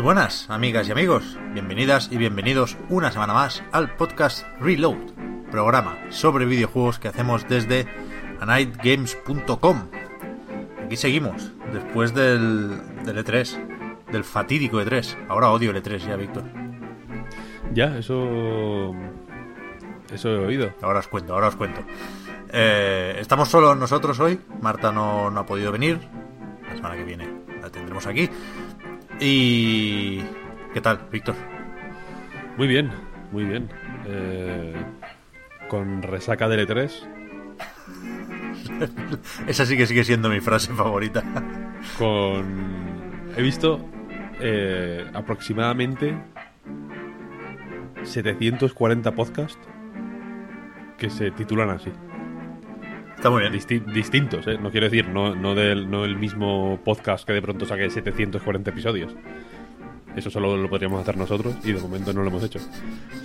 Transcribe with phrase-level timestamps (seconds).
[0.00, 1.36] Muy buenas, amigas y amigos.
[1.52, 4.96] Bienvenidas y bienvenidos una semana más al podcast Reload,
[5.50, 7.86] programa sobre videojuegos que hacemos desde
[8.40, 9.90] anightgames.com.
[10.82, 15.26] Aquí seguimos, después del, del E3, del fatídico E3.
[15.28, 16.44] Ahora odio el E3 ya, Víctor.
[17.74, 18.94] Ya, eso.
[20.10, 20.72] Eso he oído.
[20.80, 21.82] Ahora os cuento, ahora os cuento.
[22.48, 24.40] Eh, estamos solo nosotros hoy.
[24.62, 26.00] Marta no, no ha podido venir.
[26.66, 27.28] La semana que viene
[27.60, 28.30] la tendremos aquí.
[29.20, 30.22] Y...
[30.72, 31.34] ¿Qué tal, Víctor?
[32.56, 32.90] Muy bien,
[33.32, 33.68] muy bien.
[34.06, 34.74] Eh,
[35.68, 36.90] con resaca del E3.
[39.46, 41.22] Esa sí que sigue siendo mi frase favorita.
[41.98, 43.30] Con.
[43.36, 43.80] He visto
[44.40, 46.16] eh, aproximadamente
[48.02, 49.68] 740 podcasts
[50.96, 51.92] que se titulan así.
[53.20, 53.52] Está muy bien.
[53.52, 54.56] Disti- distintos, ¿eh?
[54.58, 58.70] No quiero decir, no, no, del, no el mismo podcast que de pronto saque 740
[58.70, 59.14] episodios.
[60.16, 62.58] Eso solo lo podríamos hacer nosotros y de momento no lo hemos hecho.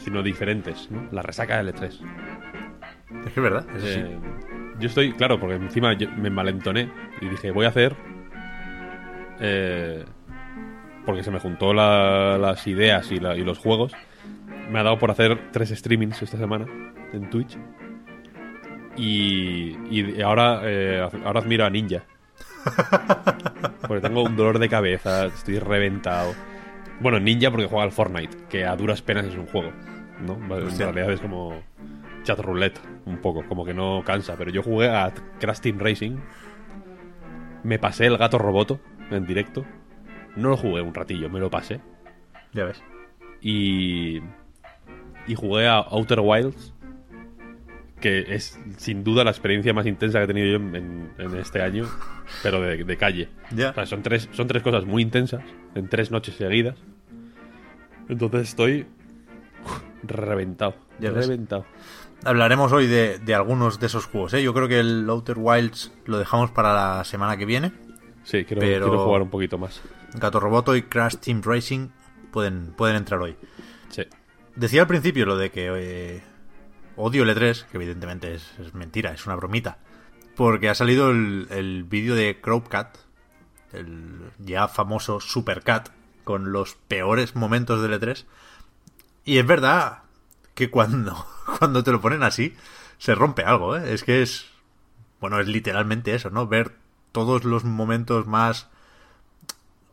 [0.03, 1.07] Sino diferentes, ¿no?
[1.11, 1.85] La resaca del E3.
[1.85, 1.99] Es
[3.33, 3.65] que es verdad.
[3.75, 3.99] eso sí.
[3.99, 4.17] Eh,
[4.79, 7.95] Yo estoy, claro, porque encima yo me malentoné y dije, voy a hacer.
[9.39, 10.03] eh,
[11.05, 13.93] porque se me juntó la- las ideas y, la- y los juegos.
[14.71, 16.65] Me ha dado por hacer tres streamings esta semana
[17.13, 17.58] en Twitch.
[18.98, 22.04] Y, y ahora, eh, ahora admiro a Ninja.
[23.88, 26.33] Porque tengo un dolor de cabeza, estoy reventado.
[27.00, 29.72] Bueno, Ninja porque juega al Fortnite, que a duras penas es un juego.
[30.26, 30.36] ¿no?
[30.36, 30.86] En Hostia.
[30.92, 31.61] realidad es como
[32.23, 34.36] chat roulette, un poco, como que no cansa.
[34.38, 36.17] Pero yo jugué a Crash Team Racing.
[37.64, 38.80] Me pasé el gato roboto
[39.12, 39.66] en directo.
[40.36, 41.82] No lo jugué un ratillo, me lo pasé.
[42.54, 42.82] Ya ves.
[43.42, 44.22] Y.
[45.27, 46.73] Y jugué a Outer Wilds.
[48.00, 51.36] Que es sin duda la experiencia más intensa que he tenido yo en, en- en
[51.38, 51.88] este año.
[52.44, 53.30] Pero de, de calle.
[53.52, 53.70] Ya.
[53.72, 55.44] O sea, son tres, son tres cosas muy intensas.
[55.76, 56.76] En tres noches seguidas.
[58.10, 58.86] Entonces estoy.
[60.04, 60.76] reventado.
[61.00, 61.66] Ya reventado.
[62.23, 64.33] Hablaremos hoy de, de algunos de esos juegos.
[64.33, 64.44] ¿eh?
[64.44, 67.72] Yo creo que el Outer Wilds lo dejamos para la semana que viene.
[68.23, 69.82] Sí, quiero, Pero- quiero jugar un poquito más.
[70.14, 71.89] Gato Roboto y Crash Team Racing
[72.32, 73.36] pueden, pueden entrar hoy.
[73.89, 74.04] Sí.
[74.56, 76.23] Decía al principio lo de que eh,
[76.95, 79.78] odio el E3, que evidentemente es, mentira, es una bromita.
[80.36, 82.98] Porque ha salido el, el vídeo de Crowcat,
[83.72, 85.89] el ya famoso Supercat,
[86.23, 88.26] con los peores momentos del E3.
[89.23, 90.04] Y es verdad
[90.56, 91.26] que cuando,
[91.60, 92.56] cuando te lo ponen así,
[92.98, 93.94] se rompe algo, ¿eh?
[93.94, 94.48] Es que es.
[95.22, 96.48] Bueno, es literalmente eso, ¿no?
[96.48, 96.76] Ver
[97.12, 98.67] todos los momentos más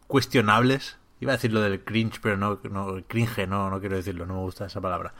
[0.07, 0.99] cuestionables.
[1.21, 4.34] Iba a decir lo del cringe, pero no, no cringe, no, no quiero decirlo, no
[4.34, 5.15] me gusta esa palabra.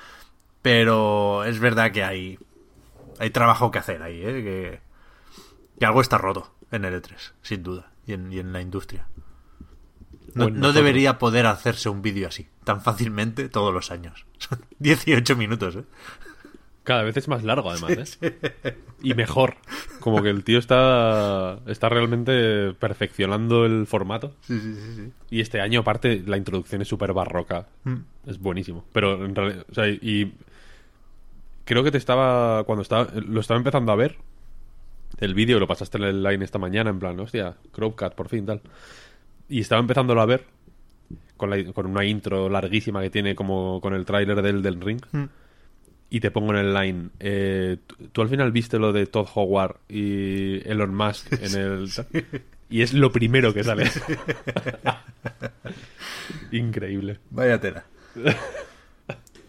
[0.63, 2.39] Pero es verdad que hay,
[3.19, 4.43] hay trabajo que hacer ahí, ¿eh?
[4.43, 4.81] que,
[5.79, 9.07] que algo está roto en el E3, sin duda, y en, y en la industria.
[10.35, 14.25] No, debería poder hacerse un vídeo así, tan fácilmente todos los años.
[14.39, 15.85] Son 18 minutos, ¿eh?
[16.85, 18.77] Cada vez es más largo, además, ¿eh?
[19.03, 19.57] Y mejor.
[20.01, 24.35] Como que el tío está, está realmente perfeccionando el formato.
[24.41, 25.13] Sí, sí, sí, sí.
[25.31, 27.69] Y este año, aparte, la introducción es súper barroca.
[27.85, 27.99] Mm.
[28.27, 28.85] Es buenísimo.
[28.93, 30.35] Pero en realidad, o sea, y
[31.73, 34.17] creo que te estaba, cuando estaba, lo estaba empezando a ver,
[35.19, 38.47] el vídeo lo pasaste en el line esta mañana, en plan, hostia, Crowcat, por fin,
[38.47, 38.61] tal.
[39.49, 40.45] Y estaba empezándolo a ver,
[41.37, 45.01] con, la- con una intro larguísima que tiene como con el tráiler del, del ring.
[45.13, 45.25] Mm.
[46.11, 49.29] Y te pongo en el line, eh, ¿tú, tú al final viste lo de Todd
[49.35, 51.89] Howard y Elon Musk en el...
[52.69, 53.85] Y es lo primero que sale.
[56.53, 57.19] Increíble.
[57.31, 57.85] Vaya tela.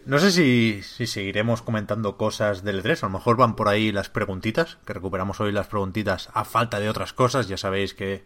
[0.06, 3.02] No sé si, si seguiremos comentando cosas del E3.
[3.02, 6.78] A lo mejor van por ahí las preguntitas, que recuperamos hoy las preguntitas a falta
[6.78, 7.48] de otras cosas.
[7.48, 8.24] Ya sabéis que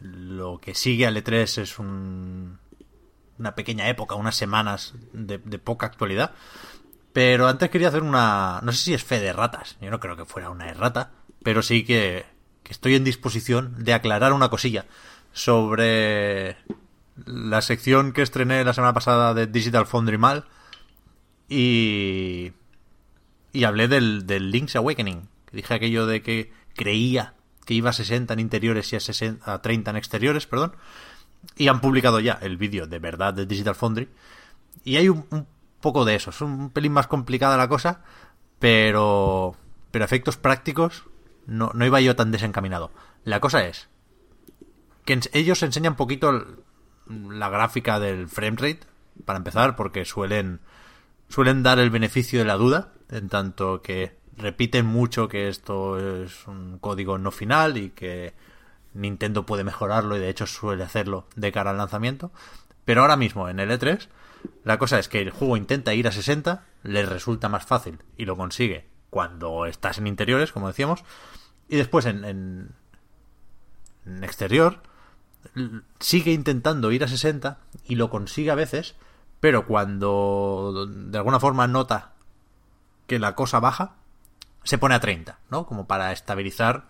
[0.00, 2.58] lo que sigue al E3 es un-
[3.38, 6.32] una pequeña época, unas semanas de, de poca actualidad.
[7.12, 8.60] Pero antes quería hacer una...
[8.62, 9.76] No sé si es fe de ratas.
[9.82, 11.10] Yo no creo que fuera una errata.
[11.42, 12.24] Pero sí que,
[12.62, 14.86] que estoy en disposición de aclarar una cosilla.
[15.32, 16.56] sobre
[17.26, 20.44] la sección que estrené la semana pasada de Digital Foundry Mal
[21.52, 22.52] y,
[23.52, 25.28] y hablé del, del Link's Awakening.
[25.52, 27.34] Dije aquello de que creía
[27.66, 30.74] que iba a 60 en interiores y a, 60, a 30 en exteriores, perdón.
[31.56, 34.08] Y han publicado ya el vídeo de verdad de Digital Foundry.
[34.84, 35.46] Y hay un,
[35.80, 36.30] poco de eso.
[36.30, 38.02] Es un pelín más complicada la cosa,
[38.58, 39.54] pero,
[39.90, 41.04] pero efectos prácticos
[41.46, 42.90] no, no iba yo tan desencaminado.
[43.24, 43.88] La cosa es
[45.04, 46.46] que ellos enseñan un poquito
[47.08, 48.86] la gráfica del framerate,
[49.24, 50.60] para empezar, porque suelen,
[51.32, 56.46] suelen dar el beneficio de la duda, en tanto que repiten mucho que esto es
[56.46, 58.34] un código no final y que
[58.94, 62.32] Nintendo puede mejorarlo y de hecho suele hacerlo de cara al lanzamiento.
[62.84, 64.08] Pero ahora mismo en el E3
[64.64, 68.24] la cosa es que el juego intenta ir a 60, le resulta más fácil y
[68.24, 71.04] lo consigue cuando estás en interiores, como decíamos,
[71.68, 72.70] y después en, en,
[74.06, 74.80] en exterior
[75.98, 78.94] sigue intentando ir a 60 y lo consigue a veces,
[79.42, 82.12] pero cuando de alguna forma nota
[83.08, 83.96] que la cosa baja,
[84.62, 85.66] se pone a 30, ¿no?
[85.66, 86.84] Como para estabilizar.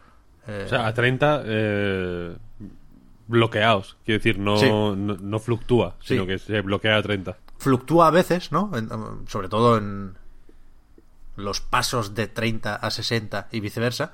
[0.46, 0.64] Eh...
[0.66, 2.36] O sea, a 30 eh,
[3.26, 3.96] bloqueados.
[4.04, 4.68] Quiero decir, no, sí.
[4.68, 6.28] no, no, fluctúa, sino sí.
[6.28, 7.38] que se bloquea a 30.
[7.56, 8.70] Fluctúa a veces, ¿no?
[8.76, 8.90] En,
[9.28, 10.12] sobre todo en
[11.36, 14.12] los pasos de 30 a 60 y viceversa.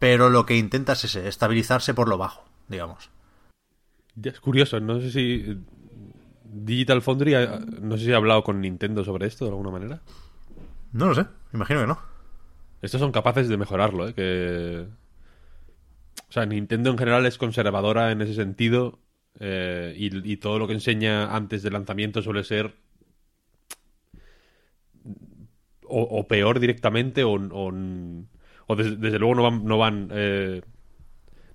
[0.00, 3.10] Pero lo que intenta es ese, estabilizarse por lo bajo, digamos.
[4.16, 5.56] Ya es curioso, no sé si
[6.50, 7.34] Digital Foundry,
[7.80, 10.00] no sé si ha hablado con Nintendo sobre esto de alguna manera.
[10.92, 11.98] No lo sé, imagino que no.
[12.82, 14.14] Estos son capaces de mejorarlo, ¿eh?
[14.14, 14.86] Que...
[16.28, 18.98] O sea, Nintendo en general es conservadora en ese sentido
[19.38, 22.74] eh, y, y, todo lo que enseña antes del lanzamiento suele ser
[25.88, 30.62] o, o peor directamente o, o, desde, luego no van, no, van eh,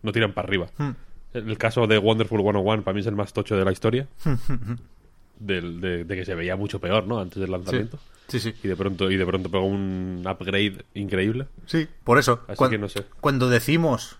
[0.01, 0.67] no tiran para arriba.
[0.77, 0.91] Hmm.
[1.33, 4.07] El caso de Wonderful 101 para mí es el más tocho de la historia.
[5.39, 7.19] Del, de, de, que se veía mucho peor, ¿no?
[7.19, 7.98] Antes del lanzamiento.
[8.28, 8.54] Sí, sí.
[8.62, 11.48] Y de pronto, y de pronto pegó un upgrade increíble.
[11.66, 12.42] Sí, por eso.
[12.48, 13.06] Así cuando, que no sé.
[13.22, 14.19] Cuando decimos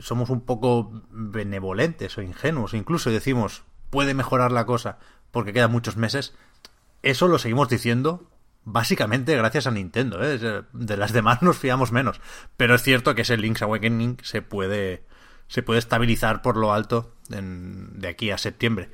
[0.00, 4.98] somos un poco benevolentes o ingenuos, incluso decimos puede mejorar la cosa
[5.30, 6.34] porque quedan muchos meses,
[7.02, 8.28] eso lo seguimos diciendo
[8.64, 10.22] básicamente gracias a Nintendo.
[10.22, 10.62] ¿eh?
[10.72, 12.20] De las demás nos fiamos menos.
[12.56, 15.04] Pero es cierto que ese Link's Awakening se puede
[15.48, 18.90] se puede estabilizar por lo alto en, de aquí a septiembre.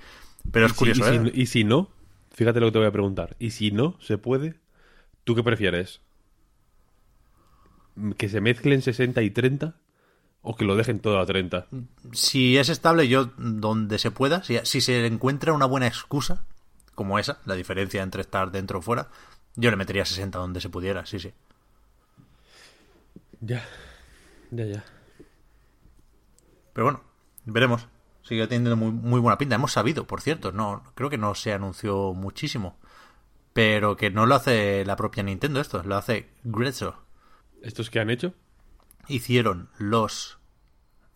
[0.50, 1.30] Pero es ¿Y curioso, si, y, ¿eh?
[1.34, 1.90] si, y si no,
[2.32, 3.36] fíjate lo que te voy a preguntar.
[3.38, 4.54] ¿Y si no se puede?
[5.24, 6.00] ¿Tú qué prefieres?
[8.16, 9.76] ¿Que se mezclen 60 y 30?
[10.42, 11.66] ¿O que lo dejen todo a 30?
[12.12, 16.44] Si es estable, yo donde se pueda, si, si se encuentra una buena excusa,
[16.94, 19.08] como esa, la diferencia entre estar dentro o fuera,
[19.54, 21.32] yo le metería 60 donde se pudiera, sí, sí.
[23.40, 23.64] Ya,
[24.50, 24.84] ya, ya.
[26.72, 27.02] Pero bueno,
[27.44, 27.88] veremos.
[28.22, 29.56] Sigue teniendo muy, muy buena pinta.
[29.56, 32.78] Hemos sabido, por cierto, no creo que no se anunció muchísimo.
[33.52, 37.02] Pero que no lo hace la propia Nintendo esto, lo hace Grezzo.
[37.62, 38.34] ¿Estos que han hecho?
[39.08, 40.38] Hicieron los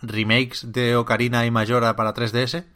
[0.03, 2.67] remakes de Ocarina y Majora para 3DS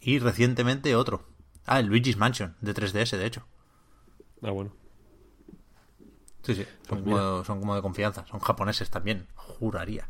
[0.00, 1.24] y recientemente otro.
[1.66, 3.46] Ah, el Luigi's Mansion de 3DS, de hecho.
[4.42, 4.72] Ah, bueno.
[6.42, 8.24] Sí, sí, son, Pues como, son como de confianza.
[8.26, 10.08] Son japoneses también, juraría.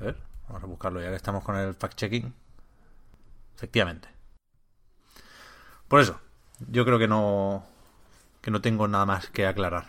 [0.00, 0.16] A ver,
[0.48, 2.32] vamos a buscarlo ya que estamos con el fact-checking.
[3.56, 4.08] Efectivamente.
[5.88, 6.20] Por eso,
[6.68, 7.64] yo creo que no
[8.40, 9.86] que no tengo nada más que aclarar.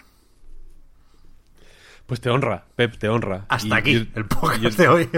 [2.08, 3.46] Pues te honra, Pep, te honra.
[3.50, 5.10] Hasta Y aquí yo- el podcast yo- de hoy.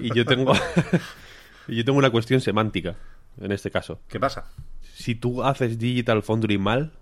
[0.00, 0.52] Y yo tengo
[1.68, 2.96] y yo tengo una cuestión semántica
[3.40, 4.00] en este caso.
[4.08, 4.52] ¿Qué pasa?
[4.94, 6.92] Si tú haces Digital Foundry mal,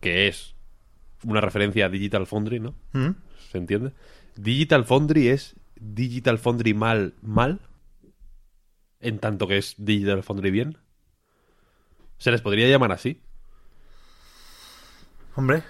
[0.00, 0.54] que es
[1.24, 2.74] una referencia a Digital Foundry, ¿no?
[2.92, 3.10] ¿Mm?
[3.50, 3.92] ¿Se entiende?
[4.36, 7.60] Digital Foundry es Digital Foundry mal mal
[9.00, 10.78] en tanto que es Digital Foundry bien.
[12.18, 13.20] Se les podría llamar así.
[15.34, 15.62] Hombre,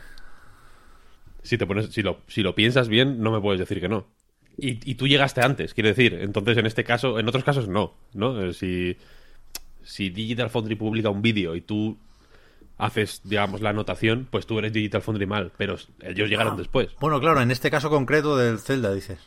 [1.42, 4.06] Si te pones, si lo, si lo piensas bien, no me puedes decir que no.
[4.58, 6.14] Y, y tú llegaste antes, quiero decir.
[6.14, 8.40] Entonces, en este caso, en otros casos no, ¿no?
[8.42, 8.96] Eh, Si,
[9.82, 11.98] si Digital Foundry publica un vídeo y tú
[12.76, 16.88] haces, digamos, la anotación, pues tú eres Digital Foundry mal, pero ellos llegaron Ah, después.
[17.00, 19.18] Bueno, claro, en este caso concreto del Zelda, dices.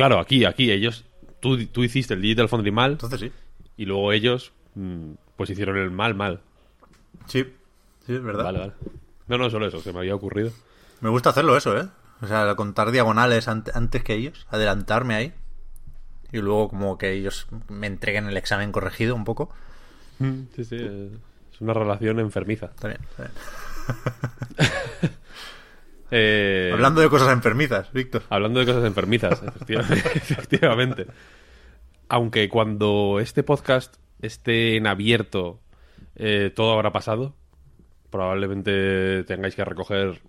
[0.00, 1.04] Claro, aquí, aquí, ellos,
[1.40, 3.32] tú, tú hiciste el Digital Foundry mal Entonces sí.
[3.76, 6.40] y luego ellos, mm, pues hicieron el mal mal.
[7.26, 7.44] Sí,
[8.06, 8.44] sí, es verdad.
[8.44, 8.72] Vale, vale.
[9.28, 10.52] No, no, solo eso, se me había ocurrido.
[11.02, 11.86] Me gusta hacerlo eso, ¿eh?
[12.22, 15.32] O sea, contar diagonales ante- antes que ellos, adelantarme ahí.
[16.32, 19.50] Y luego como que ellos me entreguen el examen corregido un poco.
[20.18, 21.10] Sí, sí, eh,
[21.52, 22.66] es una relación enfermiza.
[22.66, 25.10] Está bien, está bien.
[26.10, 28.22] Eh, Hablando de cosas enfermizas, Víctor.
[28.30, 29.82] Hablando de cosas enfermizas, efectiva-
[30.14, 31.06] efectivamente.
[32.08, 35.60] aunque cuando este podcast esté en abierto,
[36.16, 37.34] eh, todo habrá pasado.
[38.10, 40.20] Probablemente tengáis que recoger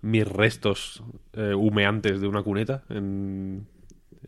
[0.00, 1.02] mis restos
[1.34, 3.66] eh, humeantes de una cuneta en,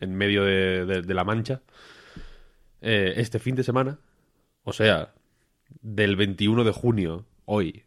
[0.00, 1.62] en medio de, de- de la mancha.
[2.82, 4.00] Este fin de semana,
[4.64, 5.14] o sea,
[5.82, 7.84] del 21 de junio, hoy.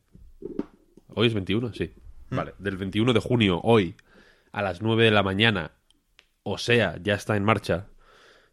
[1.14, 1.74] ¿Hoy es 21?
[1.74, 1.94] Sí.
[2.36, 3.96] Vale, del 21 de junio, hoy,
[4.52, 5.72] a las 9 de la mañana,
[6.44, 7.88] o sea, ya está en marcha,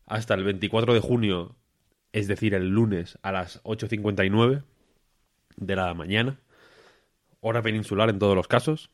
[0.07, 1.57] hasta el 24 de junio,
[2.13, 4.63] es decir, el lunes a las 8.59
[5.57, 6.39] de la mañana,
[7.41, 8.91] hora peninsular en todos los casos,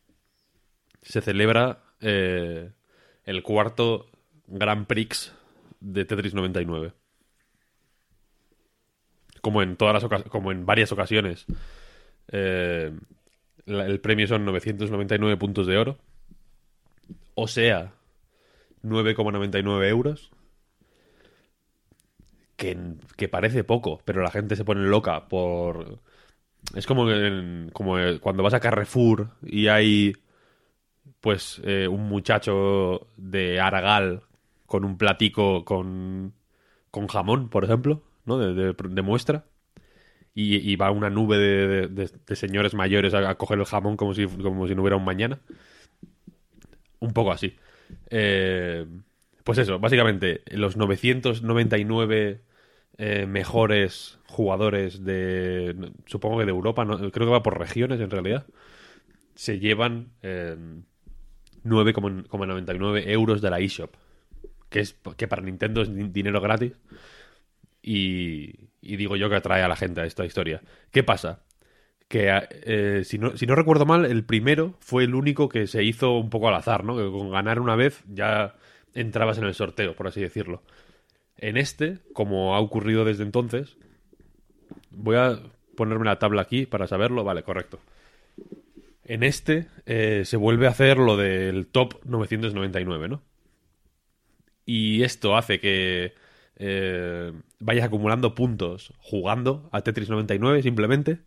[1.03, 2.73] se celebra eh,
[3.25, 4.11] el cuarto
[4.47, 5.33] Grand Prix
[5.81, 6.93] de Tetris 99.
[9.41, 11.47] Como en todas las como en varias ocasiones.
[12.33, 12.93] eh,
[13.69, 15.99] el premio son 999 puntos de oro.
[17.35, 17.95] O sea,
[18.83, 20.31] 9,99 euros.
[22.57, 22.77] Que,
[23.17, 26.01] que parece poco, pero la gente se pone loca por...
[26.75, 30.15] Es como, en- como eh, cuando vas a Carrefour y hay
[31.21, 34.23] pues eh, un muchacho de Aragal
[34.67, 36.35] con un platico con,
[36.91, 38.39] con jamón, por ejemplo, ¿no?
[38.39, 39.47] De, muestra.
[40.41, 44.75] Y, va una nube de, señores mayores a, coger el jamón como si, como si
[44.77, 45.41] no hubiera un mañana.
[47.01, 47.57] Un poco así.
[48.11, 48.87] Eh,
[49.45, 52.43] pues eso, básicamente, los 999
[52.99, 58.11] eh, mejores jugadores de, supongo que de Europa, no- creo que va por regiones en
[58.11, 58.47] realidad,
[59.35, 60.57] se llevan eh,
[61.65, 63.95] 9,99 euros de la eShop.
[64.71, 66.75] Que, es, que para Nintendo es din- dinero gratis.
[67.83, 70.63] Y, y digo yo que atrae a la gente a esta historia.
[70.91, 71.43] ¿Qué pasa?
[72.09, 75.85] Que eh, si, no, si no recuerdo mal, el primero fue el único que se
[75.85, 76.97] hizo un poco al azar, ¿no?
[76.97, 78.55] Que con ganar una vez ya
[78.95, 80.63] entrabas en el sorteo, por así decirlo.
[81.37, 83.77] En este, como ha ocurrido desde entonces,
[84.91, 85.39] voy a
[85.77, 87.25] ponerme la tabla aquí para saberlo.
[87.25, 87.79] Vale, correcto.
[89.05, 93.23] En este eh, se vuelve a hacer lo del top 999, ¿no?
[94.65, 96.15] Y esto hace que
[96.59, 101.21] eh, vayas acumulando puntos jugando a Tetris 99 simplemente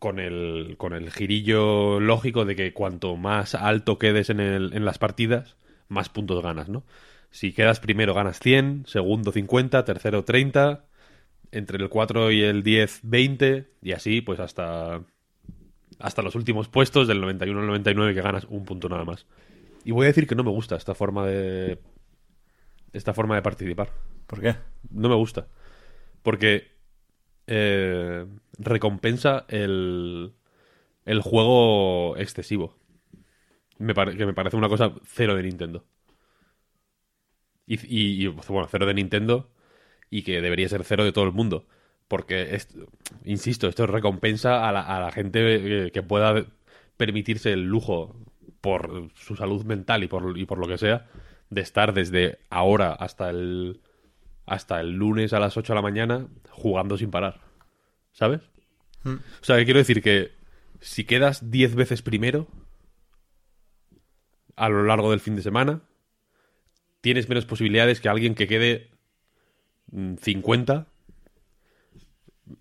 [0.00, 4.84] con el, con el girillo lógico de que cuanto más alto quedes en, el, en
[4.84, 5.56] las partidas,
[5.88, 6.84] más puntos ganas, ¿no?
[7.30, 10.84] Si quedas primero ganas 100, segundo 50, tercero 30,
[11.52, 15.02] entre el 4 y el 10 20 y así pues hasta
[15.98, 19.26] hasta los últimos puestos del 91 al 99 que ganas un punto nada más.
[19.84, 21.78] Y voy a decir que no me gusta esta forma de
[22.92, 23.92] esta forma de participar.
[24.26, 24.56] ¿Por qué?
[24.90, 25.48] No me gusta.
[26.22, 26.72] Porque
[27.46, 28.26] eh,
[28.58, 30.34] recompensa el,
[31.04, 32.76] el juego excesivo.
[33.78, 35.84] Me que me parece una cosa cero de Nintendo.
[37.68, 39.50] Y, bueno, cero de Nintendo
[40.08, 41.66] y que debería ser cero de todo el mundo.
[42.08, 42.58] Porque,
[43.24, 46.46] insisto, esto recompensa a la, a la gente eh, que pueda
[46.96, 48.16] permitirse el lujo
[48.60, 51.08] por su salud mental y por, y por lo que sea
[51.50, 53.80] de estar desde ahora hasta el
[54.46, 57.40] hasta el lunes a las 8 de la mañana jugando sin parar.
[58.12, 58.40] ¿Sabes?
[59.04, 60.32] O sea, que quiero decir que
[60.80, 62.48] si quedas 10 veces primero
[64.56, 65.82] a lo largo del fin de semana,
[67.00, 68.90] tienes menos posibilidades que alguien que quede
[69.92, 70.86] mm, 50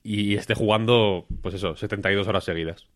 [0.04, 2.88] y esté jugando, pues eso, 72 horas seguidas.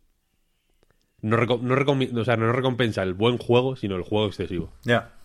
[1.22, 4.72] No, no o sea, no recompensa el buen juego, sino el juego excesivo.
[4.84, 5.19] Ya.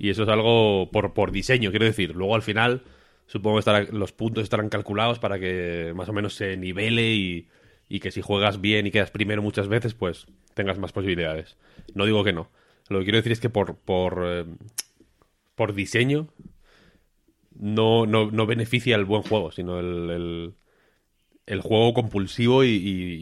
[0.00, 2.16] Y eso es algo por, por diseño, quiero decir.
[2.16, 2.84] Luego al final,
[3.28, 7.48] supongo que los puntos estarán calculados para que más o menos se nivele y,
[7.88, 11.58] y que si juegas bien y quedas primero muchas veces, pues tengas más posibilidades.
[11.94, 12.50] No digo que no.
[12.88, 14.46] Lo que quiero decir es que por, por, eh,
[15.54, 16.28] por diseño
[17.54, 20.54] no, no, no beneficia el buen juego, sino el,
[21.46, 23.14] el, juego compulsivo y, y,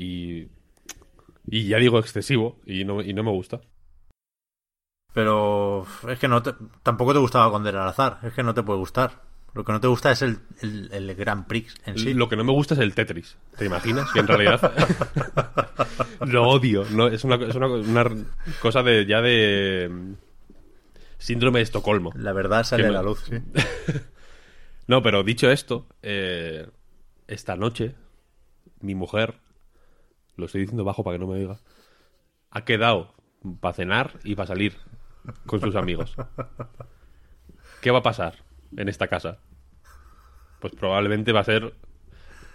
[0.45, 0.49] y-
[1.51, 3.61] y ya digo excesivo y no, y no me gusta.
[5.13, 8.19] Pero es que no te- tampoco te gustaba condenar al azar.
[8.23, 9.23] Es que no te puede gustar.
[9.55, 12.15] Lo que no te gusta es el, el, el Grand Prix en sí.
[12.15, 13.37] Lo que no me gusta es el Tetris.
[13.57, 14.13] ¿Te imaginas?
[14.13, 14.73] Que en realidad
[16.21, 16.85] lo odio.
[16.91, 18.07] No, es una, es una, una
[18.61, 20.13] cosa de ya de mm,
[21.19, 22.13] síndrome de Estocolmo.
[22.15, 23.37] La verdad sale a la luz, sí.
[24.87, 26.67] No, pero dicho esto, eh,
[27.27, 27.95] esta noche
[28.81, 29.35] mi mujer,
[30.37, 31.59] lo estoy diciendo bajo para que no me diga,
[32.51, 33.13] ha quedado
[33.61, 34.77] para cenar y para salir
[35.47, 36.15] con sus amigos.
[37.81, 38.37] ¿Qué va a pasar
[38.77, 39.39] en esta casa?
[40.61, 41.75] Pues probablemente va a ser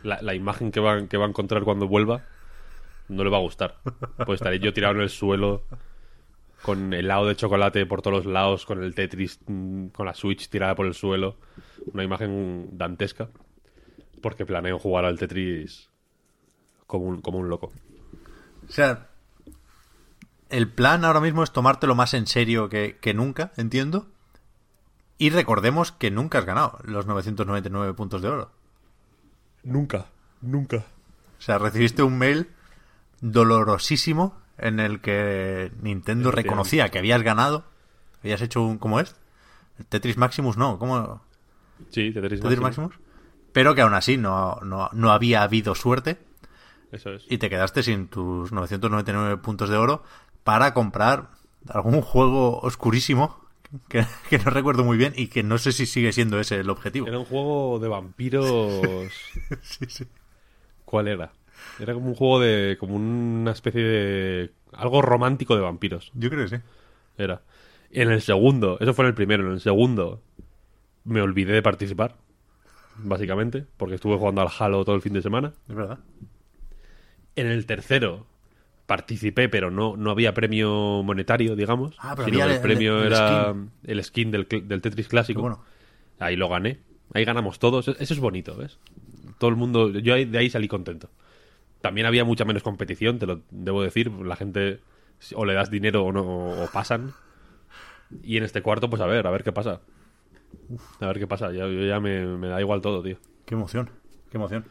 [0.03, 2.23] la, imagen que va, que va a encontrar cuando vuelva.
[3.07, 3.77] No le va a gustar.
[4.25, 5.63] Pues estaré yo tirado en el suelo
[6.61, 10.49] con helado de chocolate por todos los lados, con el Tetris, mm, con la Switch
[10.49, 11.37] tirada por el suelo.
[11.93, 13.29] Una imagen dantesca.
[14.21, 15.89] Porque planeo jugar al Tetris
[16.87, 17.71] como un, como un loco.
[18.67, 19.09] O sea,
[20.53, 24.05] el plan ahora mismo es tomártelo más en serio que, que nunca, entiendo.
[25.17, 28.51] Y recordemos que nunca has ganado los 999 puntos de oro.
[29.63, 30.05] Nunca,
[30.41, 30.85] nunca.
[31.39, 32.49] O sea, recibiste un mail
[33.19, 37.65] dolorosísimo en el que Nintendo reconocía que habías ganado.
[38.21, 38.77] Habías hecho un...
[38.77, 39.15] ¿Cómo es?
[39.89, 40.77] Tetris Maximus, no.
[40.77, 41.21] ¿Cómo?
[41.89, 42.91] Sí, Tetris, Tetris Maximus.
[42.91, 42.95] Maximus.
[43.53, 46.19] Pero que aún así no, no, no había habido suerte
[46.91, 47.25] Eso es.
[47.27, 50.03] y te quedaste sin tus 999 puntos de oro
[50.43, 51.29] para comprar
[51.69, 53.43] algún juego oscurísimo
[53.87, 56.69] que, que no recuerdo muy bien y que no sé si sigue siendo ese el
[56.69, 57.07] objetivo.
[57.07, 58.81] Era un juego de vampiros.
[59.61, 60.05] Sí, sí.
[60.85, 61.31] ¿Cuál era?
[61.79, 62.77] Era como un juego de.
[62.79, 64.51] como una especie de.
[64.73, 66.11] algo romántico de vampiros.
[66.13, 66.63] Yo creo que sí.
[67.17, 67.41] Era.
[67.89, 70.21] En el segundo, eso fue en el primero, en el segundo
[71.03, 72.15] me olvidé de participar,
[72.97, 75.53] básicamente, porque estuve jugando al Halo todo el fin de semana.
[75.67, 75.99] Es verdad.
[77.35, 78.25] En el tercero
[78.93, 81.95] participé, pero no, no había premio monetario, digamos.
[81.97, 83.71] Ah, pero sino había el, el- premio el era skin.
[83.85, 85.41] el skin del, del Tetris clásico.
[85.41, 85.63] Bueno.
[86.19, 86.79] Ahí lo gané.
[87.15, 87.87] Ahí ganamos todos.
[87.87, 88.77] Eso es bonito, ¿ves?
[89.39, 89.89] Todo el mundo.
[89.89, 91.09] Yo de ahí salí contento.
[91.81, 94.11] También había mucha menos competición, te lo debo decir.
[94.11, 94.79] La gente
[95.33, 97.13] o le das dinero o no, o pasan.
[98.21, 99.81] Y en este cuarto, pues a ver, a ver qué pasa.
[100.99, 101.47] A ver qué pasa.
[101.51, 103.17] Ya, yo ya me, me da igual todo, tío.
[103.45, 103.89] Qué emoción.
[104.29, 104.65] Qué emoción.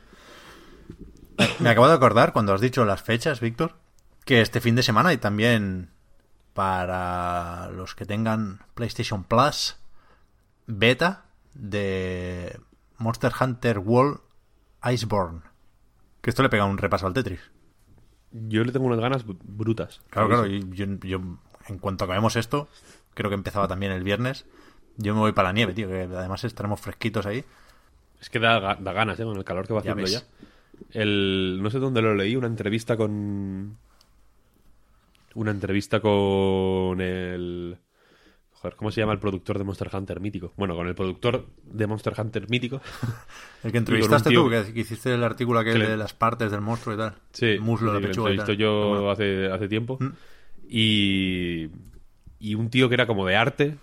[1.58, 3.74] Me acabo de acordar cuando has dicho las fechas, Víctor,
[4.24, 5.90] que este fin de semana y también
[6.54, 9.76] para los que tengan PlayStation Plus
[10.66, 11.24] beta
[11.54, 12.58] de
[12.98, 14.20] Monster Hunter World
[14.90, 15.40] Iceborne.
[16.20, 17.40] Que esto le pega un repaso al Tetris.
[18.30, 20.00] Yo le tengo unas ganas br- brutas.
[20.10, 20.46] Claro, claro.
[20.46, 21.20] Yo, yo,
[21.68, 22.68] en cuanto acabemos esto,
[23.14, 24.46] creo que empezaba también el viernes.
[24.96, 27.44] Yo me voy para la nieve, tío, que además estaremos fresquitos ahí.
[28.20, 29.24] Es que da, da ganas, ¿eh?
[29.24, 30.22] Con el calor que va haciendo ya.
[30.90, 33.78] El, no sé dónde lo leí, una entrevista con...
[35.34, 37.78] Una entrevista con el...
[38.52, 40.52] Joder, ¿cómo se llama el productor de Monster Hunter mítico?
[40.56, 42.80] Bueno, con el productor de Monster Hunter mítico.
[43.64, 46.60] El que entrevistaste tío tú, que- hiciste el artículo aquel le- de las partes del
[46.60, 47.14] monstruo y tal.
[47.32, 49.98] Sí, El muslo, sí, la lo pechuga entrevisté yo Bueno, hace, hace tiempo.
[50.00, 50.08] Mm.
[50.68, 51.68] Y,
[52.38, 53.76] y un tío que era como de arte,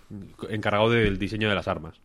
[0.48, 2.00] encargado del diseño de las armas.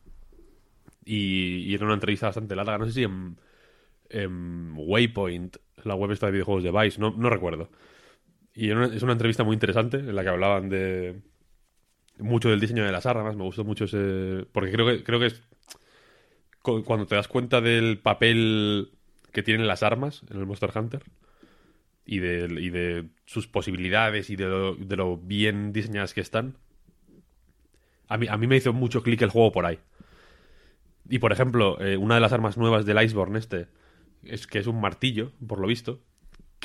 [1.05, 3.37] Y, y era una entrevista bastante larga, no sé si en,
[4.09, 7.69] en Waypoint, la web esta de videojuegos de Vice, no, no recuerdo.
[8.55, 11.21] Y una- es una entrevista muy interesante en la que hablaban de
[12.19, 14.45] mucho del diseño de las armas, me gustó mucho ese...
[14.51, 15.41] Porque creo que, creo que es...
[16.61, 18.91] cu- Cuando te das cuenta del papel
[19.31, 21.03] que tienen las armas en el Monster Hunter,
[22.05, 26.57] y de, y de sus posibilidades y de lo, de lo bien diseñadas que están.
[28.07, 29.79] A mí, a mí me hizo mucho clic el juego por ahí.
[31.09, 33.67] Y por ejemplo, eh, una de las armas nuevas del Iceborne este
[34.23, 35.99] es que es un martillo, por lo visto,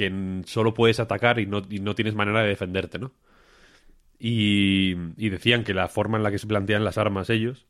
[0.00, 3.12] que solo puedes atacar y no, no tienes manera de defenderte, ¿no?
[4.18, 7.66] Y, y decían que la forma en la que se plantean las armas ellos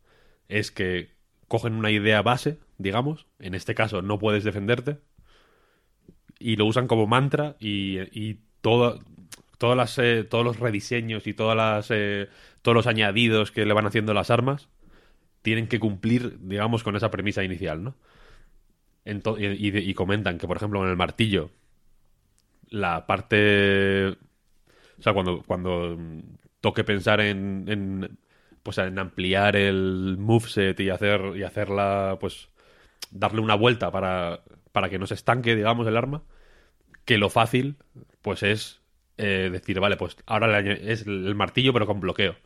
[0.49, 1.11] es que
[1.49, 4.99] cogen una idea base, digamos, en este caso no puedes defenderte,
[6.39, 9.01] y lo usan como mantra y, y todas
[9.61, 12.29] las, eh, todos los rediseños y todas las, eh,
[12.63, 14.69] todos los añadidos que le van haciendo las armas
[15.43, 17.97] tienen que cumplir, digamos, con esa premisa inicial, ¿no?
[19.05, 21.51] Y- y comentan que, por ejemplo, en el martillo,
[22.71, 24.09] la parte...
[24.99, 26.21] O sea, cuando, cuando mm,
[26.61, 28.19] toque pensar en, en,
[28.63, 32.49] pues, en ampliar el moveset y hacer y hacerla, pues,
[33.11, 36.23] darle una vuelta para, para que no se estanque, digamos, el arma,
[37.05, 37.77] que lo fácil,
[38.23, 38.81] pues es
[39.17, 42.37] eh, decir, vale, pues ahora es el martillo, pero con bloqueo.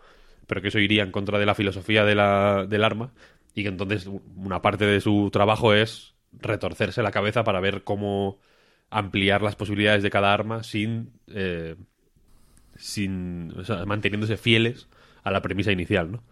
[0.46, 3.12] Pero que eso iría en contra de la filosofía de la, del arma
[3.54, 8.40] y que entonces una parte de su trabajo es retorcerse la cabeza para ver cómo
[8.98, 11.74] ampliar las posibilidades de cada arma sin, eh,
[12.76, 14.88] sin o sea, manteniéndose fieles
[15.22, 16.22] a la premisa inicial, ¿no?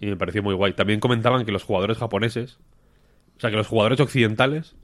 [0.00, 0.72] Y me pareció muy guay.
[0.74, 2.58] También comentaban que los jugadores japoneses,
[3.36, 4.76] o sea, que los jugadores occidentales,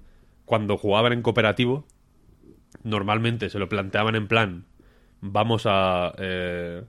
[0.45, 1.87] cuando jugaban en cooperativo,
[2.85, 4.65] normalmente se lo planteaban en plan,
[5.21, 6.85] vamos a eh,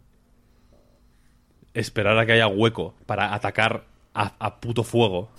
[1.73, 5.29] esperar a que haya hueco para atacar a, a puto fuego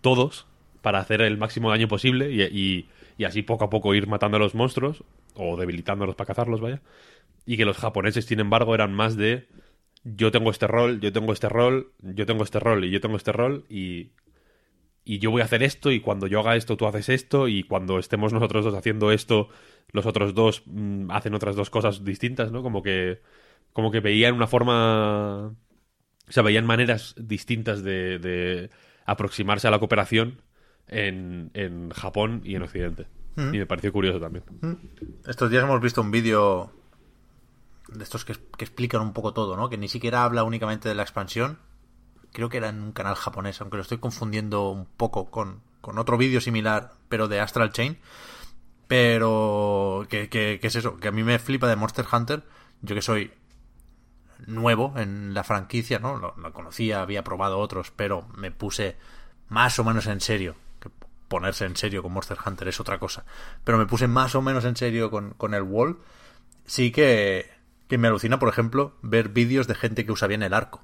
[0.00, 0.46] todos,
[0.80, 4.36] para hacer el máximo daño posible y, y- y así poco a poco ir matando
[4.38, 5.04] a los monstruos,
[5.34, 6.80] o debilitándolos para cazarlos, vaya.
[7.44, 9.48] Y que los japoneses, sin embargo, eran más de
[10.04, 13.16] yo tengo este rol, yo tengo este rol, yo tengo este rol y yo tengo
[13.16, 14.12] este rol y,
[15.04, 17.64] y yo voy a hacer esto y cuando yo haga esto tú haces esto y
[17.64, 19.48] cuando estemos nosotros dos haciendo esto
[19.92, 22.62] los otros dos mm, hacen otras dos cosas distintas, ¿no?
[22.62, 23.20] Como que
[23.72, 25.48] como que veían una forma.
[26.28, 28.70] O sea, veían maneras distintas de, de
[29.06, 30.42] aproximarse a la cooperación
[30.88, 33.06] en, en Japón y en Occidente.
[33.36, 34.44] Y me pareció curioso también.
[35.24, 36.72] Estos días hemos visto un vídeo
[37.86, 39.68] de estos que, que explican un poco todo, ¿no?
[39.68, 41.58] Que ni siquiera habla únicamente de la expansión.
[42.32, 45.98] Creo que era en un canal japonés, aunque lo estoy confundiendo un poco con, con
[45.98, 47.98] otro vídeo similar, pero de Astral Chain.
[48.88, 50.96] Pero, ¿qué, qué, qué es eso?
[50.96, 52.42] Que a mí me flipa de Monster Hunter.
[52.82, 53.30] Yo que soy
[54.46, 56.16] nuevo en la franquicia, ¿no?
[56.16, 58.96] Lo, lo conocía, había probado otros, pero me puse
[59.48, 60.56] más o menos en serio.
[61.28, 63.24] Ponerse en serio con Monster Hunter es otra cosa.
[63.64, 65.98] Pero me puse más o menos en serio con, con el Wall.
[66.64, 67.50] Sí que,
[67.88, 70.82] que me alucina, por ejemplo, ver vídeos de gente que usa bien el arco.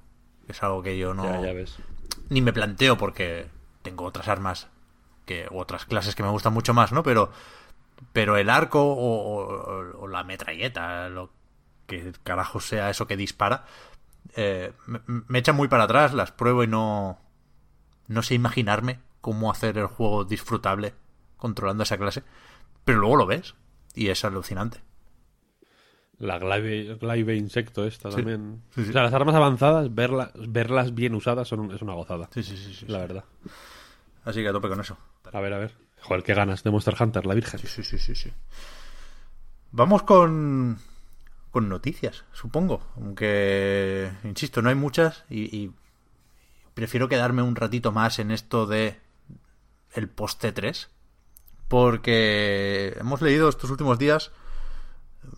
[0.48, 1.24] Es algo que yo no.
[1.24, 1.76] Ya, ya ves.
[2.28, 3.46] Ni me planteo porque
[3.82, 4.68] tengo otras armas
[5.26, 7.02] que u otras clases que me gustan mucho más, ¿no?
[7.02, 7.30] Pero
[8.12, 11.30] pero el arco o, o- o la metralleta, lo
[11.86, 13.64] que carajo sea eso que dispara,
[14.36, 17.18] eh, me, me echan muy para atrás, las pruebo y no
[18.08, 20.92] no sé imaginarme cómo hacer el juego disfrutable
[21.38, 22.22] controlando esa clase,
[22.84, 23.54] pero luego lo ves
[23.94, 24.82] y es alucinante.
[26.18, 28.16] La glaive, glaive insecto esta Sí.
[28.16, 28.60] también.
[28.74, 28.90] Sí, sí.
[28.90, 32.28] O sea, las armas avanzadas, verla- verlas bien usadas son, es una gozada.
[32.34, 32.86] Sí, sí, sí, sí.
[32.86, 33.24] La verdad.
[34.26, 34.98] Así que a tope con eso.
[35.32, 35.74] A ver, a ver.
[36.02, 37.58] Joder, qué ganas de Monster Hunter, la Virgen.
[37.60, 38.30] Sí, sí, sí, sí, sí.
[39.72, 40.78] Vamos con,
[41.50, 42.82] con noticias, supongo.
[42.96, 45.72] Aunque, insisto, no hay muchas y, y
[46.74, 49.00] prefiero quedarme un ratito más en esto de
[49.94, 50.88] el post T3.
[51.68, 54.32] Porque hemos leído estos últimos días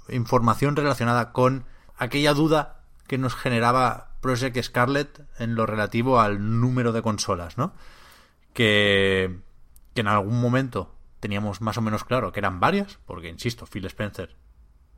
[0.09, 1.65] información relacionada con
[1.97, 7.75] aquella duda que nos generaba Project Scarlet en lo relativo al número de consolas, ¿no?
[8.53, 9.41] Que
[9.95, 14.37] en algún momento teníamos más o menos claro que eran varias, porque insisto, Phil Spencer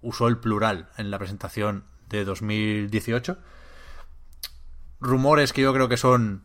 [0.01, 3.39] usó el plural en la presentación de 2018.
[5.01, 6.45] Rumores que yo creo que son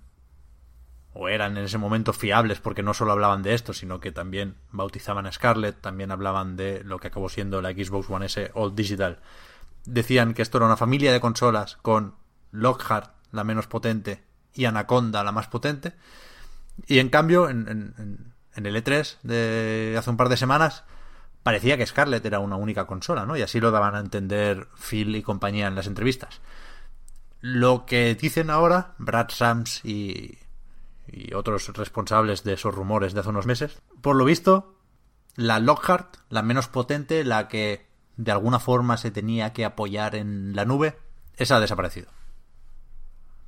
[1.13, 4.56] o eran en ese momento fiables porque no solo hablaban de esto, sino que también
[4.71, 8.76] bautizaban a Scarlett, también hablaban de lo que acabó siendo la Xbox One S All
[8.76, 9.19] Digital.
[9.86, 12.15] Decían que esto era una familia de consolas con
[12.52, 14.23] Lockhart, la menos potente,
[14.54, 15.93] y Anaconda, la más potente.
[16.88, 20.84] Y en cambio, en, el E3 de hace un par de semanas,
[21.43, 23.38] parecía que Scarlett era una única consola, ¿no?
[23.38, 26.41] Y así lo daban a entender Phil y compañía en las entrevistas.
[27.41, 30.39] Lo que dicen ahora Brad Sams y,
[31.07, 34.75] y otros responsables de esos rumores de hace unos meses, por lo visto,
[35.35, 37.87] la Lockhart, la menos potente, la que
[38.17, 40.97] de alguna forma se tenía que apoyar en la nube,
[41.35, 42.11] esa ha desaparecido.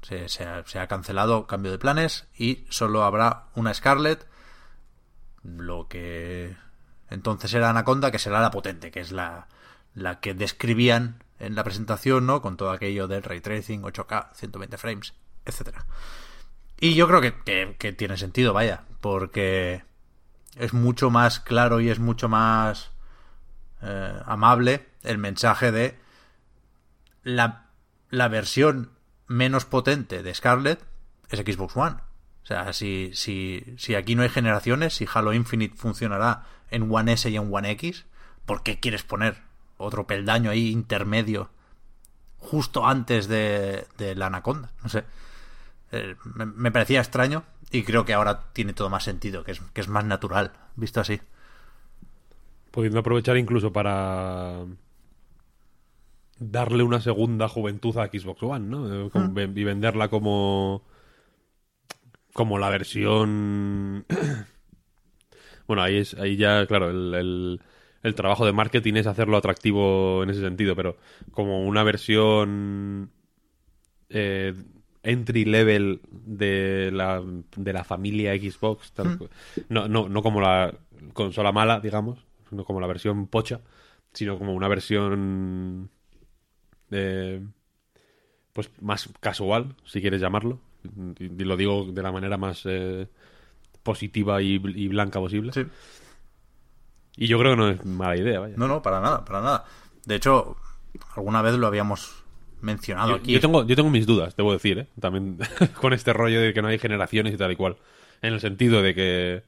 [0.02, 4.28] Se, ha, cancelado cambio de planes y solo habrá una Scarlett,
[5.44, 6.56] lo que
[7.10, 9.48] entonces era Anaconda, que será la potente, que es la,
[9.96, 12.42] la que describían en la presentación, ¿no?
[12.44, 15.14] Con todo aquello del ray tracing, 8K, 120 frames,
[15.44, 15.86] etcétera.
[16.80, 19.84] Y yo creo que, que- tiene sentido, vaya, porque
[20.58, 22.92] es mucho más claro y es mucho más
[23.82, 25.98] eh, amable el mensaje de
[27.24, 27.68] la,
[28.10, 28.92] la versión
[29.28, 30.84] menos potente de Scarlett
[31.30, 31.96] es Xbox One.
[32.44, 37.14] O sea, si, si, si aquí no hay generaciones, si Halo Infinite funcionará en One
[37.14, 38.06] S y en One X,
[38.46, 39.42] ¿por qué quieres poner
[39.78, 41.50] otro peldaño ahí intermedio
[42.38, 44.72] justo antes de, de la Anaconda?
[44.84, 45.06] No sé.
[45.96, 49.62] Eh, me, me parecía extraño y creo que ahora tiene todo más sentido, que es,
[49.74, 51.20] que es más natural, visto así.
[52.72, 54.66] Pudiendo aprovechar incluso para
[56.38, 59.06] darle una segunda juventud a Xbox One, ¿no?
[59.06, 60.84] Eh, como- Y venderla como
[62.34, 64.06] como la versión
[65.68, 67.62] bueno ahí es ahí ya claro el, el,
[68.04, 70.98] el trabajo de marketing es hacerlo atractivo en ese sentido pero
[71.32, 73.10] como una versión
[74.10, 74.54] eh,
[75.06, 77.24] entry level de la,
[77.56, 79.18] de la familia Xbox tal
[79.70, 80.74] no, no, no como la
[81.14, 83.62] consola mala digamos no como la versión pocha
[84.14, 85.90] sino como una versión
[86.92, 87.46] eh,
[88.54, 90.60] pues más casual si quieres llamarlo.
[91.20, 93.08] Y y lo digo de la manera más eh,
[93.84, 95.52] positiva y, y blanca posible.
[95.52, 95.66] Sí.
[97.18, 98.56] y yo creo que no es mala idea vaya.
[98.58, 99.66] No, no, para nada, para nada.
[100.06, 100.56] De hecho,
[101.16, 102.24] alguna vez lo habíamos
[102.66, 103.32] mencionado Yo, aquí.
[103.34, 104.88] yo tengo, yo tengo mis dudas, debo decir, ¿eh?
[105.00, 105.38] También
[105.82, 107.78] con este rollo de que no hay generaciones y tal y cual.
[108.22, 109.44] En el sentido de que.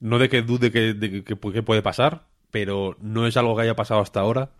[0.00, 3.62] No de que dude que, de que, que puede pasar, pero no es algo que
[3.62, 4.50] haya pasado hasta ahora.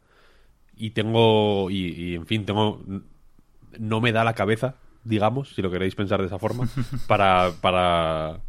[0.76, 1.70] Y tengo.
[1.70, 2.80] Y, y, en fin, tengo.
[3.78, 6.68] No me da la cabeza, digamos, si lo queréis pensar de esa forma,
[7.08, 8.40] para, para,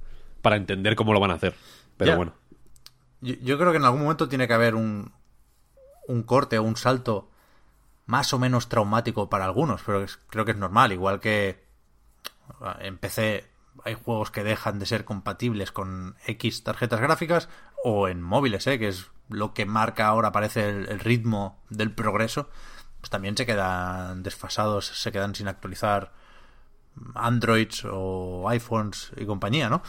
[0.42, 1.54] para entender cómo lo van a hacer.
[1.98, 2.18] Pero Ya.
[2.18, 2.34] bueno.
[3.22, 5.12] Yo, yo creo que en algún momento tiene que haber un,
[6.08, 7.30] un corte o un salto
[8.06, 11.64] más o menos traumático para algunos, pero creo que es normal, igual que
[12.80, 13.50] en PC
[13.84, 17.50] hay juegos que dejan de ser compatibles con X tarjetas gráficas
[17.84, 18.80] o en móviles, ¿eh?
[18.80, 22.50] que es lo que marca ahora parece el, ritmo del progreso,
[23.00, 26.14] pues también se quedan desfasados, se quedan sin actualizar
[27.16, 29.82] Androids o iPhones y compañía, ¿no?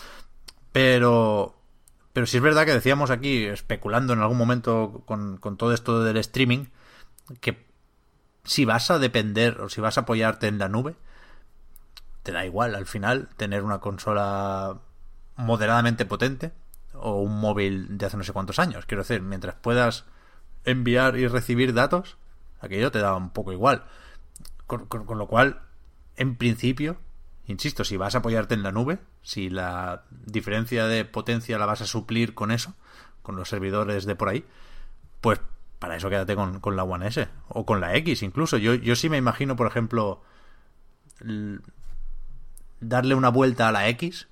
[0.72, 1.60] Pero,
[2.12, 6.02] pero sí es verdad que decíamos aquí, especulando en algún momento con, con todo esto
[6.02, 6.66] del streaming,
[7.40, 7.73] que
[8.44, 10.96] si vas a depender o si vas a apoyarte en la nube,
[12.22, 14.80] te da igual al final tener una consola
[15.36, 16.52] moderadamente potente
[16.94, 18.86] o un móvil de hace no sé cuántos años.
[18.86, 20.04] Quiero decir, mientras puedas
[20.64, 22.16] enviar y recibir datos,
[22.60, 23.84] aquello te da un poco igual.
[24.66, 25.60] Con, lo cual,
[26.16, 26.96] en principio,
[27.46, 31.82] insisto, si vas a apoyarte en la nube, si la diferencia de potencia la vas
[31.82, 32.74] a suplir con eso,
[33.22, 34.46] con los servidores de por ahí,
[35.20, 35.40] pues
[35.84, 38.56] para eso quédate con, con la One S o con la X incluso.
[38.56, 40.22] Yo, yo sí me imagino, por ejemplo,
[42.80, 44.28] darle una vuelta a la X,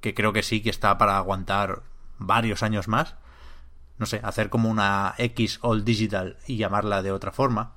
[0.00, 1.84] que creo que sí que está para aguantar
[2.18, 3.14] varios años más.
[3.98, 7.74] No sé, hacer como una X All Digital y llamarla de otra forma.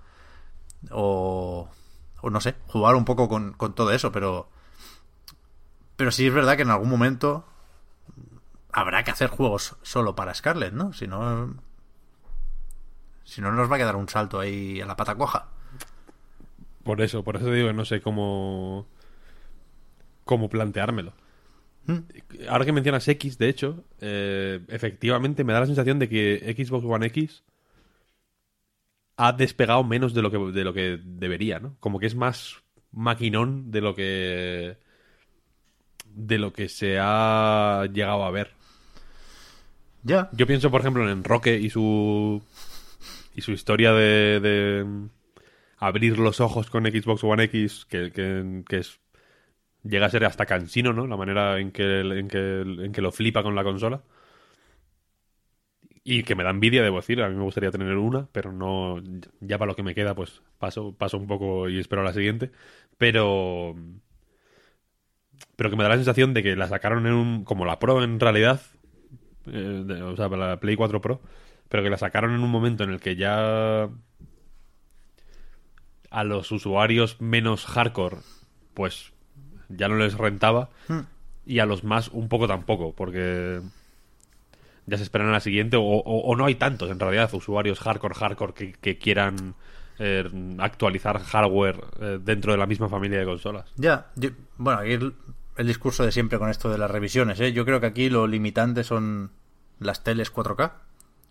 [0.89, 1.70] O,
[2.22, 4.50] o no sé, jugar un poco con, con todo eso, pero...
[5.98, 7.46] Pero sí es verdad que en algún momento
[8.72, 10.94] habrá que hacer juegos solo para Scarlet, ¿no?
[10.94, 11.68] Si no...
[13.30, 15.50] Si no, nos va a quedar un salto ahí a la pata coja.
[16.84, 18.88] Por eso, por eso digo que no sé cómo
[20.26, 21.13] cómo planteármelo.
[21.86, 22.00] Hmm.
[22.50, 26.84] Ahora que mencionas X, de hecho, eh, efectivamente me da la sensación de que Xbox
[26.86, 27.44] One X
[29.18, 31.76] ha despegado menos de lo que, de lo que debería, ¿no?
[31.80, 34.78] Como que es más maquinón de lo que
[36.06, 38.54] de lo que se ha llegado a ver.
[40.02, 40.30] Ya.
[40.32, 42.42] Yo pienso, por ejemplo, en Roque y su
[43.39, 44.86] y su historia de, de
[45.78, 48.99] abrir los ojos con Xbox One X, que, que es
[49.84, 51.08] llega a ser hasta cansino, ¿no?
[51.08, 54.02] La manera en que, que, que lo flipa con la consola.
[56.04, 57.21] Y que me da envidia, debo decir.
[57.21, 59.02] A mí me gustaría tener una, pero no.
[59.41, 62.13] Ya para lo que me queda, pues paso, paso un poco y espero a la
[62.13, 62.52] siguiente.
[62.97, 63.75] Pero.
[65.56, 67.43] Pero que me da la sensación de que la sacaron en un.
[67.43, 68.62] Como la Pro en realidad.
[69.47, 71.21] Eh, o sea, la Play 4 Pro.
[71.69, 73.89] Pero que la sacaron en un momento en el que ya.
[76.12, 78.17] A los usuarios menos hardcore.
[78.73, 79.13] Pues
[79.69, 80.99] ya no les rentaba hmm.
[81.45, 83.62] y a los más un poco tampoco, porque
[84.86, 88.53] ya se esperan a la siguiente o, no hay tantos en realidad usuarios hardcore hardcore
[88.53, 89.55] que, quieran
[89.99, 90.27] eh,
[90.58, 93.71] actualizar hardware eh, dentro de la misma familia de consolas.
[93.75, 94.08] Ya,
[94.58, 95.13] bueno, aquí el,
[95.67, 97.53] discurso de siempre con esto de las revisiones, ¿eh?
[97.53, 99.32] yo creo que aquí lo limitante son
[99.79, 100.71] las teles 4K,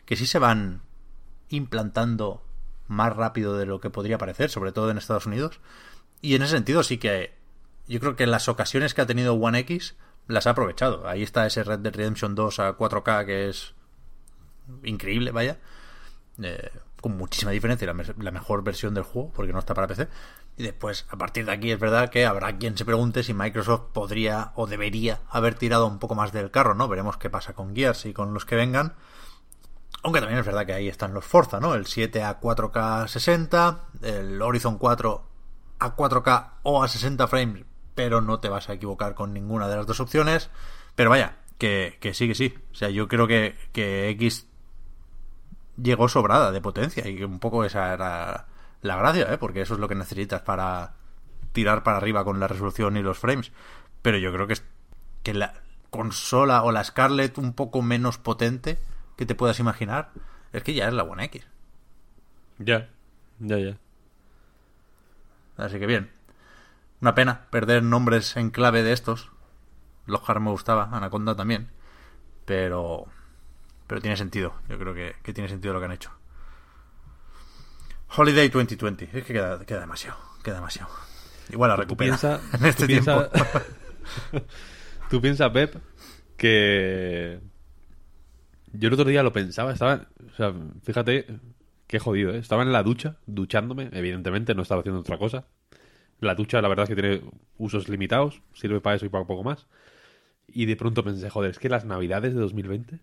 [0.08, 0.80] que sí se van
[1.50, 2.42] implantando
[2.86, 5.60] más rápido de lo que podría parecer, sobre todo en Estados Unidos.
[6.22, 7.34] Y en ese sentido sí que
[7.88, 11.06] yo creo que las ocasiones que ha tenido One X las ha aprovechado.
[11.06, 13.74] Ahí está ese Red Dead Redemption 2 a 4K que es
[14.82, 15.58] increíble, vaya.
[16.42, 16.70] Eh,
[17.02, 20.08] con muchísima diferencia, la, la, mejor versión del juego, porque no está para PC.
[20.56, 23.92] Y después, a partir de aquí, es verdad que habrá quien se pregunte si Microsoft
[23.92, 26.88] podría o debería haber tirado un poco más del carro, ¿no?
[26.88, 28.94] Veremos qué pasa con Gears y con los que vengan.
[30.08, 31.74] Aunque también es verdad que ahí están los Forza, ¿no?
[31.74, 35.28] El 7 a 4K 60, el Horizon 4
[35.80, 39.76] a 4K o a 60 frames pero no te vas a equivocar con ninguna de
[39.76, 40.48] las dos opciones.
[40.94, 42.54] Pero vaya, que, sí, que sí.
[42.72, 44.46] O sea, yo creo que, que X
[45.76, 48.46] llegó sobrada de potencia y que un poco esa era
[48.80, 49.36] la gracia, ¿eh?
[49.36, 50.94] porque eso es lo que necesitas para
[51.52, 53.52] tirar para arriba con la resolución y los frames.
[54.00, 54.64] Pero yo creo que, es,
[55.22, 55.52] que la
[55.90, 58.78] consola o la Scarlett un poco menos potente
[59.18, 60.12] que te puedas imaginar
[60.52, 61.44] es que ya es la One X.
[62.58, 62.88] Ya,
[63.40, 63.76] ya, ya.
[65.56, 66.10] Así que bien.
[67.00, 69.30] Una pena perder nombres en clave de estos.
[70.06, 71.68] Lockhart me gustaba, Anaconda también.
[72.44, 73.06] Pero.
[73.88, 74.54] Pero tiene sentido.
[74.68, 76.12] Yo creo que, tiene sentido lo que han hecho.
[78.16, 79.04] Holiday 2020.
[79.12, 80.16] Es que queda, demasiado.
[80.44, 80.90] Queda demasiado.
[81.50, 82.16] Igual la recupera
[82.52, 83.26] en este tiempo.
[85.10, 85.74] tú piensas, Pep,
[86.36, 87.40] que.
[88.72, 89.72] Yo el otro día lo pensaba.
[89.72, 90.08] Estaba.
[90.30, 91.26] O sea, fíjate.
[91.88, 92.38] Qué jodido, ¿eh?
[92.38, 93.88] Estaba en la ducha, duchándome.
[93.92, 95.46] Evidentemente, no estaba haciendo otra cosa.
[96.20, 97.22] La ducha, la verdad es que tiene
[97.56, 99.66] usos limitados, sirve para eso y para poco más.
[100.46, 103.00] Y de pronto pensé, joder, es que las navidades de 2020.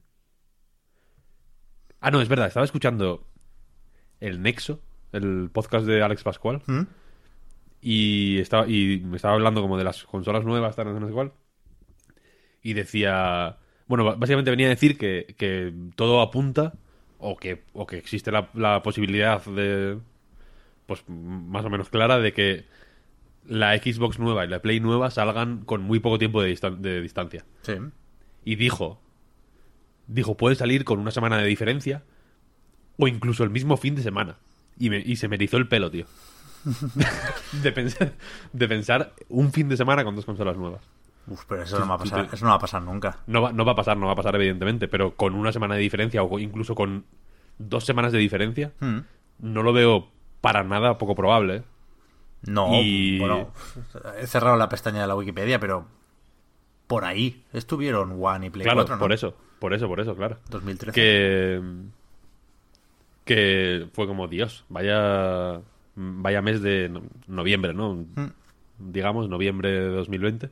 [2.00, 3.26] Ah, no, es verdad, estaba escuchando
[4.20, 6.62] El Nexo, el podcast de Alex Pascual.
[6.68, 6.82] ¿Mm?
[7.82, 11.34] Y, estaba, y me estaba hablando como de las consolas nuevas, tal, no sé cuál.
[12.62, 13.58] Y decía.
[13.88, 16.74] Bueno, básicamente venía a decir que, que todo apunta,
[17.20, 19.98] o que, o que existe la, la posibilidad de,
[20.86, 22.66] pues más o menos clara de que
[23.48, 27.02] la Xbox nueva y la Play nueva salgan con muy poco tiempo de, distan- de
[27.02, 27.46] distancia.
[27.62, 27.74] Sí.
[28.44, 29.00] Y dijo,
[30.08, 32.04] dijo, puede salir con una semana de diferencia
[32.98, 34.38] o incluso el mismo fin de semana.
[34.80, 36.06] Y, me- y se me erizó el pelo, tío.
[37.64, 38.14] de, pensar,
[38.52, 40.82] de pensar un fin de semana con dos consolas nuevas.
[41.28, 42.30] Uf, pero eso no va a pasar.
[42.32, 43.18] Eso no va a pasar nunca.
[43.28, 45.76] No va, no va a pasar, no va a pasar evidentemente, pero con una semana
[45.76, 47.06] de diferencia o incluso con
[47.58, 49.00] dos semanas de diferencia, Hmm.
[49.40, 50.08] no lo veo
[50.42, 51.56] para nada poco probable.
[51.58, 51.64] ¿eh?
[52.44, 53.52] No, Y- bueno,
[54.20, 55.88] he cerrado la pestaña de la Wikipedia, pero
[56.86, 59.00] por ahí estuvieron One y Play Claro, 4, ¿no?
[59.00, 60.38] por eso, por eso, por eso, claro.
[60.50, 60.94] 2013.
[60.94, 61.62] Que,
[63.26, 65.62] que fue como, Dios, vaya,
[65.96, 67.94] vaya mes de no- noviembre, ¿no?
[67.96, 68.30] Hmm.
[68.78, 70.50] Digamos, noviembre de 2020,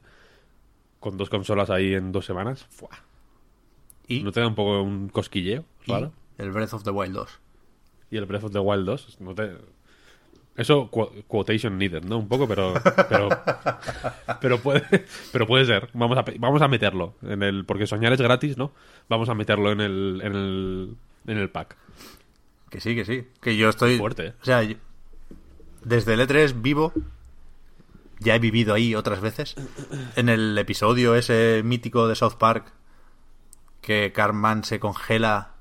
[1.03, 2.65] con dos consolas ahí en dos semanas.
[4.07, 5.65] ¿No te da un poco un cosquilleo?
[5.85, 6.11] y raro?
[6.37, 7.39] el Breath of the Wild 2.
[8.11, 9.17] y el Breath of the Wild 2.
[9.21, 9.51] No te...
[10.55, 12.19] Eso, qu- quotation needed, ¿no?
[12.19, 12.73] Un poco, pero.
[13.09, 13.27] Pero,
[14.41, 14.83] pero, puede,
[15.31, 15.89] pero puede ser.
[15.93, 17.15] Vamos a, vamos a meterlo.
[17.23, 18.71] En el, porque soñar es gratis, ¿no?
[19.09, 21.75] Vamos a meterlo en el, en el, en el pack.
[22.69, 23.27] Que sí, que sí.
[23.41, 23.97] Que yo estoy.
[23.97, 24.33] Fuerte, ¿eh?
[24.41, 24.77] O sea, yo-
[25.83, 26.93] desde el E3 vivo.
[28.23, 29.55] Ya he vivido ahí otras veces.
[30.15, 32.71] En el episodio ese mítico de South Park.
[33.81, 35.51] Que Cartman se congela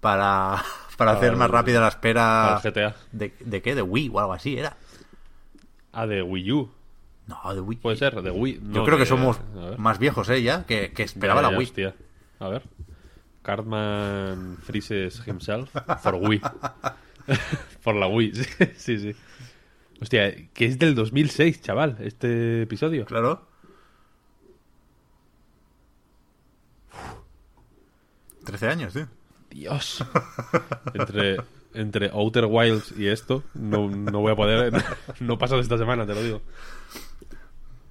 [0.00, 0.62] para,
[0.96, 2.60] para hacer más rápida la espera.
[2.62, 2.96] GTA.
[3.12, 3.74] ¿De, ¿De qué?
[3.74, 4.76] ¿De Wii o algo así era?
[5.92, 6.70] Ah, de Wii U.
[7.26, 7.78] No, de Wii.
[7.78, 8.54] Puede ser, de Wii.
[8.54, 9.38] Yo no, creo que somos
[9.78, 10.42] más viejos, ¿eh?
[10.42, 11.66] Ya, que, que esperaba Ya, la Wii.
[11.66, 11.94] hostia.
[12.38, 12.62] A ver.
[13.42, 15.70] Cartman freezes himself
[16.02, 16.40] for Wii.
[17.82, 18.44] por la Wii, sí,
[18.76, 19.16] sí, sí.
[20.00, 23.06] Hostia, que es del 2006, chaval, este episodio.
[23.06, 23.46] Claro.
[28.44, 29.08] 13 años, tío.
[29.50, 30.04] Dios.
[30.94, 31.36] Entre,
[31.74, 34.72] entre Outer Wilds y esto, no, no voy a poder.
[35.20, 36.36] No paso de esta semana, te lo digo.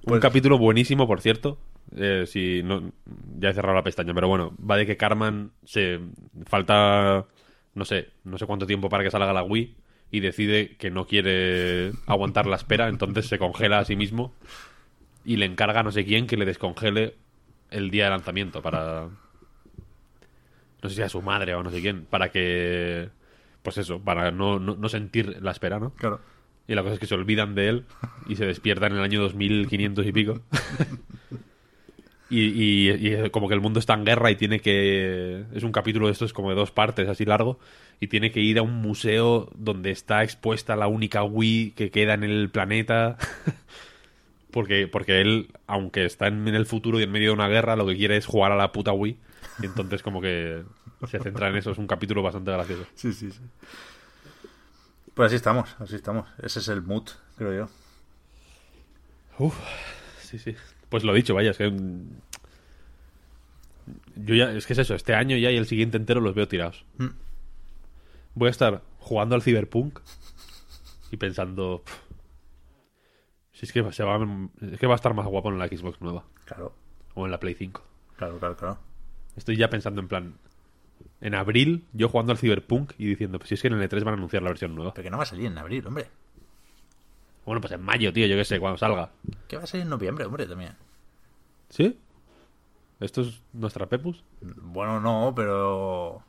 [0.02, 1.58] Un Pues- capítulo buenísimo, por cierto.
[1.94, 2.92] Eh, si no,
[3.38, 6.00] ya he cerrado la pestaña, pero bueno, va de que Carman se
[6.46, 7.26] falta
[7.74, 9.76] no sé, no sé cuánto tiempo para que salga la Wii
[10.10, 14.32] y decide que no quiere aguantar la espera, entonces se congela a sí mismo
[15.24, 17.14] y le encarga a no sé quién que le descongele
[17.70, 19.08] el día de lanzamiento para
[20.82, 23.08] no sé si a su madre o no sé quién, para que
[23.62, 25.90] pues eso, para no, no, no sentir la espera, ¿no?
[25.94, 26.20] Claro.
[26.68, 27.84] Y la cosa es que se olvidan de él
[28.28, 30.40] y se despiertan en el año 2500 y pico.
[32.28, 32.40] y,
[32.90, 32.90] y-
[33.24, 35.44] y como que el mundo está en guerra y tiene que...
[35.54, 37.58] Es un capítulo de estos como de dos partes, así largo.
[38.00, 42.14] Y tiene que ir a un museo donde está expuesta la única Wii que queda
[42.14, 43.16] en el planeta.
[44.50, 47.76] porque, porque él, aunque está en, en el futuro y en medio de una guerra,
[47.76, 49.16] lo que quiere es jugar a la puta Wii.
[49.58, 50.62] Y entonces como que
[51.08, 51.70] se centra en eso.
[51.70, 52.86] Es un capítulo bastante gracioso.
[52.94, 53.40] Sí, sí, sí.
[55.14, 56.28] Pues así estamos, así estamos.
[56.42, 57.68] Ese es el mood, creo yo.
[59.38, 59.54] Uf,
[60.20, 60.56] sí, sí.
[60.88, 61.68] Pues lo dicho, vaya, es que.
[61.70, 62.08] mm,
[64.16, 66.48] Yo ya, es que es eso, este año ya y el siguiente entero los veo
[66.48, 66.84] tirados.
[66.98, 67.06] Mm.
[68.34, 69.98] Voy a estar jugando al Cyberpunk
[71.10, 71.82] y pensando.
[71.84, 71.94] "Pff,
[73.52, 74.18] Si es que, se va,
[74.70, 76.74] es que va a estar más guapo en la Xbox nueva Claro,
[77.14, 77.82] o en la Play 5.
[78.16, 78.78] claro, claro, claro.
[79.34, 80.34] Estoy ya pensando en plan.
[81.22, 84.04] En abril, yo jugando al Cyberpunk y diciendo, pues si es que en el E3
[84.04, 84.92] van a anunciar la versión nueva.
[84.92, 86.06] Pero que no va a salir en abril, hombre.
[87.46, 89.10] Bueno, pues en mayo, tío, yo qué sé, cuando salga.
[89.48, 90.72] Que va a salir en noviembre, hombre, también.
[91.70, 91.98] ¿Sí?
[93.00, 94.24] ¿Esto es nuestra Pepus?
[94.40, 96.22] Bueno, no, pero...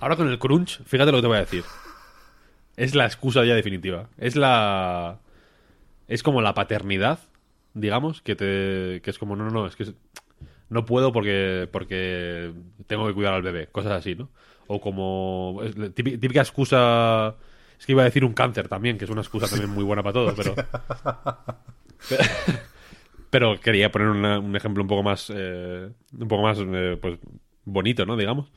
[0.00, 1.64] Ahora con el crunch, fíjate lo que te voy a decir.
[2.76, 4.08] Es la excusa ya definitiva.
[4.18, 5.18] Es la.
[6.08, 7.20] Es como la paternidad,
[7.74, 9.00] digamos, que te.
[9.02, 9.94] que es como, no, no, no, es que
[10.68, 11.68] no puedo porque.
[11.72, 12.52] porque
[12.86, 13.68] tengo que cuidar al bebé.
[13.68, 14.28] Cosas así, ¿no?
[14.66, 15.60] O como.
[15.94, 17.36] típica excusa.
[17.78, 20.02] Es que iba a decir un cáncer también, que es una excusa también muy buena
[20.02, 20.54] para todo, pero.
[23.30, 25.30] Pero quería poner una- un ejemplo un poco más.
[25.34, 26.58] eh, un poco más.
[26.60, 27.18] eh, pues
[27.64, 28.16] bonito, ¿no?
[28.16, 28.50] Digamos.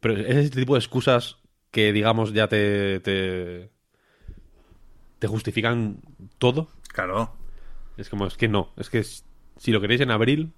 [0.00, 1.38] Pero es este tipo de excusas
[1.70, 3.00] que, digamos, ya te.
[3.00, 3.70] te,
[5.18, 6.00] te justifican
[6.38, 6.68] todo.
[6.92, 7.32] Claro,
[7.96, 8.72] Es como, es que no.
[8.76, 10.52] Es que si lo queréis en abril,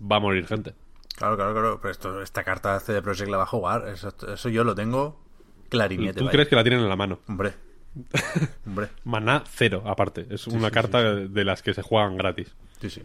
[0.00, 0.74] va a morir gente.
[1.14, 1.78] claro, claro, claro.
[1.80, 3.88] Pero esto, esta carta de CD Projekt la va a jugar.
[3.88, 5.24] Eso, eso yo lo tengo
[5.68, 6.18] clarinete.
[6.18, 6.32] ¿Tú vaya.
[6.32, 7.20] crees que la tienen en la mano?
[7.28, 7.52] Hombre.
[8.66, 8.88] Hombre.
[9.04, 10.26] Maná cero, aparte.
[10.30, 12.54] Es una carta de las que se juegan gratis.
[12.80, 13.02] Sí, sí.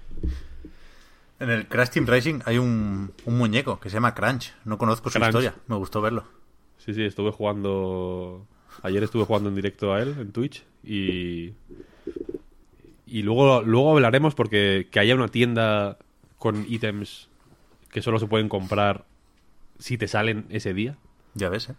[1.39, 4.53] En el Crash Team Racing hay un, un muñeco que se llama Crunch.
[4.65, 5.55] No conozco su historia.
[5.67, 6.25] Me gustó verlo.
[6.77, 8.45] Sí, sí, estuve jugando.
[8.81, 11.53] Ayer estuve jugando en directo a él en Twitch y.
[13.05, 15.97] Y luego, luego hablaremos porque que haya una tienda
[16.37, 17.29] con ítems
[17.91, 19.05] que solo se pueden comprar
[19.77, 20.97] si te salen ese día
[21.35, 21.75] Ya ves, ¿eh?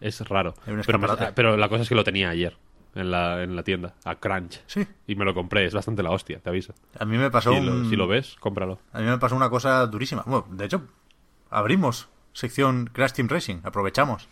[0.00, 0.54] Es raro.
[0.64, 1.32] Pero, me- escaparate.
[1.34, 2.56] pero la cosa es que lo tenía ayer.
[2.94, 4.62] en la, en la tienda, a Crunch.
[4.66, 4.86] Sí.
[5.06, 6.72] Y me lo compré, es bastante la hostia, te aviso.
[6.98, 8.78] A mí me pasó Si lo, un- si lo ves, cómpralo.
[8.92, 10.22] A mí me pasó una cosa durísima.
[10.24, 10.82] Bueno, de hecho,
[11.50, 13.56] abrimos sección Crash Team Racing.
[13.64, 14.28] Aprovechamos.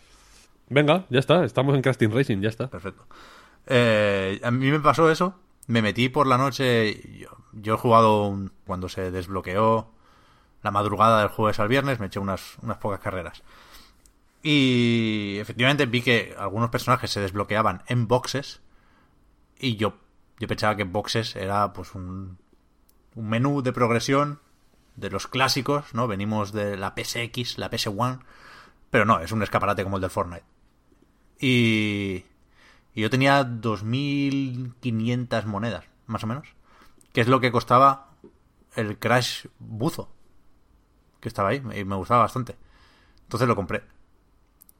[0.67, 2.67] Venga, ya está, estamos en Crash Team Racing, ya está.
[2.67, 3.05] Perfecto.
[3.67, 5.35] Eh, a mí me pasó eso.
[5.67, 7.01] Me metí por la noche.
[7.19, 9.91] Yo, yo he jugado un- cuando se desbloqueó
[10.63, 11.99] la madrugada del jueves al viernes.
[11.99, 13.43] Me eché unas, unas pocas carreras.
[14.47, 18.61] Y efectivamente vi que algunos personajes se desbloqueaban en boxes.
[19.57, 19.97] Y yo,
[20.37, 22.37] yo pensaba que boxes era pues un,
[23.15, 24.39] un menú de progresión
[24.97, 26.07] de los clásicos, ¿no?
[26.07, 28.19] Venimos de la PSX, la PS1.
[28.91, 30.45] Pero no, es un escaparate como el del Fortnite.
[31.39, 32.23] Y,
[32.93, 36.49] y yo tenía 2.500 monedas, más o menos.
[37.13, 38.11] Que es lo que costaba
[38.75, 40.13] el Crash buzo.
[41.19, 42.55] Que estaba ahí y me gustaba bastante.
[43.23, 43.94] Entonces lo compré.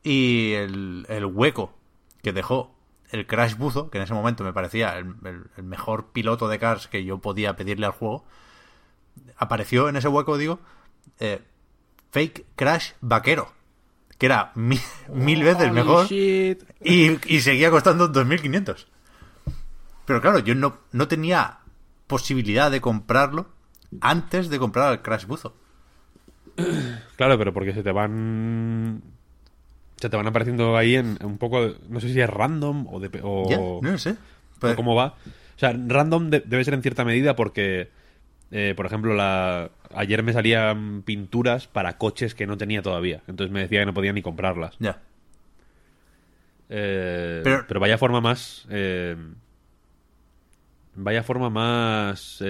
[0.07, 1.73] Y el, el hueco
[2.21, 2.75] que dejó
[3.09, 6.59] el Crash buzo, que en ese momento me parecía el, el- el mejor piloto de
[6.59, 8.23] Cars que yo podía pedirle al juego,
[9.37, 10.59] apareció en ese hueco, digo,
[11.19, 11.41] eh,
[12.11, 13.51] Fake Crash Vaquero.
[14.17, 14.79] Que era mi-
[15.13, 16.05] mil veces mejor.
[16.81, 18.85] Y, y seguía costando 2.500.
[20.05, 21.59] Pero claro, yo no, no tenía
[22.07, 23.49] posibilidad de comprarlo
[24.01, 25.55] antes de comprar el Crash Buzo.
[27.17, 29.01] Claro, pero porque se te van.
[29.97, 31.73] Se te van apareciendo ahí en un poco.
[31.89, 32.99] No sé si es random o.
[32.99, 34.11] De, o no sé.
[34.11, 34.15] o
[34.59, 35.15] Pues- cómo va.
[35.55, 37.89] O sea, random de- debe ser en cierta medida porque.
[38.51, 43.21] eh, por ejemplo, la ayer me salían pinturas para coches que no tenía todavía.
[43.27, 44.75] Entonces me decía que no podía ni comprarlas.
[44.79, 45.01] Ya.
[46.69, 48.65] Eh, Pero- pero, vaya forma más.
[48.69, 49.15] eh,
[50.95, 52.41] vaya forma más.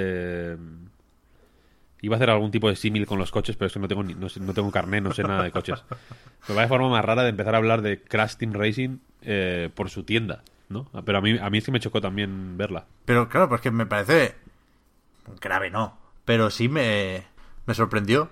[2.05, 4.03] Iba a hacer algún tipo de símil con los coches, pero es que no tengo,
[4.03, 5.83] ni- no, sé- no tengo carné, no sé nada de coches.
[6.47, 9.89] Pero vaya forma más rara de empezar a hablar de Crash Team Racing eh, por
[9.89, 10.87] su tienda, ¿no?
[11.05, 12.85] Pero a mí, a mí es que me chocó también verla.
[13.05, 14.35] Pero claro, pues que me parece
[15.41, 15.97] grave, no.
[16.23, 17.23] Pero sí me,
[17.65, 18.29] me sorprendió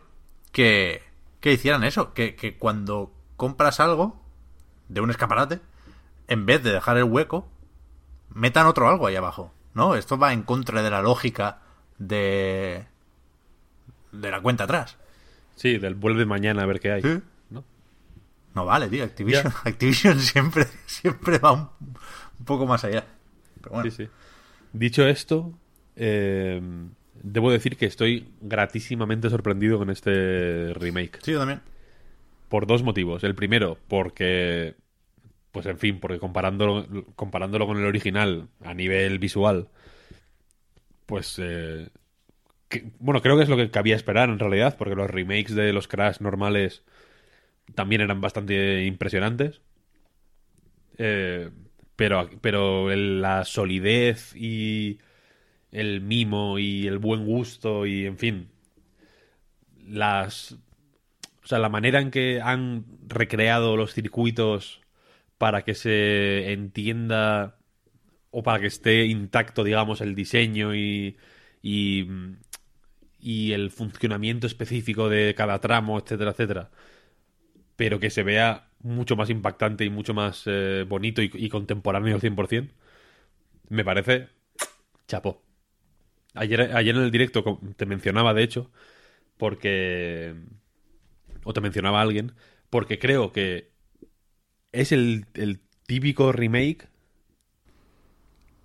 [0.51, 1.01] que,
[1.39, 2.13] que hicieran eso.
[2.13, 4.21] Que, que cuando compras algo
[4.89, 5.59] de un escaparate,
[6.28, 7.47] en vez de dejar el hueco,
[8.30, 9.51] metan otro algo ahí abajo.
[9.74, 9.95] ¿No?
[9.95, 11.61] Esto va en contra de la lógica
[11.97, 12.86] de,
[14.14, 14.97] de la cuenta atrás.
[15.55, 17.01] Sí, del vuelve mañana a ver qué hay.
[17.01, 17.20] Sí.
[17.49, 17.64] ¿no?
[18.55, 19.03] No vale, tío.
[19.03, 19.51] Activision.
[19.66, 21.70] Activision siempre, siempre va un,
[22.39, 23.05] un poco más allá.
[23.61, 23.89] Pero bueno.
[23.91, 24.09] Sí, sí.
[24.72, 25.53] Dicho esto,
[25.95, 26.61] eh,
[27.22, 31.20] debo decir que estoy gratísimamente sorprendido con este remake.
[31.22, 31.61] Sí, yo también.
[32.49, 33.24] Por dos motivos.
[33.24, 34.76] El primero, porque.
[35.51, 39.68] Pues en fin, porque comparándolo, comparándolo con el original a nivel visual,
[41.05, 41.36] pues.
[41.38, 41.89] eh,
[42.99, 45.88] bueno, creo que es lo que cabía esperar en realidad, porque los remakes de los
[45.88, 46.84] Crash normales
[47.76, 49.61] también eran bastante impresionantes.
[50.97, 51.49] Eh,
[51.95, 54.99] pero pero la solidez y
[55.71, 58.49] el mimo y el buen gusto y en fin
[59.88, 60.53] las
[61.43, 64.82] o sea la manera en que han recreado los circuitos
[65.38, 67.57] para que se entienda
[68.32, 71.17] o para que esté intacto digamos el diseño y,
[73.24, 76.69] y el funcionamiento específico de cada tramo etcétera etcétera
[77.76, 82.21] pero que se vea mucho más impactante y mucho más eh, bonito y, contemporáneo al
[82.21, 82.69] 100%,
[83.69, 84.30] me parece
[85.07, 85.41] chapó.
[86.36, 88.71] Ayer, ayer en el directo te mencionaba, de hecho,
[89.38, 90.36] porque...
[91.45, 92.34] O te mencionaba alguien,
[92.69, 93.71] porque creo que
[94.71, 96.88] es el, el típico remake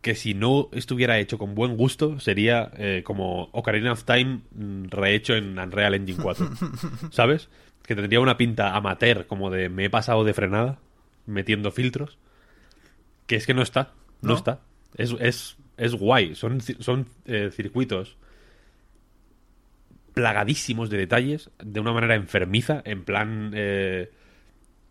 [0.00, 4.84] que si no estuviera hecho con buen gusto sería eh, como Ocarina of Time mm,
[4.90, 6.50] rehecho en Unreal Engine 4.
[7.10, 7.48] ¿Sabes?
[7.82, 10.78] Que tendría una pinta amateur, como de me he pasado de frenada,
[11.26, 12.18] metiendo filtros.
[13.26, 13.92] Que es que no está.
[14.22, 14.34] No, ¿No?
[14.36, 14.60] está.
[14.96, 16.34] Es, es, es guay.
[16.34, 18.16] Son, son eh, circuitos
[20.14, 24.10] plagadísimos de detalles, de una manera enfermiza, en plan eh,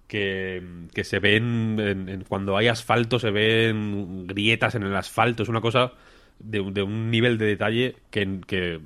[0.08, 5.44] que, que se ven, en- en- cuando hay asfalto, se ven grietas en el asfalto.
[5.44, 5.94] Es una cosa
[6.40, 8.80] de, un- de un nivel de detalle que, que,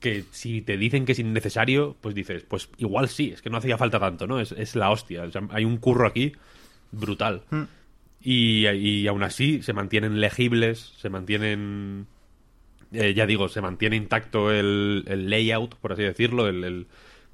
[0.00, 3.58] que si te dicen que es innecesario, pues dices, pues igual sí, es que no
[3.58, 4.40] hacía falta tanto, ¿no?
[4.40, 5.24] Es, es la hostia.
[5.24, 6.32] O sea, hay un curro aquí
[6.90, 7.42] brutal.
[8.22, 12.06] Y, y aún así se mantienen legibles, se mantienen
[12.92, 16.86] eh, ya digo, se mantiene intacto el, el layout, por así decirlo, el, el-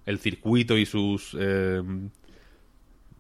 [0.05, 1.83] el circuito y sus, eh,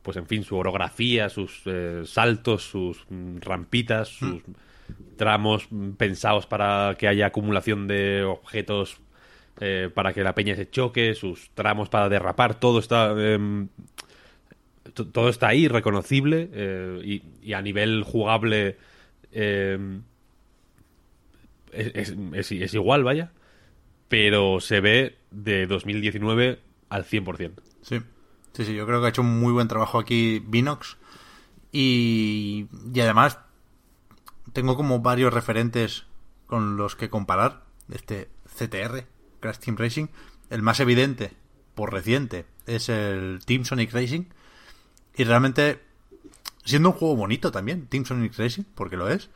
[0.06, 4.42] pues en fin, su orografía, sus eh, saltos, sus mm, rampitas, sus
[5.16, 8.98] tramos mm, pensados para que haya acumulación de objetos
[9.58, 13.66] eh, para que la peña se choque, sus tramos para derrapar, todo está em,
[14.94, 18.76] todo está ahí, reconocible, eh, y, y a nivel jugable
[19.32, 19.80] es,
[21.72, 23.32] es- es- es igual, vaya,
[24.08, 27.62] pero se ve de 2019 al 100%.
[27.82, 27.98] Sí,
[28.56, 30.96] sí, sí, yo creo que ha hecho un muy buen trabajo aquí Vinox.
[31.72, 33.38] Y, y además,
[34.54, 36.06] tengo como varios referentes
[36.46, 37.64] con los que comparar.
[37.92, 39.06] Este CTR,
[39.40, 40.06] Crash Team Racing.
[40.48, 41.34] El más evidente,
[41.74, 44.24] por reciente, es el Team Sonic Racing.
[45.16, 45.82] Y realmente,
[46.64, 49.28] siendo un juego bonito también, Team Sonic Racing, porque lo es,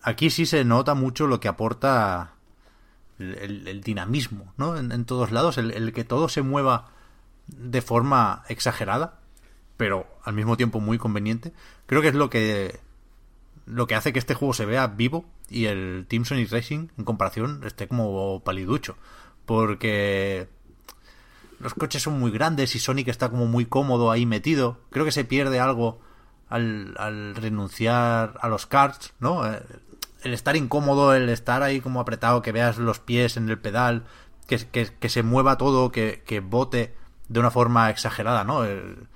[0.00, 2.34] aquí sí se nota mucho lo que aporta
[3.18, 4.76] el, dinamismo, ¿no?
[4.78, 6.92] En, en todos lados, el, el que todo se mueva
[7.48, 9.20] de forma exagerada,
[9.76, 11.52] pero al mismo tiempo muy conveniente.
[11.86, 12.80] Creo que es lo que
[13.66, 17.04] lo que hace que este juego se vea vivo y el Team Sonic Racing en
[17.04, 18.96] comparación esté como paliducho,
[19.44, 20.48] porque
[21.60, 24.78] los coches son muy grandes y Sonic está como muy cómodo ahí metido.
[24.90, 26.00] Creo que se pierde algo
[26.48, 29.46] al, al renunciar a los karts, ¿no?
[29.46, 29.60] Eh,
[30.24, 34.04] El estar incómodo, el estar ahí como apretado, que veas los pies en el pedal,
[34.46, 36.94] que, que, que se mueva todo, que, que bote
[37.28, 38.64] de una forma exagerada, ¿no?
[38.64, 39.06] El-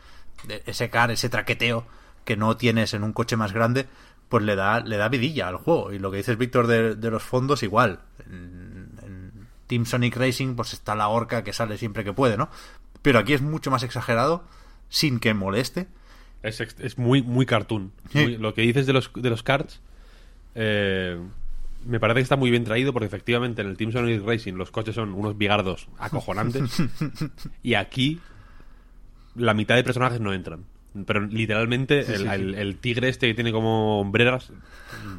[0.67, 1.87] ese car, ese traqueteo
[2.25, 3.87] que no tienes en un coche más grande,
[4.29, 5.93] pues le da, le da vidilla al juego.
[5.93, 8.01] Y lo que dices, Víctor, de, de los fondos, igual.
[8.27, 9.33] En, en
[9.67, 12.49] Team Sonic Racing, pues está la horca que sale siempre que puede, ¿no?
[13.03, 14.45] Pero aquí es mucho más exagerado,
[14.89, 15.87] sin que moleste.
[16.43, 17.93] Es, es muy, muy cartoon.
[18.13, 18.19] Sí.
[18.19, 19.81] Muy- lo que dices de los, de los karts
[20.55, 21.21] eh,
[21.87, 24.71] me parece que está muy bien traído porque efectivamente en el Team Sonic Racing los
[24.71, 26.83] coches son unos bigardos acojonantes
[27.63, 28.21] y aquí
[29.35, 30.65] la mitad de personajes no entran.
[31.07, 32.29] Pero literalmente el, sí, sí.
[32.29, 34.53] el- el tigre este que tiene como hombreras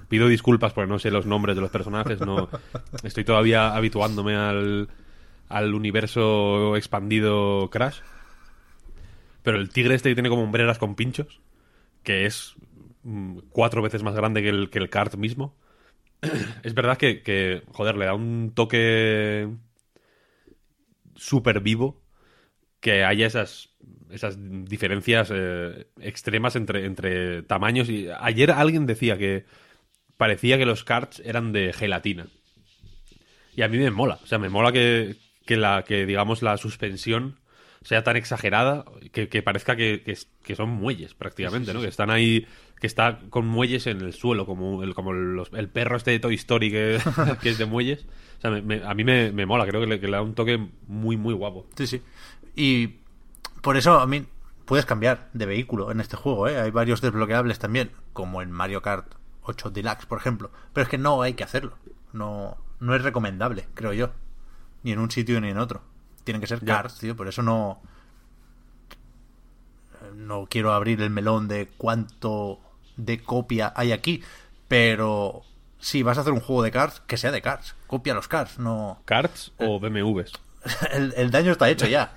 [0.07, 2.47] pido disculpas porque no sé los nombres de los personajes no
[3.03, 4.87] estoy todavía habituándome al,
[5.49, 7.97] al universo expandido Crash
[9.41, 11.41] pero el tigre este que tiene como hombreras con pinchos,
[12.03, 12.53] que es
[13.03, 15.53] mm, cuatro veces más grande que el, que el kart mismo.
[16.63, 19.49] es verdad que, joder, le da un toque
[21.15, 22.01] súper vivo
[22.79, 23.69] que haya esas,
[24.09, 27.89] esas diferencias eh, extremas entre, entre tamaños.
[27.89, 29.45] Y ayer alguien decía que
[30.17, 32.27] parecía que los karts eran de gelatina.
[33.55, 34.19] Y a mí me mola.
[34.23, 35.15] O sea, me mola que,
[35.45, 37.39] que la, que digamos, la suspensión
[37.83, 40.03] sea tan exagerada que, que parezca que,
[40.43, 41.81] que son muelles prácticamente, ¿no?
[41.81, 42.47] Que están ahí,
[42.79, 46.19] que está con muelles en el suelo, como el, como los- el perro este de
[46.19, 46.95] Toy Story que,
[47.43, 48.05] es de muelles.
[48.37, 50.21] O sea, me- me- a mí me, me mola, creo que le, que le da
[50.21, 51.67] un toque muy, muy guapo.
[51.75, 52.01] Sí, sí.
[52.55, 52.95] Y
[53.61, 54.25] por eso, a mí,
[54.65, 56.59] puedes cambiar de vehículo en este juego, ¿eh?
[56.59, 59.13] Hay varios desbloqueables también, como en Mario Kart
[59.43, 60.51] 8 Deluxe, por ejemplo.
[60.73, 61.77] Pero es que no hay que hacerlo.
[62.13, 64.11] No, no es recomendable, creo yo.
[64.83, 65.81] Ni en un sitio ni en otro.
[66.23, 66.75] Tienen que ser Ya.
[66.77, 67.15] karts, tío.
[67.15, 67.81] Por eso no...
[70.15, 72.59] No quiero abrir el melón de cuánto
[72.97, 74.21] de copia hay aquí.
[74.67, 75.43] Pero
[75.79, 77.75] si vas a hacer un juego de karts, que sea de karts.
[77.87, 80.33] Copia los karts, no ¿Karts o BMWs?
[80.91, 82.13] el, el daño está hecho ya.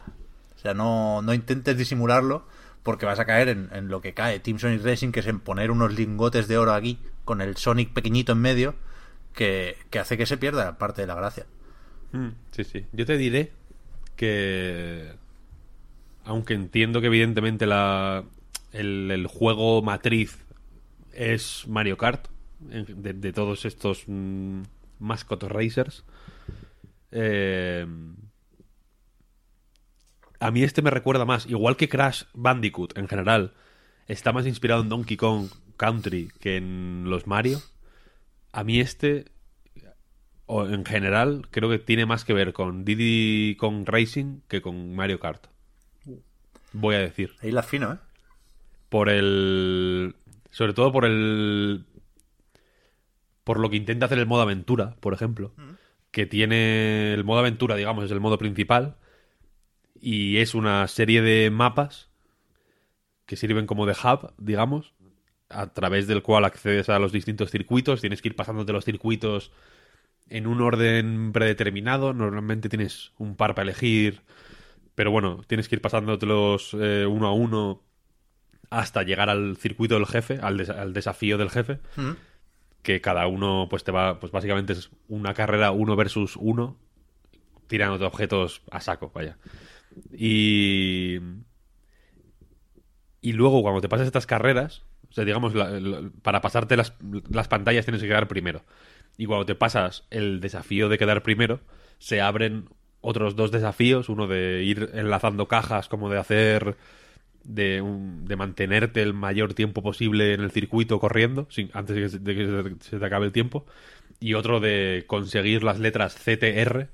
[0.56, 2.46] O sea, no, no intentes disimularlo
[2.82, 5.40] porque vas a caer en, en lo que cae Team Sonic Racing, que es en
[5.40, 8.74] poner unos lingotes de oro aquí con el Sonic pequeñito en medio,
[9.32, 11.46] que, que hace que se pierda parte de la gracia.
[12.12, 12.86] Mm, Sí, sí.
[12.92, 13.52] Yo te diré
[14.16, 15.12] que.
[16.24, 18.24] Aunque entiendo que evidentemente la,
[18.72, 20.38] el, juego matriz
[21.12, 22.26] es Mario Kart,
[22.58, 24.62] de todos estos mm,
[24.98, 26.04] mascot racers,
[27.12, 27.86] eh,
[30.40, 33.54] a mí este me recuerda más, igual que Crash Bandicoot en general,
[34.06, 37.60] está más inspirado en Donkey Kong Country que en los Mario.
[38.52, 39.26] A mí este
[40.46, 44.94] o en general, creo que tiene más que ver con Diddy Kong Racing que con
[44.94, 45.46] Mario Kart.
[46.72, 47.34] Voy a decir.
[47.42, 47.98] Ahí la fino, ¿eh?
[48.88, 50.14] Por el.
[50.50, 51.84] Sobre todo por el.
[53.44, 55.52] Por lo que intenta hacer el modo aventura, por ejemplo.
[56.10, 57.14] Que tiene.
[57.14, 58.96] El modo aventura, digamos, es el modo principal.
[60.00, 62.10] Y es una serie de mapas
[63.24, 64.94] que sirven como de hub, digamos,
[65.48, 68.00] a través del cual accedes a los distintos circuitos.
[68.00, 69.50] Tienes que ir pasándote los circuitos
[70.28, 72.12] en un orden predeterminado.
[72.14, 74.22] Normalmente tienes un par para elegir,
[74.94, 77.82] pero bueno, tienes que ir pasándotelos eh, uno a uno
[78.70, 81.78] hasta llegar al circuito del jefe, al, des- al desafío del jefe.
[82.82, 86.76] Que cada uno, pues te va, pues básicamente es una carrera uno versus uno,
[87.68, 89.38] tirándote objetos a saco, vaya.
[90.12, 91.18] Y.
[93.20, 96.94] Y luego, cuando te pasas estas carreras, o sea, digamos, la- la- para pasarte las,
[97.30, 98.62] las pantallas tienes que quedar primero.
[99.18, 101.60] Y cuando te pasas el desafío de quedar primero,
[101.98, 102.68] se abren
[103.00, 106.76] otros dos desafíos, uno de ir enlazando cajas, como de hacer
[107.44, 112.02] de, un- de mantenerte el mayor tiempo posible en el circuito corriendo, sin- antes de
[112.02, 112.34] que, se- de
[112.74, 113.64] que se, te acabe el tiempo,
[114.18, 116.88] y otro de conseguir las letras CTR,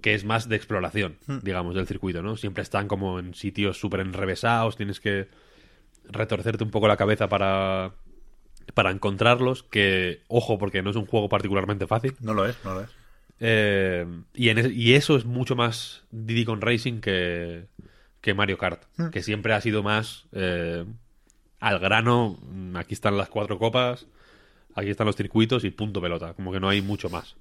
[0.00, 2.36] que es más de exploración, digamos, del circuito, ¿no?
[2.36, 5.28] Siempre están como en sitios súper enrevesados, tienes que
[6.08, 7.92] retorcerte un poco la cabeza para,
[8.74, 12.14] para encontrarlos, que, ojo, porque no es un juego particularmente fácil.
[12.20, 12.90] No lo es, no lo es.
[13.40, 17.66] Eh, y, en es- y eso es mucho más Diddy Kong Racing que,
[18.20, 20.84] que Mario Kart, que siempre ha sido más eh,
[21.60, 22.38] al grano.
[22.40, 24.06] mm, Aquí están las cuatro copas,
[24.74, 26.34] aquí están los circuitos y punto pelota.
[26.34, 27.34] Como que no hay mucho más.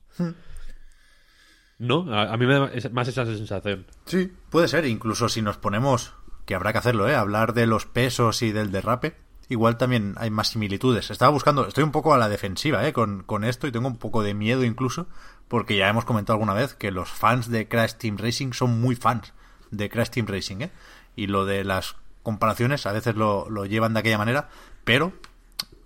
[1.78, 2.14] ¿No?
[2.14, 3.86] A, a mí me da es- más esa sensación.
[4.06, 4.86] Sí, puede ser.
[4.86, 6.14] Incluso si nos ponemos,
[6.46, 7.16] que habrá que hacerlo, ¿eh?
[7.16, 9.16] Hablar de los pesos y del derrape.
[9.52, 11.12] Igual también hay más similitudes.
[11.12, 12.94] Estaba buscando, estoy un poco a la defensiva, ¿eh?
[12.94, 15.08] Con, con esto y tengo un poco de miedo incluso,
[15.50, 18.96] porque ya hemos comentado alguna vez que los fans de Crash Team Racing son muy
[18.96, 19.34] fans
[19.70, 20.72] de Crash Team Racing, ¿eh?
[21.18, 24.48] Y lo de las comparaciones a veces lo, lo llevan de aquella manera,
[24.86, 25.12] pero,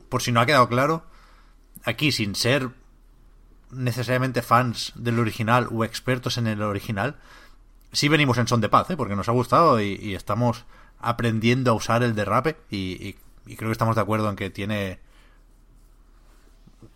[0.09, 1.03] por si no ha quedado claro,
[1.85, 2.69] aquí sin ser
[3.71, 7.15] necesariamente fans del original o expertos en el original,
[7.91, 8.95] sí venimos en son de paz, ¿eh?
[8.95, 10.65] porque nos ha gustado y, estamos
[10.99, 13.15] aprendiendo a usar el derrape y-
[13.45, 14.99] y creo que estamos de acuerdo en que tiene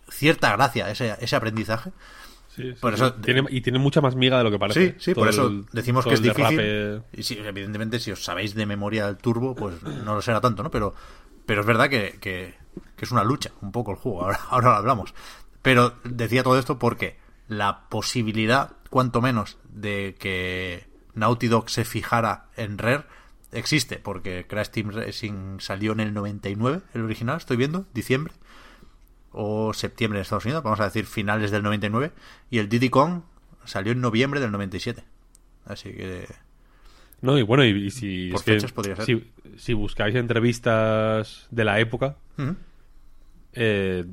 [0.10, 1.92] cierta gracia ese, ese aprendizaje.
[2.82, 4.90] Por eso- Tiene- y tiene mucha más miga de lo que parece.
[4.90, 6.58] Sí, sí, Todo por eso el- decimos que es difícil.
[6.58, 7.06] derrape.
[7.14, 10.62] Y sí, evidentemente, si os sabéis de memoria el turbo, pues no lo será tanto,
[10.64, 10.70] ¿no?
[10.72, 10.94] Pero,
[11.46, 12.56] pero es verdad que, que-
[12.98, 14.24] que es una lucha, un poco el juego.
[14.24, 15.14] Ahora, ahora lo hablamos.
[15.62, 22.48] Pero decía todo esto porque la posibilidad, cuanto menos, de que Naughty Dog se fijara
[22.58, 23.06] en Rare
[23.52, 28.34] existe, porque Crash Team Racing salió en el 99, el original, estoy viendo, diciembre
[29.32, 32.12] o septiembre en Estados Unidos, vamos a decir finales del 99,
[32.50, 33.22] y el Diddy Kong
[33.66, 35.04] salió en noviembre del 97.
[35.66, 36.28] Así que
[37.22, 39.06] No, y bueno, y, y si, Por es que fechas podría ser.
[39.06, 42.18] si, si buscáis entrevistas de la época,
[43.54, 44.06] eh,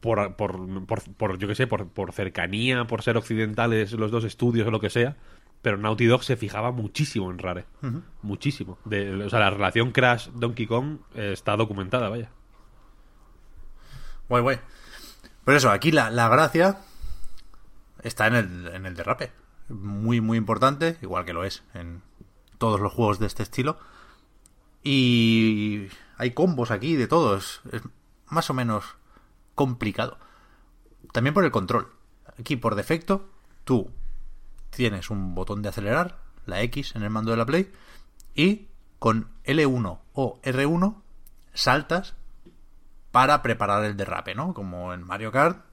[0.00, 4.24] por, por, por, por, yo que sé, por, por cercanía, por ser occidentales los dos
[4.24, 5.16] estudios o lo que sea,
[5.64, 7.64] pero Naughty Dog se fijaba muchísimo en Rare.
[8.20, 8.78] Muchísimo.
[8.84, 12.28] De, o sea, la relación Crash-Donkey Kong eh, está documentada, vaya.
[14.28, 14.60] Guay, guay.
[15.42, 16.80] Pero eso, aquí la, la gracia
[18.02, 19.32] está en el, en el derrape.
[19.70, 22.02] Muy, muy importante, igual que lo es en
[22.58, 23.78] todos los juegos de este estilo.
[24.82, 25.88] Y
[26.18, 27.38] hay combos aquí de todo.
[27.38, 27.80] Es, es
[28.28, 28.84] más o menos
[29.54, 30.18] complicado.
[31.12, 31.88] También por el control.
[32.38, 33.30] Aquí, por defecto,
[33.64, 33.90] tú
[34.74, 37.72] tienes un botón de acelerar, la X en el mando de la Play,
[38.34, 38.68] y
[38.98, 41.02] con L1 o R1
[41.52, 42.14] saltas
[43.10, 44.54] para preparar el derrape, ¿no?
[44.54, 45.64] Como en Mario Kart,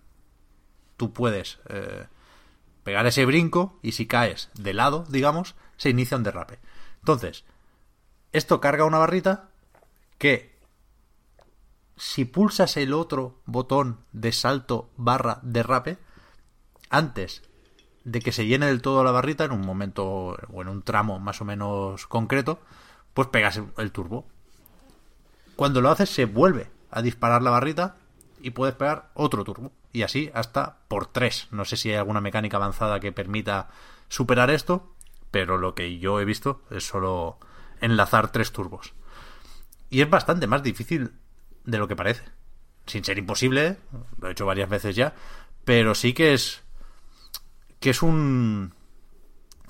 [0.97, 2.05] tú puedes eh,
[2.83, 6.59] pegar ese brinco y si caes de lado, digamos, se inicia un derrape.
[6.99, 7.43] Entonces,
[8.31, 9.49] esto carga una barrita
[10.17, 10.55] que
[11.97, 15.97] si pulsas el otro botón de salto barra derrape,
[16.89, 17.43] antes
[18.03, 21.19] de que se llene del todo la barrita, en un momento o en un tramo
[21.19, 22.59] más o menos concreto,
[23.13, 24.25] pues pegas el- turbo.
[25.55, 27.95] Cuando lo haces se vuelve a disparar la barrita
[28.41, 29.71] y puedes pegar otro turbo.
[29.93, 31.47] Y así hasta por tres.
[31.51, 33.69] No sé si hay alguna mecánica avanzada que permita
[34.09, 34.93] superar esto,
[35.29, 37.37] pero lo que yo he visto es solo
[37.81, 38.93] enlazar tres turbos.
[39.89, 41.11] Y es bastante más difícil
[41.65, 42.23] de lo que parece.
[42.87, 43.77] Sin ser imposible, ¿eh?
[44.19, 45.13] lo he hecho varias veces ya,
[45.65, 46.63] pero sí que es
[47.81, 48.73] que es un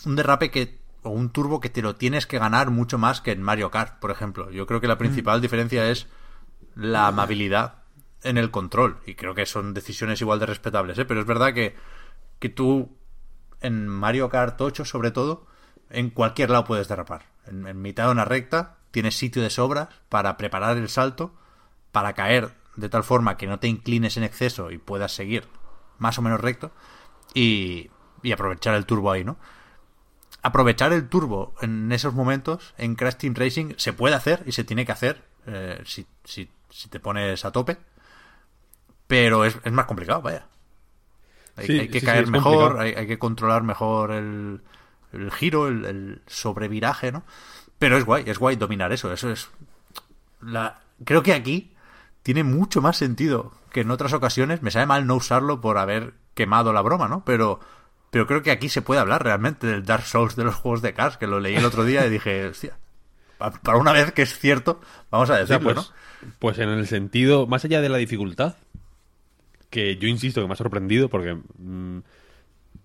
[0.05, 3.32] un derrape que o un turbo que te lo tienes que ganar mucho más que
[3.32, 4.51] en Mario Kart, por ejemplo.
[4.51, 6.07] Yo creo que la principal diferencia es
[6.76, 7.80] la amabilidad
[8.22, 11.05] en el control y creo que son decisiones igual de respetables, ¿eh?
[11.05, 11.76] pero es verdad que
[12.38, 12.95] que tú
[13.62, 15.47] en Mario Kart 8 sobre todo
[15.89, 17.26] en cualquier lado puedes derrapar.
[17.47, 21.34] En, en mitad de una recta tienes sitio de sobras para preparar el salto,
[21.91, 25.47] para caer de tal forma que no te inclines en exceso y puedas seguir
[25.97, 26.72] más o menos recto
[27.34, 27.89] y,
[28.24, 29.38] y aprovechar el turbo ahí, ¿no?
[30.41, 34.63] Aprovechar el turbo en esos momentos en Crash Team Racing se puede hacer y se
[34.63, 37.78] tiene que hacer eh, si, si, si te pones a tope,
[39.07, 40.47] pero es, es más complicado, vaya.
[41.57, 44.61] Hay, Sí, hay que sí, caer mejor, hay que controlar mejor el,
[45.13, 47.24] el giro, el, el sobreviraje, ¿no?
[47.82, 49.11] Pero es guay, es guay dominar eso.
[49.11, 49.49] Eso es.
[50.39, 50.82] La...
[51.03, 51.74] Creo que aquí
[52.22, 54.61] tiene mucho más sentido que en otras ocasiones.
[54.61, 57.26] Me sabe mal no usarlo por haber quemado la broma, ¿no?
[57.26, 57.59] Pero,
[58.12, 60.93] pero creo que aquí se puede hablar realmente del Dark Souls de los juegos de
[60.93, 62.78] Cars, que lo leí el otro día y dije, hostia,
[63.38, 64.82] pa- para una vez que es cierto,
[65.12, 65.86] vamos a O sea, decirlo, pues, ¿no?
[66.39, 68.55] pues en el sentido, más allá de la dificultad,
[69.70, 71.99] que yo insisto que me ha sorprendido porque, mm,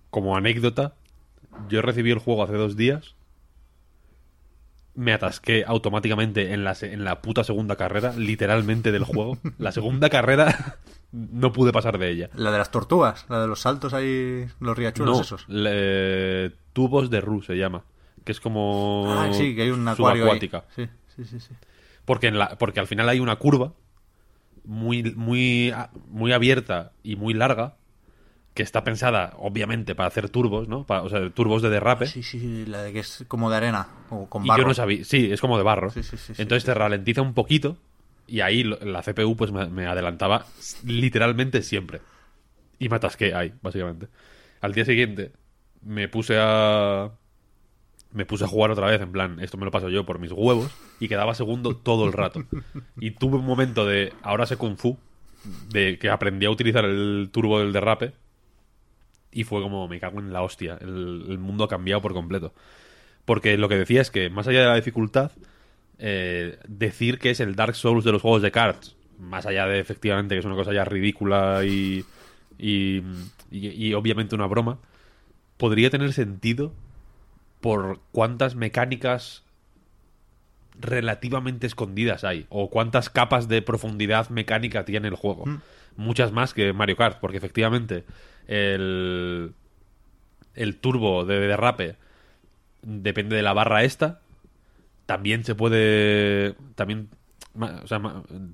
[0.09, 0.95] como anécdota,
[1.69, 3.15] yo recibí el juego hace dos días
[4.97, 9.37] me atasqué automáticamente en la, en la puta segunda carrera, literalmente del juego.
[9.59, 10.77] La segunda carrera
[11.11, 12.29] no pude pasar de ella.
[12.35, 15.47] La de las tortugas, la de los saltos ahí, los riachuelos No, esos.
[15.47, 17.83] le- tubos de Ru se llama.
[18.25, 19.05] Que es como.
[19.07, 20.39] Ah, sí, que hay un acuario ahí.
[20.39, 20.65] subacuática.
[20.75, 21.53] Sí, sí, sí, sí.
[22.03, 23.73] Porque, en la, porque al final hay una curva
[24.65, 25.73] muy, muy,
[26.09, 27.75] muy abierta y muy larga
[28.53, 30.85] que está pensada, obviamente, para hacer turbos, ¿no?
[30.85, 32.07] Pa- o sea, turbos de derrape.
[32.07, 35.03] Sí, sí, la de que es como de arena o con y yo no sabía.
[35.03, 35.89] Sí, es como de barro.
[35.89, 37.77] Sí, sí, sí, sí, Entonces te ralentiza un poquito
[38.27, 40.45] y ahí la CPU pues me, me adelantaba
[40.83, 42.01] literalmente siempre.
[42.79, 44.07] Y me atasqué ahí, básicamente.
[44.61, 45.31] Al día siguiente
[45.81, 47.11] me puse a...
[48.11, 50.31] Me puse a jugar otra vez, en plan, esto me lo paso yo por mis
[50.31, 52.43] huevos, y quedaba segundo todo el rato.
[52.99, 54.97] Y tuve un momento de, ahora sé Kung Fu,
[55.69, 58.13] de que aprendí a utilizar el turbo del derrape,
[59.31, 62.53] y fue como, me cago en la hostia, el, el mundo ha cambiado por completo.
[63.27, 65.31] Porque lo que decía es que, más allá de la dificultad,
[65.99, 69.79] eh, decir que es el Dark Souls de los juegos de cards, más allá de
[69.79, 72.05] efectivamente que es una cosa ya ridícula y,
[72.57, 73.01] y,
[73.51, 74.79] y- y obviamente una broma,
[75.57, 76.71] podría tener sentido
[77.59, 79.43] por cuántas mecánicas
[80.79, 85.43] relativamente escondidas hay o cuántas capas de profundidad mecánica tiene el juego.
[85.97, 88.05] Muchas más que Mario Kart, porque efectivamente
[88.47, 89.51] el,
[90.55, 91.95] el turbo de derrape
[92.81, 94.21] depende de la barra esta.
[95.05, 96.55] También se puede.
[96.75, 97.09] También.
[97.59, 98.01] o sea,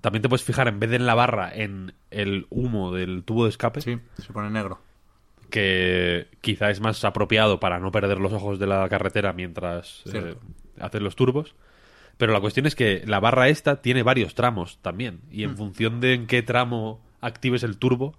[0.01, 3.43] también te puedes fijar en vez de en la barra, en el humo del tubo
[3.45, 4.79] de escape, Sí, se pone negro.
[5.49, 10.35] que quizá es más apropiado para no perder los ojos de la carretera mientras eh,
[10.79, 11.55] haces los turbos.
[12.17, 15.21] Pero la cuestión es que la barra esta tiene varios tramos también.
[15.31, 18.15] Y en función de en qué tramo actives el turbo,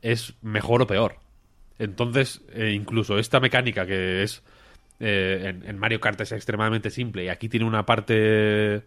[0.00, 1.16] es mejor o peor.
[1.78, 4.42] Entonces, eh, incluso esta mecánica que es
[5.04, 8.84] eh, en, Mario Kart es extremadamente simple y aquí tiene una parte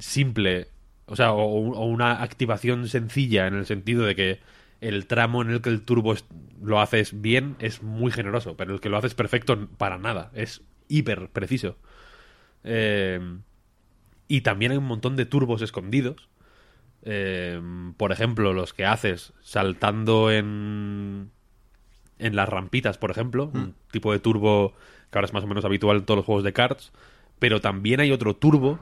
[0.00, 0.66] simple,
[1.06, 4.40] o sea, o, una activación sencilla en el sentido de que
[4.80, 6.16] el tramo en el que el turbo
[6.60, 10.62] lo haces bien es muy generoso, pero el que lo haces perfecto para nada, es
[10.88, 11.78] hiper preciso.
[12.64, 13.20] Eh,
[14.26, 16.28] y también hay un montón de turbos escondidos.
[17.02, 17.62] Eh,
[17.96, 21.30] por ejemplo, los que haces saltando en,
[22.20, 23.50] en las rampitas, por ejemplo.
[23.54, 24.74] Un tipo de turbo
[25.10, 26.92] que ahora es más o menos habitual en todos los juegos de cards.
[27.38, 28.78] Pero también hay otro turbo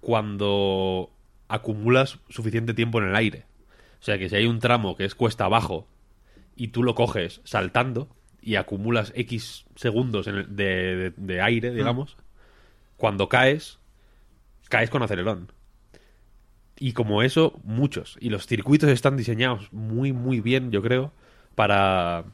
[0.00, 1.10] cuando
[1.48, 3.44] acumulas suficiente tiempo en el aire.
[4.00, 5.86] O sea que si hay un tramo que es cuesta abajo
[6.54, 8.08] y tú lo coges saltando
[8.40, 10.64] y acumulas X segundos en el- de,
[10.96, 12.16] de- de aire, digamos,
[12.96, 13.78] cuando caes,
[14.68, 15.50] caes con acelerón.
[16.78, 18.16] Y como eso, muchos.
[18.20, 21.12] Y los circuitos están diseñados muy, muy bien, yo creo,
[21.54, 22.24] para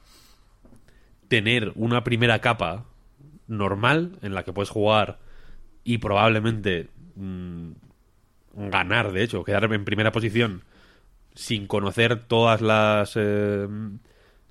[1.33, 2.85] tener una primera capa
[3.47, 5.19] normal en la que puedes jugar
[5.83, 7.71] y probablemente mm,
[8.55, 10.63] ganar, de hecho, quedar en primera posición
[11.35, 13.67] sin conocer todas las eh,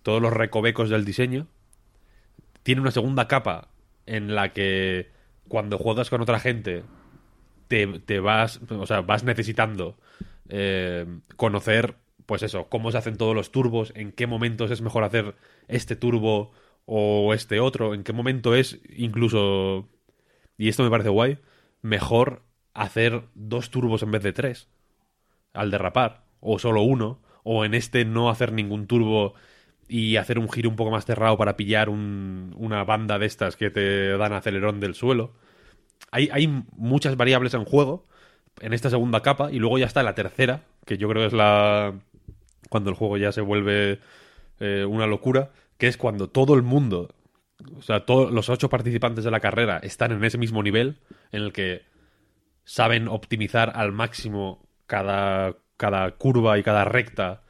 [0.02, 1.46] todos los recovecos del diseño.
[2.64, 3.68] Tiene una segunda capa
[4.08, 5.12] en la que
[5.48, 6.82] cuando juegas con otra gente
[7.68, 10.00] te, te vas, o sea, vas necesitando
[10.50, 11.06] eh,
[11.36, 15.36] conocer, pues eso, cómo se hacen todos los turbos, en qué momentos es mejor hacer
[15.68, 16.52] este turbo
[16.94, 19.88] o este otro, en qué momento es incluso,
[20.58, 21.38] y esto me parece guay,
[21.82, 24.68] mejor hacer dos turbos en vez de tres
[25.54, 29.36] al derrapar, o solo uno, o en este no hacer ningún turbo
[29.88, 33.56] y hacer un giro un poco más cerrado para pillar un- una banda de estas
[33.56, 35.32] que te dan acelerón del suelo.
[36.12, 38.06] Hay, hay muchas variables en juego
[38.62, 41.34] en esta segunda capa y luego ya está la tercera, que yo creo que es
[41.34, 41.94] la...
[42.70, 44.00] cuando el juego ya se vuelve
[44.60, 47.10] eh, una locura, que es cuando todo el mundo,
[47.76, 51.00] o sea, todos los ocho participantes de la carrera están en ese mismo nivel
[51.32, 51.82] en el que
[52.66, 57.42] saben optimizar al máximo cada, cada curva y cada recta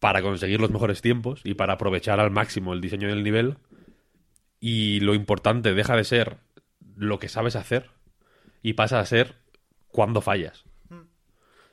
[0.00, 3.58] para conseguir los mejores tiempos y para aprovechar al máximo el diseño del nivel.
[4.58, 6.38] Y lo importante deja de ser
[6.96, 7.90] lo que sabes hacer
[8.60, 9.36] y pasa a ser
[9.86, 10.64] cuando fallas.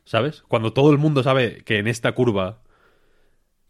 [0.03, 0.43] ¿Sabes?
[0.47, 2.61] Cuando todo el mundo sabe que en esta curva,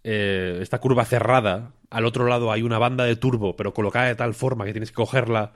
[0.03, 4.15] eh, esta curva cerrada, al otro lado hay una banda de turbo, pero colocada de
[4.15, 5.53] tal forma que tienes que cogerla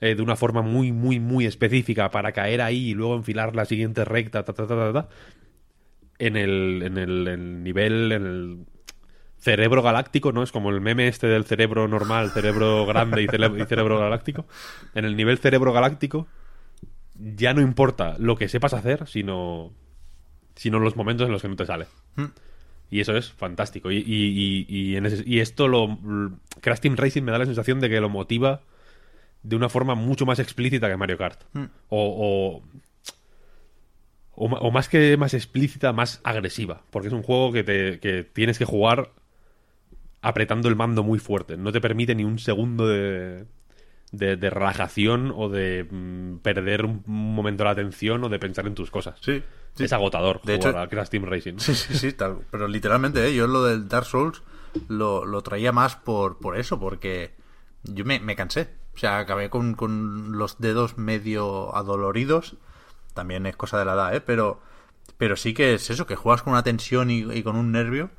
[0.00, 3.64] eh, de una forma muy, muy, muy específica para caer ahí y luego enfilar la
[3.64, 5.08] siguiente recta, ta, ta, ta, ta, ta.
[6.18, 8.66] En el, en el, el nivel, en el
[9.40, 10.42] cerebro galáctico, ¿no?
[10.42, 14.46] Es como el meme este del cerebro normal, cerebro grande y, cerebro galáctico.
[14.94, 16.28] En el nivel cerebro galáctico
[17.14, 19.72] ya no importa lo que sepas hacer, sino,
[20.54, 21.86] sino los momentos en los que no te sale.
[22.90, 23.90] Y eso es fantástico.
[23.92, 25.98] Y, y, y, y en ese- y esto lo.
[26.60, 28.62] Crash Team Racing me da la sensación de que lo motiva
[29.42, 31.40] de una forma mucho más explícita que Mario Kart.
[31.54, 31.64] Mm.
[31.88, 32.62] O,
[34.34, 36.82] o, o más que más explícita, más agresiva.
[36.90, 39.10] Porque es un juego que, te, que tienes que jugar
[40.22, 41.56] apretando el mando muy fuerte.
[41.56, 43.46] No te permite ni un segundo de,
[44.12, 48.74] de, de relajación o de mm, perder un momento la atención o de pensar en
[48.74, 49.18] tus cosas.
[49.20, 49.42] Sí,
[49.74, 49.84] sí.
[49.84, 51.58] Es agotador De jugar hecho- a Crash Team Racing.
[51.58, 52.38] Sí, sí, sí, tal.
[52.50, 53.34] Pero literalmente, ¿eh?
[53.34, 54.42] yo lo del Dark Souls
[54.88, 57.34] lo, lo traía más por, por eso, porque
[57.84, 58.74] yo me, me cansé.
[58.94, 62.56] O sea, acabé con, con los dedos medio adoloridos.
[63.14, 64.20] También es cosa de la edad, ¿eh?
[64.20, 64.60] Pero,
[65.16, 68.10] pero sí que es eso, que juegas con una tensión y, y con un nervio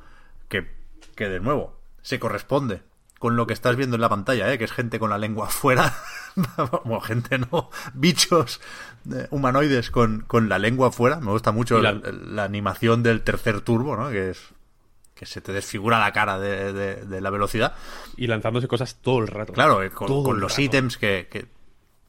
[0.50, 0.70] que,
[1.16, 2.82] que, de nuevo, se corresponde
[3.20, 4.58] con lo que estás viendo en la pantalla, ¿eh?
[4.58, 5.94] Que es gente con la lengua afuera.
[6.86, 8.62] bueno, gente no, bichos
[9.12, 11.20] eh, humanoides con, con la lengua afuera.
[11.20, 14.10] Me gusta mucho la- la, la animación del tercer turbo, ¿no?
[14.10, 14.40] Que es
[15.16, 17.76] que se te desfigura la cara de, de- de la velocidad.
[18.18, 19.54] Y lanzándose cosas todo el rato.
[19.54, 20.08] Claro, eh, con,
[20.40, 20.62] los rato.
[20.62, 21.46] ítems que, que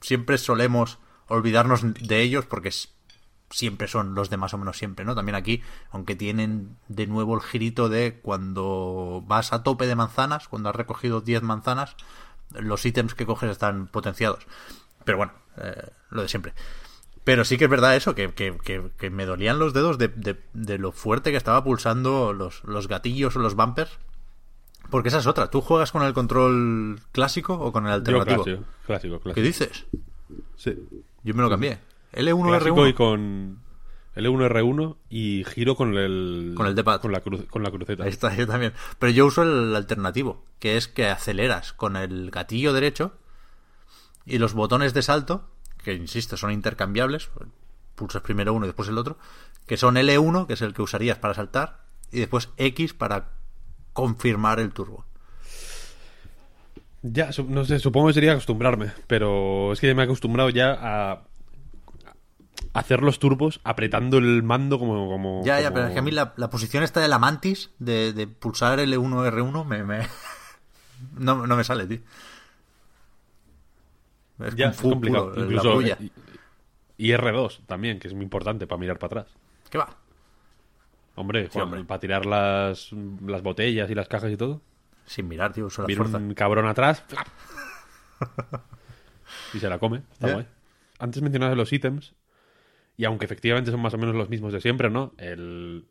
[0.00, 0.98] siempre solemos
[1.28, 2.88] olvidarnos de ellos porque es-
[3.50, 5.14] siempre son los de más o menos siempre, ¿no?
[5.14, 5.60] También aquí,
[5.90, 10.76] aunque tienen de nuevo el girito de cuando vas a tope de manzanas, cuando has
[10.76, 11.96] recogido 10 manzanas,
[12.60, 14.46] los ítems que coges están potenciados.
[15.04, 16.52] Pero bueno, eh, lo de siempre.
[17.24, 20.08] Pero sí que es verdad eso, que, que- que- que me dolían los dedos de,
[20.08, 23.98] de- de lo fuerte que estaba pulsando los, los gatillos o los bumpers.
[24.90, 25.48] Porque esa es otra.
[25.48, 28.42] ¿Tú juegas con el control clásico o con el Yo alternativo?
[28.86, 29.84] clásico, clásico, ¿Qué dices?
[30.56, 30.76] Sí.
[31.22, 31.78] Yo me lo cambié.
[32.12, 32.94] L1, Clásico y R1.
[32.94, 33.58] con
[34.14, 36.52] L1, R1 y giro con el...
[36.56, 37.00] Con el D-pad.
[37.00, 38.04] Con la, cru- con la cruceta.
[38.04, 38.72] Ahí está, yo también.
[38.98, 43.12] Pero yo uso el alternativo, que es que aceleras con el gatillo derecho
[44.26, 45.48] y los botones de salto,
[45.82, 47.30] que insisto, son intercambiables,
[47.94, 49.18] pulsas primero uno y después el otro,
[49.66, 53.30] que son L1, que es el que usarías para saltar, y después X para
[53.92, 55.04] confirmar el turbo.
[57.02, 60.78] Ya, no sé, supongo que sería acostumbrarme, pero es que ya me he acostumbrado ya
[60.80, 61.22] a
[62.74, 65.08] hacer los turbos apretando el mando como...
[65.08, 67.18] como Ya, ya, como- pero es que a mí la, la posición esta de la
[67.18, 70.08] mantis, de, de pulsar L1, R1, me, me-
[71.18, 72.00] no, no me sale, tío.
[74.40, 75.32] Es Ya, complicado.
[75.32, 75.96] puro, Incluso, bulla.
[76.00, 76.10] y,
[76.96, 79.34] y R2 también, que es muy importante para mirar para atrás.
[79.70, 79.88] ¿Qué va?
[81.14, 81.84] Hombre, Sí, Juan, hombre.
[81.84, 82.90] para tirar las,
[83.26, 84.62] las botellas y las cajas y todo.
[85.04, 87.04] Sin mirar, tío, uso la Viene un cabrón atrás.
[89.54, 90.02] y se la come.
[90.12, 90.46] Está guay.
[90.98, 92.14] Antes mencionabas los ítems.
[92.96, 95.14] Y aunque efectivamente son más o menos los mismos de siempre, ¿no?
[95.18, 95.86] El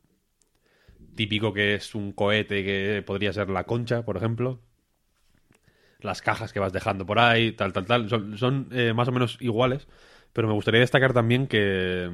[1.16, 4.62] típico que es un cohete que podría ser la concha, por ejemplo.
[6.00, 8.10] Las cajas que vas dejando por ahí, tal, tal, tal.
[8.10, 9.88] Son, son, eh, más o menos iguales.
[10.34, 12.10] Pero me gustaría destacar también que,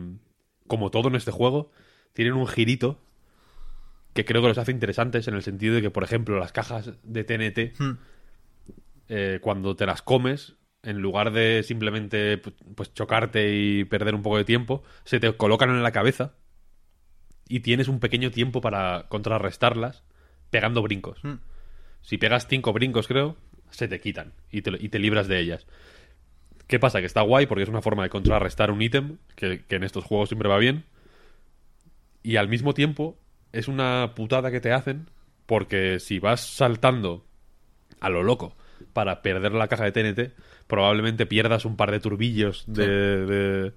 [0.68, 1.72] como todo en este juego,
[2.14, 3.00] tienen un girito
[4.14, 6.92] que creo que los hace interesantes en el sentido de que, por ejemplo, las cajas
[7.04, 7.98] de TNT, Hmm.
[9.10, 10.56] eh, cuando te las comes,
[10.88, 15.32] en lugar de simplemente pu- pues chocarte y perder un poco de tiempo, se te
[15.36, 16.34] colocan en la cabeza
[17.50, 20.04] y tienes un pequeño tiempo para contrarrestarlas
[20.50, 21.24] pegando brincos.
[21.24, 21.36] Hmm.
[22.02, 23.38] Si pegas cinco brincos, creo,
[23.70, 25.68] se te quitan y te, y te libras de ellas.
[26.68, 27.00] ¿Qué pasa?
[27.00, 30.04] Que está guay porque es una forma de contrarrestar un ítem, que, que en estos
[30.04, 30.86] juegos siempre va bien.
[32.24, 33.18] Y al mismo tiempo
[33.54, 35.10] es una putada que te hacen
[35.46, 37.26] porque si vas saltando
[38.02, 38.56] a lo loco
[38.94, 40.34] para perder la caja de TNT,
[40.68, 42.88] probablemente pierdas un par de turbillos de,
[43.26, 43.74] de,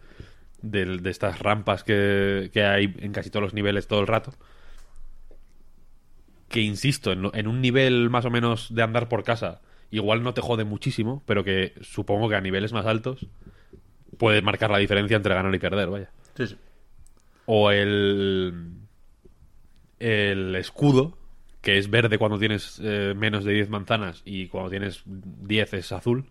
[0.63, 4.33] de- de estas rampas que, que hay en casi todos los niveles todo el rato.
[6.49, 9.61] Que insisto, en, un nivel más o menos de andar por casa,
[9.93, 13.27] igual no te jode muchísimo, pero que supongo que a niveles más altos
[14.19, 16.11] puede marcar la diferencia entre ganar y perder, vaya.
[16.37, 16.57] Sí, sí.
[17.47, 18.73] O el.
[20.01, 21.17] El escudo,
[21.61, 25.93] que es verde cuando tienes eh, menos de 10 manzanas y cuando tienes 10 es
[25.93, 26.25] azul.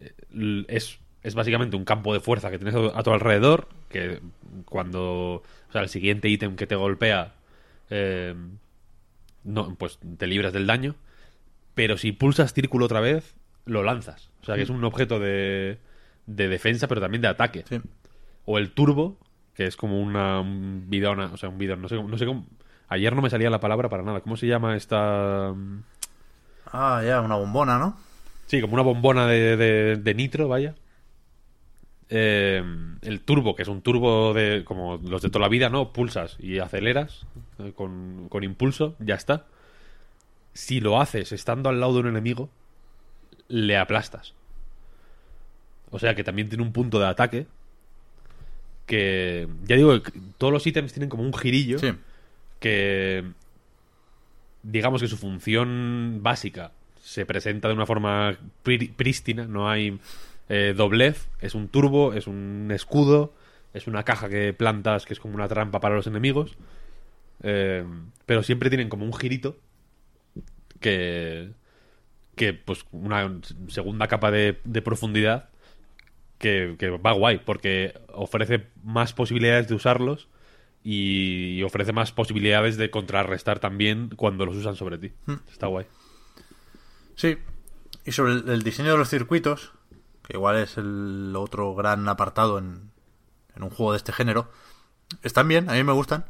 [0.00, 3.68] Eh, Es, es básicamente un campo de fuerza que tienes a tu alrededor.
[3.88, 4.20] Que
[4.64, 5.42] cuando.
[5.68, 7.34] O sea, el siguiente ítem que te golpea.
[7.90, 8.34] eh,
[9.44, 10.94] no, pues te libras del daño.
[11.74, 13.34] Pero si pulsas círculo otra vez,
[13.66, 14.30] lo lanzas.
[14.42, 15.78] O sea, que es un objeto de,
[16.26, 17.80] de defensa, pero también de ataque Sí.
[18.44, 19.16] o el turbo,
[19.54, 22.46] que es como una un bidona, o sea, un bidón, no sé, no sé cómo.
[22.88, 24.20] Ayer no me salía la palabra para nada.
[24.20, 25.54] ¿Cómo se llama esta?
[26.72, 27.96] Ah, ya, una bombona, ¿no?
[28.52, 30.74] Sí, como una bombona de, de- de nitro, vaya.
[32.10, 32.62] Eh,
[33.00, 35.94] el turbo, que es un turbo de como los de toda la vida, ¿no?
[35.94, 37.24] Pulsas y aceleras
[37.60, 39.46] eh, con, con impulso, ya está.
[40.52, 42.50] Si lo haces estando al lado de un enemigo,
[43.48, 44.34] le aplastas.
[45.90, 47.46] O sea que también tiene un punto de ataque.
[48.84, 51.92] Que ya digo, que todos los ítems tienen como un girillo Sí.
[52.60, 53.24] que
[54.62, 56.72] digamos que su función básica
[57.02, 59.98] se presenta de una forma prístina, no hay
[60.48, 63.34] eh, doblez, es un turbo, es un escudo,
[63.74, 66.56] es una caja que plantas que es como una trampa para los enemigos,
[67.42, 67.84] eh,
[68.24, 69.58] pero siempre tienen como un girito
[70.78, 71.50] que,
[72.36, 75.48] que pues una segunda capa de, de profundidad
[76.38, 80.28] que, que va guay, porque ofrece más posibilidades de usarlos
[80.84, 85.12] y ofrece más posibilidades de contrarrestar también cuando los usan sobre ti.
[85.50, 85.86] Está guay.
[87.16, 87.38] Sí.
[88.04, 89.72] Y sobre el, diseño de los circuitos,
[90.22, 92.90] que igual es el otro gran apartado en,
[93.54, 94.50] en un juego de este género,
[95.22, 96.26] están bien, a mí me gustan.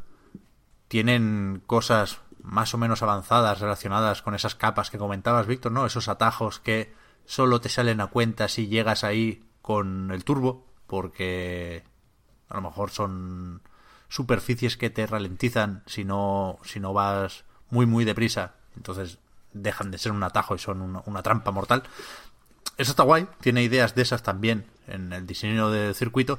[0.89, 5.87] Tienen cosas más o menos avanzadas relacionadas con esas capas que comentabas, Víctor, ¿no?
[5.87, 6.93] Esos atajos que
[7.25, 11.85] solo te salen a cuenta si llegas ahí con el turbo, porque
[12.49, 13.63] a lo mejor son
[14.09, 18.57] superficies que te ralentizan si no, si no vas muy muy deprisa.
[18.77, 19.19] Entonces
[19.53, 21.83] dejan de ser un atajo y son una, trampa mortal.
[22.77, 26.39] Eso está guay, tiene ideas de esas también en el diseño del circuito,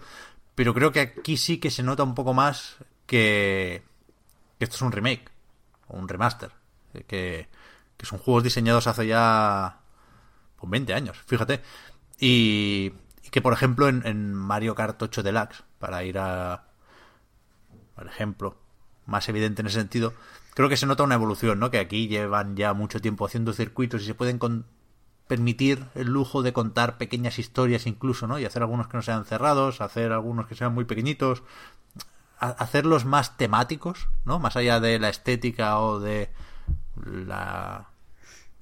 [0.55, 3.83] pero creo que aquí sí que se nota un poco más que,
[4.57, 5.29] que esto es un remake
[5.87, 6.51] o un remaster,
[7.07, 7.47] que,
[7.97, 9.79] que son juegos diseñados hace ya
[10.57, 11.61] pues 20 años, fíjate.
[12.19, 12.93] Y,
[13.23, 16.65] y que por ejemplo en, en Mario Kart 8 Deluxe, para ir a,
[17.95, 18.57] por ejemplo,
[19.05, 20.13] más evidente en ese sentido,
[20.53, 21.71] creo que se nota una evolución, ¿no?
[21.71, 24.39] Que aquí llevan ya mucho tiempo haciendo circuitos y se pueden
[25.27, 28.39] permitir el lujo de contar pequeñas historias incluso, ¿no?
[28.39, 31.43] Y hacer algunos que no sean cerrados, hacer algunos que sean muy pequeñitos,
[32.39, 34.39] hacerlos más temáticos, ¿no?
[34.39, 36.31] Más allá de la estética o de
[37.05, 37.89] la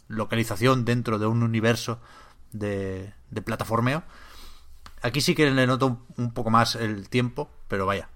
[0.08, 2.00] localización dentro de un universo
[2.52, 4.04] de, de plataformeo.
[5.02, 8.10] Aquí sí que le noto un poco más el tiempo, pero vaya,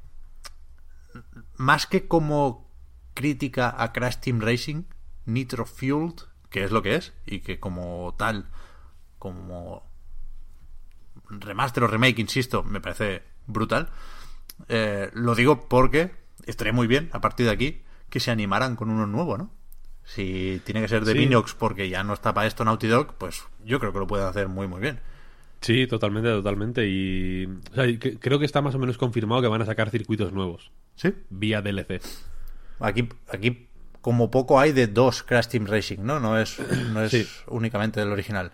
[1.58, 2.65] más que como
[3.16, 4.84] crítica a Crash Team Racing,
[5.26, 8.46] Nitro Fueled, que es lo que es, y que como tal,
[9.18, 9.90] como
[11.30, 13.90] remaster o remake, insisto, me parece brutal.
[14.70, 16.12] Eh, lo digo porque
[16.46, 19.52] estaría muy bien, a partir de aquí, que se animaran con uno nuevo, ¿no?
[20.04, 21.18] Si tiene que ser de Sí.
[21.18, 24.28] Binox porque ya no está para esto Naughty Dog, pues yo creo que lo pueden
[24.28, 25.00] hacer muy, muy bien.
[25.62, 26.88] Sí, totalmente, totalmente.
[26.88, 27.86] Y o sea,
[28.20, 31.12] creo que está más o menos confirmado que van a sacar circuitos nuevos ¿Sí?
[31.32, 32.02] vía DLC.
[32.80, 33.68] Aquí, aquí
[34.02, 36.20] como poco hay de dos Crash Team Racing, ¿no?
[36.20, 36.60] No es,
[36.92, 37.28] no es Sí.
[37.48, 38.52] únicamente del original.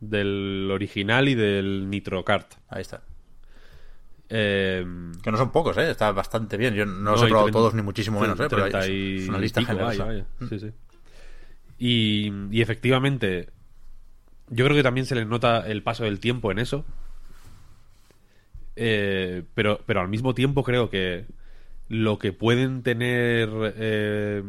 [0.00, 2.54] Del original y del Nitro Kart.
[2.68, 3.02] Ahí está.
[4.28, 4.84] Eh,
[5.22, 5.90] Que no son pocos, ¿eh?
[5.90, 6.74] Está bastante bien.
[6.74, 8.46] Yo no los he probado todos, ni muchísimo menos, ¿eh?
[8.50, 10.26] Pero 30 es, una lista pico, vaya.
[10.48, 10.70] Sí, sí.
[11.78, 13.50] Y, y efectivamente,
[14.48, 16.84] yo creo que también se le nota el paso del tiempo en eso.
[18.76, 21.26] Eh, pero, pero al mismo tiempo creo que
[21.88, 23.48] lo que pueden tener.
[23.76, 24.42] eh,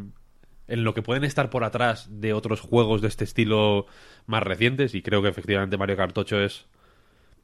[0.68, 3.86] en lo que pueden estar por atrás de otros juegos de este estilo
[4.26, 6.66] más recientes, y creo que efectivamente Mario Kart 8 es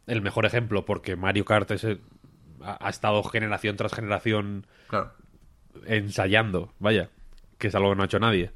[0.09, 5.13] el mejor ejemplo, porque Mario Kart es ha, ha estado generación tras generación Claro.
[5.87, 7.11] ensayando, vaya,
[7.59, 8.51] que es algo que no ha hecho nadie.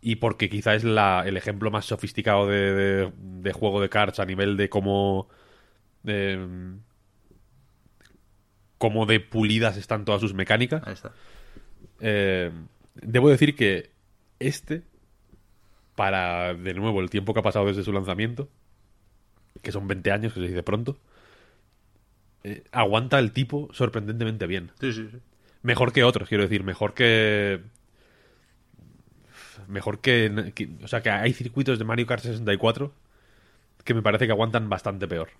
[0.00, 4.20] Y porque quizá es la, el ejemplo más sofisticado de, de- de juego de cards
[4.20, 5.28] a nivel de cómo.
[6.06, 6.38] eh,
[8.78, 10.82] cómo de pulidas están todas sus mecánicas.
[10.86, 11.12] Ahí está.
[12.00, 12.50] Eh,
[12.94, 13.90] debo decir que
[14.38, 14.82] este,
[15.94, 18.48] para de nuevo el tiempo que ha pasado desde su lanzamiento,
[19.62, 20.98] que son 20 años, que se dice pronto,
[22.44, 24.70] eh, aguanta el tipo sorprendentemente bien.
[24.80, 25.18] Sí, sí, sí.
[25.62, 27.60] Mejor que otros, quiero decir, mejor que.
[29.68, 32.92] Mejor que, que- O sea, que hay circuitos de Mario Kart 64
[33.84, 35.30] que me parece que aguantan bastante peor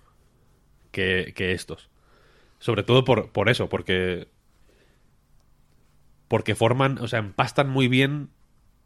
[0.91, 1.89] que, que estos.
[2.59, 4.27] Sobre todo por, por eso, porque.
[6.27, 8.29] Porque forman, o sea, empastan muy bien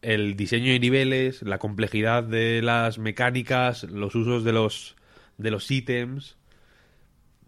[0.02, 4.96] el diseño de niveles, la complejidad de las mecánicas, los usos de los,
[5.38, 6.38] de los ítems,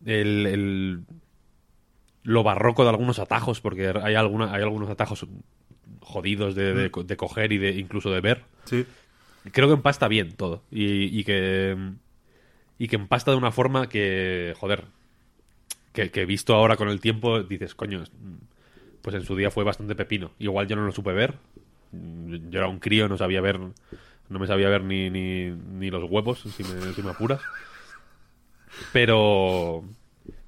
[0.05, 0.99] el, el-
[2.23, 5.27] lo barroco de algunos atajos, porque hay, alguna, hay algunos atajos
[5.99, 8.43] jodidos de, de co- de coger y de incluso de ver.
[8.65, 8.85] Sí.
[9.51, 10.63] Creo que empasta bien todo.
[10.71, 11.75] Y, y que.
[12.79, 14.53] Y que empasta de una forma que.
[14.57, 14.85] Joder.
[15.93, 18.03] Que, que visto ahora con el tiempo, dices, coño.
[19.01, 20.31] Pues en su día fue bastante pepino.
[20.39, 21.35] Igual yo no lo supe ver.
[21.91, 23.59] Yo era un crío, no sabía ver.
[24.29, 27.41] No me sabía ver ni, ni, ni los huevos, si me, si me apuras.
[28.91, 29.83] Pero.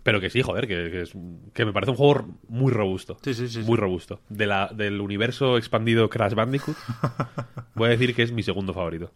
[0.04, 1.14] Pero que sí, joder, que, que, es-
[1.54, 3.18] que me parece un juego muy robusto.
[3.24, 3.68] Sí, sí, sí, sí.
[3.68, 4.20] Muy robusto.
[4.30, 6.78] De la, del universo expandido Crash Bandicoot,
[7.76, 9.12] voy a decir que es mi segundo favorito.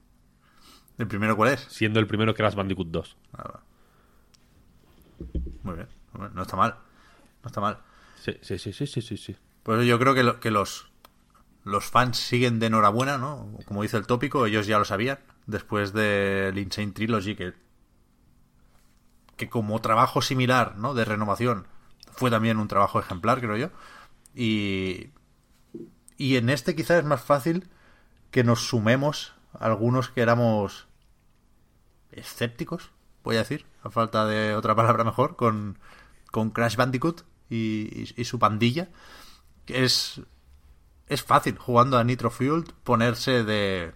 [0.98, 1.62] ¿El primero cuál es?
[1.70, 3.18] Siendo el primero Crash Bandicoot 2.
[3.34, 3.64] Ah, va.
[5.64, 5.88] Muy bien.
[6.30, 6.76] No está mal.
[7.44, 7.80] No está mal.
[8.22, 9.18] Sí, sí, sí, sí, sí, sí.
[9.18, 9.36] sí.
[9.64, 10.92] Pues yo creo que, lo- que los,
[11.64, 13.50] los fans siguen de enhorabuena, ¿no?
[13.66, 17.54] Como dice el tópico, ellos ya lo sabían después del Insane Trilogy, que,
[19.38, 20.94] que como trabajo similar, ¿no?
[20.94, 21.68] De renovación,
[22.12, 23.70] fue también un trabajo ejemplar, creo yo.
[24.36, 25.12] Y,
[26.18, 27.70] y en este quizás es más fácil
[28.32, 30.88] que nos sumemos algunos que éramos
[32.12, 32.92] escépticos,
[33.24, 35.78] voy a decir, a falta de otra palabra mejor, con,
[36.32, 38.90] con Crash Bandicoot y, y, su pandilla.
[39.66, 40.22] Que es,
[41.08, 43.94] es fácil jugando a Nitro Fueled ponerse de,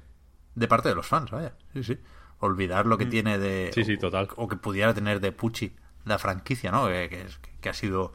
[0.55, 1.55] de parte de los fans, vaya.
[1.73, 1.97] Sí, sí.
[2.39, 3.71] Olvidar lo que tiene de.
[3.73, 4.27] Sí, sí, total.
[4.35, 5.75] O, que pudiera tener de Pucci
[6.05, 6.87] la franquicia, ¿no?
[6.87, 7.25] Que, que,
[7.61, 8.13] que ha sido.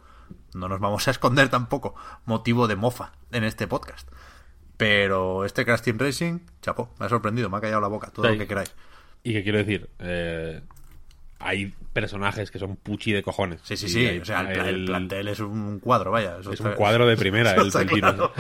[0.55, 1.95] No nos vamos a esconder tampoco.
[2.27, 4.09] Motivo de mofa en este podcast.
[4.77, 8.27] Pero este Crash Team Racing, chapo, me ha sorprendido, me ha callado la boca, todo
[8.27, 8.33] Sí.
[8.35, 8.73] lo que queráis.
[9.25, 10.63] Y que quiero decir, eh,
[11.41, 13.61] hay personajes que son puchi de cojones.
[13.65, 14.07] Sí, sí, sí.
[14.07, 16.39] hay- O sea, el, el el- plantel es un cuadro, vaya.
[16.41, 18.33] eso Es está- un cuadro de primera, el, el, claro.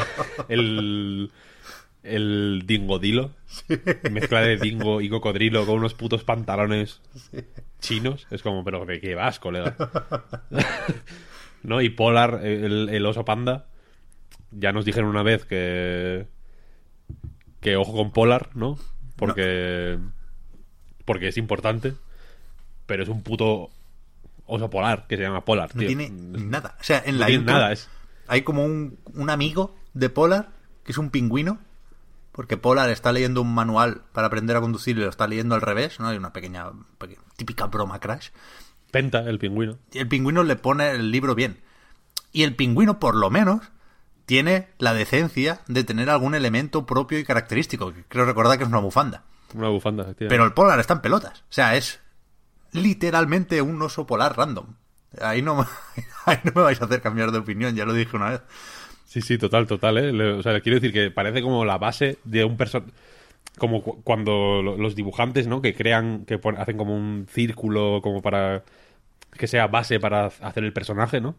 [0.48, 1.30] el,
[2.02, 3.32] el dingodilo.
[4.10, 7.00] Mezcla de dingo y cocodrilo con unos putos pantalones
[7.80, 8.26] chinos.
[8.30, 9.76] Es como, pero ¿de qué vas, colega?
[11.62, 11.80] ¿No?
[11.80, 13.66] Y Polar, el, el oso panda.
[14.50, 16.26] Ya nos dijeron una vez que.
[17.60, 18.78] Que ojo con Polar, ¿no?
[19.16, 19.98] Porque.
[21.04, 21.94] Porque es importante.
[22.88, 23.70] Pero es un puto
[24.46, 25.86] oso polar que se llama Polar, No tío.
[25.86, 26.76] tiene nada.
[26.80, 27.88] O sea, en No la tiene intro nada, es-
[28.26, 30.48] hay como un, un amigo de Polar
[30.84, 31.58] que es un pingüino.
[32.32, 35.60] Porque Polar está leyendo un manual para aprender a conducir y lo está leyendo al
[35.60, 36.06] revés, ¿no?
[36.08, 36.66] Hay una pequeña,
[36.98, 38.28] peque- típica broma crash.
[38.92, 39.76] Penta, el pingüino.
[39.92, 41.58] Y el pingüino le pone el libro bien.
[42.32, 43.62] Y el pingüino, por lo menos,
[44.24, 47.92] tiene la decencia de tener algún elemento propio y característico.
[47.92, 49.24] que Creo recordar que es una bufanda.
[49.54, 50.32] Una bufanda, efectivamente.
[50.32, 51.40] Pero el polar está en pelotas.
[51.40, 51.98] O sea, es
[52.72, 54.66] literalmente un oso polar random.
[55.20, 55.64] Ahí no, me-
[56.26, 58.40] ahí no me vais a hacer cambiar de opinión, ya lo dije una vez.
[59.06, 60.12] Sí, sí, total, total, ¿eh?
[60.12, 62.92] Le- o sea, quiero decir que parece como la base de un personaje...
[63.56, 65.60] Como cu- cuando lo- los dibujantes, ¿no?
[65.62, 68.62] Que crean, que hacen como un círculo como para...
[69.32, 71.36] Que sea base para hacer el personaje, ¿no?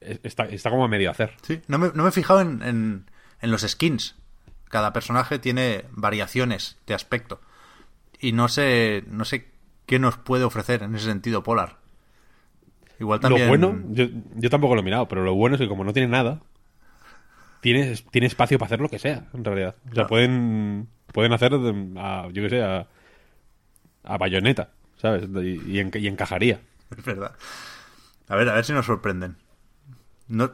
[0.00, 1.34] Es- Está, está como a medio hacer.
[1.42, 4.16] Sí, no me, no me he fijado en, en- en los skins.
[4.68, 7.40] Cada personaje tiene variaciones de aspecto.
[8.20, 9.48] Y no sé, no sé
[9.90, 11.78] qué nos puede ofrecer en ese sentido Polar.
[13.00, 13.42] Igual también.
[13.42, 14.04] Lo bueno, yo,
[14.36, 16.40] yo tampoco lo he mirado, pero lo bueno es que como no tiene nada,
[17.60, 19.74] tiene, tiene espacio para hacer lo que sea, en realidad.
[19.80, 20.08] O sea, Claro.
[20.08, 21.52] pueden, pueden hacer,
[21.98, 22.86] a, yo qué sé, a,
[24.04, 25.24] a bayoneta, ¿sabes?
[25.24, 26.60] Y, y enca- y encajaría.
[26.96, 27.34] Es verdad.
[28.28, 29.36] A ver, a ver si nos sorprenden.
[30.28, 30.52] No,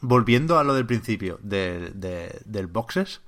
[0.00, 3.20] volviendo a lo del principio de, de- del boxes,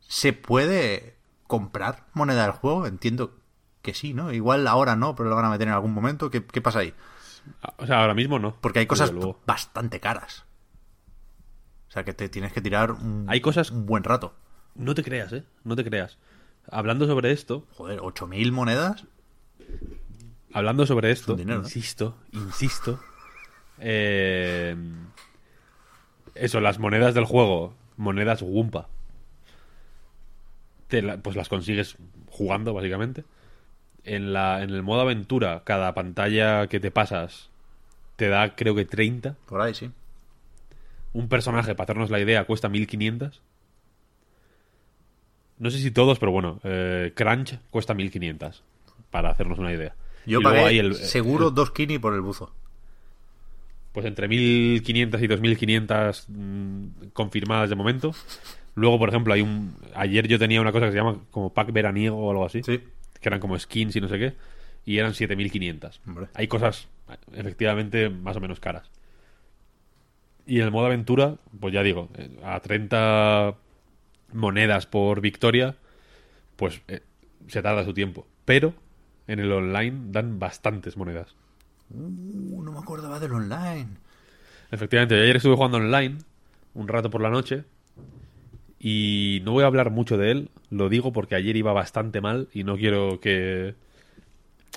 [0.00, 1.16] ¿se puede
[1.46, 2.86] comprar moneda del juego?
[2.86, 3.38] Entiendo
[3.82, 4.32] que sí, ¿no?
[4.32, 6.30] Igual ahora no, pero lo van a meter en algún momento.
[6.30, 6.94] ¿Qué, qué pasa ahí?
[7.78, 8.54] O sea, ahora mismo no.
[8.60, 9.12] Porque hay cosas
[9.46, 10.44] bastante caras.
[11.88, 14.34] O sea, que te tienes que tirar un, Hay cosas- un buen rato.
[14.74, 15.44] No te creas, ¿eh?
[15.64, 16.16] No te creas.
[16.70, 19.04] Hablando sobre esto, Joder, ¿8.000 monedas?
[20.54, 21.64] hablando sobre esto, un dinero, ¿no?
[21.64, 23.00] insisto, insisto.
[23.78, 24.76] eh,
[26.34, 28.88] eso, las monedas del juego, monedas Wumpa.
[30.88, 31.96] Te la- pues las consigues
[32.30, 33.24] jugando, básicamente.
[34.04, 37.50] En, la, en el modo aventura, cada pantalla que te pasas
[38.16, 39.36] te da, creo que 30.
[39.46, 39.90] Por ahí, sí.
[41.12, 43.40] Un personaje, para hacernos la idea, cuesta 1500.
[45.58, 48.62] No sé si todos, pero bueno, eh, Crunch cuesta 1500.
[49.10, 49.94] Para hacernos una idea.
[50.26, 52.52] Yo Y pagué el- seguro el- dos kini por el buzo.
[53.92, 58.12] pues entre 1500 y 2500 mm, confirmadas de momento.
[58.74, 59.76] Luego, por ejemplo, hay un.
[59.94, 62.62] Ayer yo tenía una cosa que se llama como pack veraniego o algo así.
[62.62, 62.80] Sí.
[63.22, 64.34] Que eran como skins y no sé qué.
[64.84, 66.00] Y eran 7500.
[66.06, 66.26] Hombre.
[66.34, 66.88] Hay cosas,
[67.32, 68.90] efectivamente, más o menos caras.
[70.44, 73.54] Y en el modo aventura, pues ya digo, eh, a 30
[74.32, 75.76] monedas por victoria,
[76.56, 77.00] pues eh,
[77.46, 78.26] se tarda su tiempo.
[78.44, 78.74] Pero
[79.26, 81.34] en el online dan bastantes monedas.
[81.90, 83.88] Uh, no me acordaba del online.
[84.70, 86.18] Efectivamente, yo ayer estuve jugando online
[86.74, 87.64] un rato por la noche
[88.84, 92.48] y no voy a hablar mucho de él, lo digo porque ayer iba bastante mal
[92.52, 93.76] y no quiero que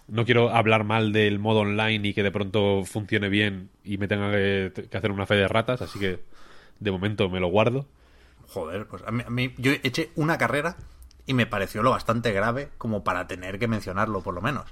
[0.08, 4.08] no quiero hablar mal del modo online y que de pronto funcione bien y me
[4.08, 6.20] tenga que, que hacer una fe de ratas, así que
[6.80, 7.88] de momento me lo guardo.
[8.50, 10.78] Joder, pues a mí, a mí- yo eché una carrera
[11.26, 14.66] y me pareció lo bastante grave como para tener que mencionarlo, por lo menos.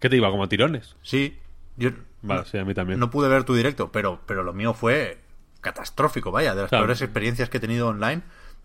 [0.00, 0.96] ¿Qué te iba como a tirones?
[1.02, 1.38] Sí,
[1.76, 1.90] yo
[2.22, 2.98] Vale, no, sí, a mí también.
[2.98, 5.18] no pude ver tu directo, pero, pero lo mío fue
[5.60, 6.84] catastrófico, vaya, de las Claro.
[6.86, 8.22] peores experiencias que he tenido online.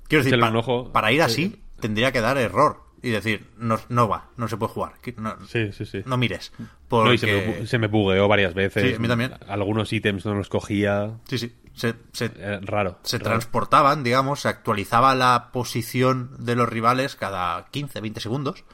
[0.08, 0.92] Quiero decir, ojo.
[0.92, 4.74] para ir así tendría que dar error y decir, no, no va, no se puede
[4.74, 4.94] jugar.
[5.18, 6.02] No, Sí, sí, sí.
[6.06, 6.52] no mires.
[6.58, 7.14] No, Porque...
[7.14, 7.28] y se,
[7.60, 8.84] me, se me bugueó varias veces.
[8.84, 9.34] Sí, a mí también.
[9.48, 11.12] Algunos ítems no los cogía.
[11.26, 11.56] Sí, sí.
[11.76, 12.98] Se, se- Eh, raro.
[13.04, 13.30] se raro.
[13.30, 18.66] transportaban, digamos, se actualizaba la posición de los rivales cada 15, 20 segundos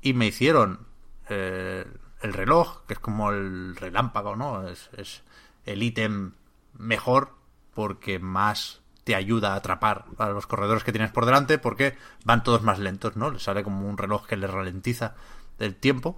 [0.00, 0.86] y me hicieron
[1.28, 1.84] eh,
[2.22, 4.68] el reloj, que es como el relámpago, ¿no?
[4.68, 5.22] Es, es
[5.66, 6.34] el ítem
[6.78, 7.34] mejor
[7.74, 12.42] porque más te ayuda a atrapar a los corredores que tienes por delante porque van
[12.42, 13.30] todos más lentos, ¿no?
[13.30, 15.14] Les sale como un reloj que les ralentiza
[15.58, 16.16] el tiempo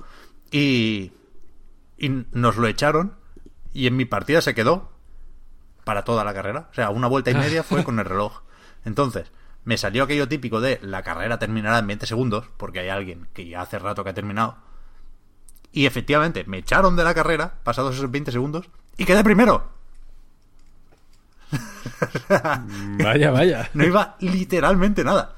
[0.50, 1.12] y,
[1.96, 3.14] y nos lo echaron
[3.72, 4.92] y en mi partida se quedó
[5.84, 6.68] para toda la carrera.
[6.70, 8.42] O sea, una vuelta y media fue con el reloj.
[8.84, 9.30] Entonces,
[9.64, 13.46] me salió aquello típico de la carrera terminará en 20 segundos, porque hay alguien que
[13.46, 14.56] ya hace rato que ha terminado.
[15.72, 19.73] Y efectivamente, me echaron de la carrera, pasados esos 20 segundos, y quedé primero.
[23.02, 23.70] Vaya, vaya.
[23.74, 25.34] No iba literalmente nada.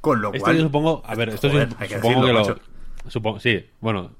[0.00, 0.56] Con lo Esto cual.
[0.56, 1.02] yo supongo.
[1.06, 3.10] A ver, esto Joder, supongo decirlo, que lo.
[3.10, 4.12] Supongo, sí, bueno.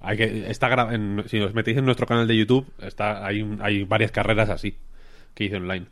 [0.00, 3.84] Hay que, está en- si os metéis en nuestro canal de YouTube, está, hay, hay
[3.84, 4.76] varias carreras así
[5.34, 5.86] que hice online.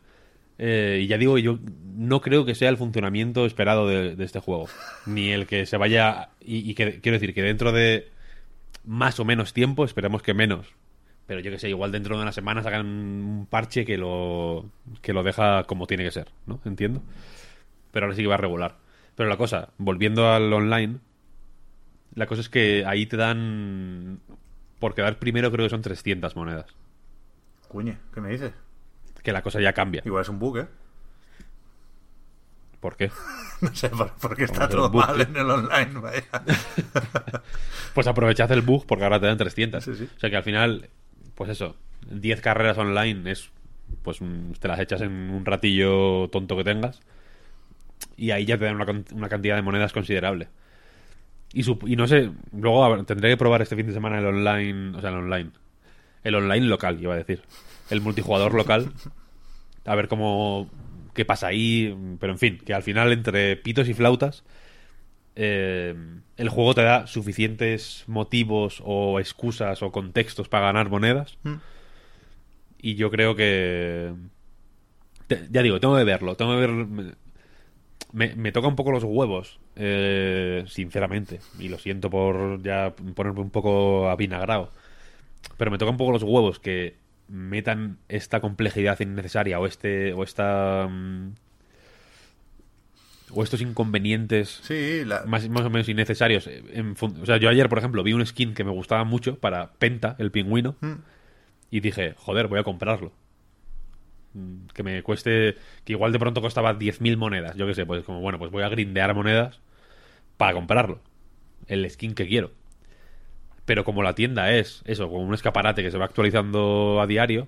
[0.57, 1.59] Eh, y ya digo, yo
[1.95, 4.67] no creo que sea el funcionamiento esperado de, de este juego.
[5.05, 6.29] Ni el que se vaya.
[6.41, 8.09] Y, y que, quiero decir que dentro de
[8.83, 10.67] más o menos tiempo, esperemos que menos.
[11.31, 14.69] Pero yo que sé, igual dentro de una semana sacan un parche que lo,
[15.01, 16.59] que lo deja como tiene que ser, ¿no?
[16.65, 17.01] Entiendo.
[17.93, 18.75] Pero ahora sí que va a regular.
[19.15, 20.97] Pero la cosa, volviendo al online,
[22.15, 24.19] la cosa es que ahí te dan.
[24.77, 26.65] Por quedar primero, creo que son 300 monedas.
[27.69, 28.51] Cuñe, ¿qué me dices?
[29.23, 30.01] Que la cosa ya cambia.
[30.03, 30.67] Igual es un bug, ¿eh?
[32.81, 33.09] ¿Por qué?
[33.61, 35.27] No sé por, por qué está todo bug, mal ¿eh?
[35.29, 36.23] en el online, vaya.
[37.93, 39.81] Pues aprovechad el bug porque ahora te dan 300.
[39.81, 40.09] Sí, sí.
[40.13, 40.89] O sea que al final,
[41.35, 41.75] pues eso,
[42.09, 43.49] 10 carreras online es.
[44.03, 44.19] Pues
[44.59, 47.01] te las echas en un ratillo tonto que tengas.
[48.17, 50.47] Y ahí ya te dan una, una cantidad de monedas considerable.
[51.53, 54.97] Y, sup- y no sé, luego tendré que probar este fin de semana el online.
[54.97, 55.51] O sea, el online.
[56.23, 57.41] El online local, iba a decir.
[57.89, 58.91] El multijugador local.
[59.85, 60.69] A ver cómo.
[61.13, 61.95] qué pasa ahí.
[62.19, 64.43] Pero en fin, que al final, entre pitos y flautas.
[65.35, 65.95] Eh,
[66.37, 71.37] el juego te da suficientes motivos o excusas o contextos para ganar monedas.
[71.43, 71.55] Mm.
[72.81, 74.13] Y yo creo que.
[75.27, 76.35] te- ya digo, tengo que verlo.
[76.35, 76.69] Tengo que ver.
[76.71, 77.13] me-
[78.13, 81.39] Me, me toca un poco los huevos, eh, sinceramente.
[81.59, 84.71] Y lo siento por ya ponerme un poco avinagrado.
[85.57, 86.97] Pero me toca un poco los huevos que
[87.29, 90.11] metan esta complejidad innecesaria o este.
[90.13, 90.87] o esta.
[90.89, 91.35] mm,
[93.33, 95.23] o estos inconvenientes Sí, la...
[95.25, 96.47] más, más o menos innecesarios.
[96.47, 99.37] en fun- o sea, yo ayer, por ejemplo, vi un skin que me gustaba mucho
[99.39, 100.93] para Penta, el pingüino, Mm.
[101.71, 103.11] y dije, joder, voy a comprarlo.
[104.33, 108.03] Mm, Que me cueste, que igual de pronto costaba 10.000 monedas, yo qué sé, pues
[108.03, 109.59] como, bueno, pues voy a grindear monedas
[110.37, 110.99] para comprarlo.
[111.67, 112.51] El skin que quiero.
[113.65, 117.47] Pero como la tienda es eso, como un escaparate que se va actualizando a diario,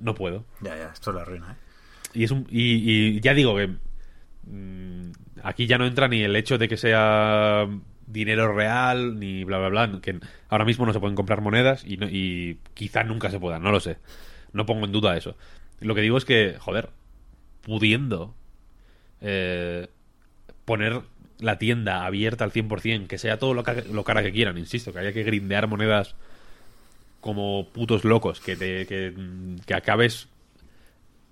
[0.00, 0.44] no puedo.
[0.60, 1.56] Ya, ya, esto es la ruina, ¿eh?
[2.14, 3.70] Y, es un, y, y ya digo que
[5.42, 7.66] aquí ya no entra ni el hecho de que sea
[8.06, 10.00] dinero real, ni bla, bla, bla.
[10.00, 10.18] Que
[10.48, 13.98] ahora mismo no se pueden comprar monedas y, quizá nunca se puedan, no lo sé.
[14.52, 15.36] No pongo en duda eso.
[15.80, 16.90] Lo que digo es que, joder,
[17.62, 18.34] pudiendo
[19.20, 19.88] eh,
[20.64, 21.00] poner
[21.38, 24.92] la tienda abierta al 100%, que sea todo lo, ca- lo cara que quieran, insisto,
[24.92, 26.14] que haya que grindear monedas
[27.20, 30.28] como putos locos, que, te, mm, que acabes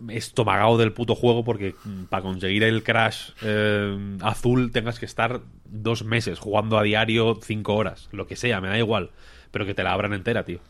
[0.08, 5.40] estomagado del puto juego porque mm, para conseguir el crash eh, azul tengas que estar
[5.64, 9.10] dos meses jugando a diario cinco horas, lo que sea, me da igual,
[9.50, 10.60] pero que te la abran entera, tío.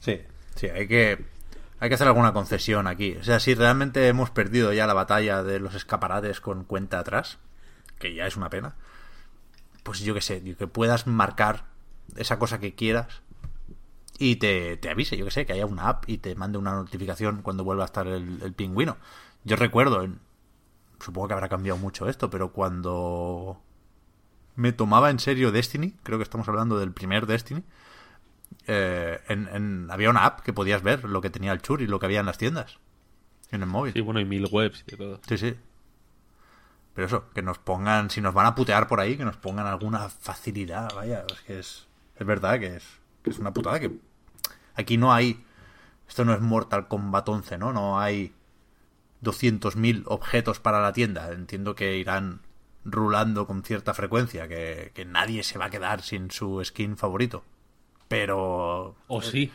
[0.00, 0.20] Sí,
[0.54, 1.24] sí, hay que,
[1.80, 3.16] hay que hacer alguna concesión aquí.
[3.16, 7.38] O sea, si realmente hemos perdido ya la batalla de los escaparates con cuenta atrás,
[7.98, 8.74] que ya es una pena,
[9.82, 11.64] pues yo que sé, que puedas marcar
[12.16, 13.22] esa cosa que quieras
[14.18, 16.72] y te, te avise, yo que sé, que haya una app y te mande una
[16.72, 18.96] notificación cuando vuelva a estar el, el pingüino.
[19.44, 20.18] Yo recuerdo, en-
[21.00, 23.60] supongo que habrá cambiado mucho esto, pero cuando
[24.56, 27.62] me tomaba en serio Destiny, creo que estamos hablando del primer Destiny,
[28.66, 31.86] eh, en, en- había una app que podías ver lo que tenía el chur y
[31.86, 32.78] lo que había en las tiendas.
[33.50, 33.92] En el móvil.
[33.94, 35.20] Sí, bueno, hay mil webs y todo.
[35.26, 35.54] Sí, sí.
[36.94, 39.66] Pero eso, que nos pongan, si nos van a putear por ahí, que nos pongan
[39.66, 41.86] alguna facilidad, vaya, es que es,
[42.16, 42.84] es verdad que es,
[43.22, 43.92] que es una putada que
[44.78, 45.44] aquí no hay,
[46.08, 47.72] esto no es Mortal Kombat 11, ¿no?
[47.72, 48.32] No hay
[49.22, 52.40] 200.000 objetos para la tienda, entiendo que irán
[52.84, 57.44] rulando con cierta frecuencia, que, que nadie se va a quedar sin su skin favorito.
[58.08, 58.94] Pero...
[59.08, 59.50] O sí.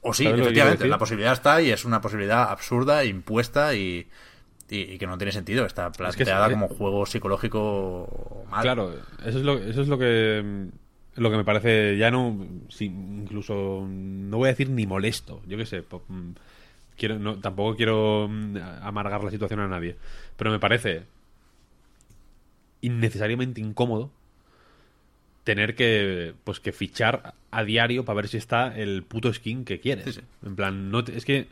[0.00, 3.04] O sí, ¿Sabes lo que quiero efectivamente, la posibilidad está y es una posibilidad absurda,
[3.04, 4.08] impuesta y,
[4.70, 5.66] y, y que no tiene sentido.
[5.66, 8.62] Está planteada es- como juego psicológico mal.
[8.62, 8.94] Claro,
[9.24, 10.42] eso es lo, eso es lo que
[10.72, 10.76] mm,
[11.18, 15.56] lo que me parece ya no sí, incluso no voy a decir ni molesto, yo
[15.58, 16.30] qué sé, mm,
[16.96, 19.96] quiero no, tampoco quiero mm, amargar la situación a nadie,
[20.36, 21.04] pero me parece
[22.82, 24.10] innecesariamente incómodo
[25.44, 29.80] tener que pues que fichar a diario para ver si está el puto skin que
[29.80, 30.04] quieres.
[30.06, 30.20] Sí, sí.
[30.44, 31.48] En plan, no te- es que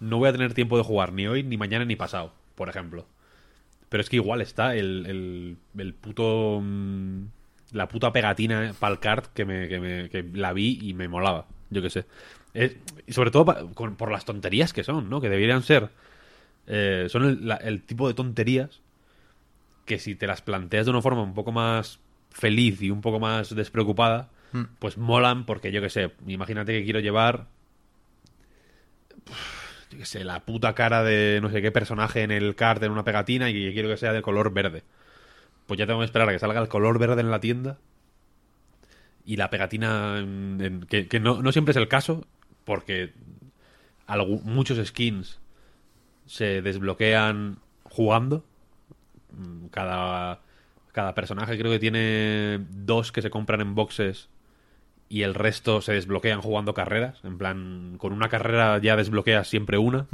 [0.00, 3.06] no voy a tener tiempo de jugar ni hoy, ni mañana, ni pasado, por ejemplo.
[3.90, 6.62] Pero es que igual está el, el, el puto.
[7.76, 10.94] Mm, La puta pegatina para el cart que, me, que, me- que la vi y
[10.94, 11.46] me molaba.
[11.70, 12.04] Yo qué sé.
[12.54, 12.76] Es-
[13.06, 15.20] y sobre todo pa- con- por las tonterías que son, ¿no?
[15.20, 15.90] Que deberían ser.
[16.68, 18.80] eh, son el, la- el tipo de tonterías
[19.84, 22.00] que si te las planteas de una forma un poco más
[22.30, 24.28] feliz y un poco más despreocupada,
[24.80, 26.10] pues molan porque yo qué sé.
[26.26, 27.46] Imagínate que quiero llevar
[29.90, 32.90] yo qué sé, la puta cara de no sé qué personaje en el cart en
[32.92, 34.82] una pegatina y quiero que sea de color verde.
[35.66, 37.78] Pues ya tengo que esperar a que salga el color verde en la tienda
[39.24, 42.24] y la pegatina, en- que, no, no siempre es el caso,
[42.64, 43.12] porque
[44.44, 45.38] muchos skins
[46.26, 48.44] se desbloquean jugando.
[49.32, 50.40] Mm, Cada,
[50.92, 54.28] cada personaje creo que tiene dos que se compran en boxes
[55.08, 57.20] y el resto se desbloquean jugando carreras.
[57.24, 60.06] En plan, con una carrera ya desbloqueas siempre una.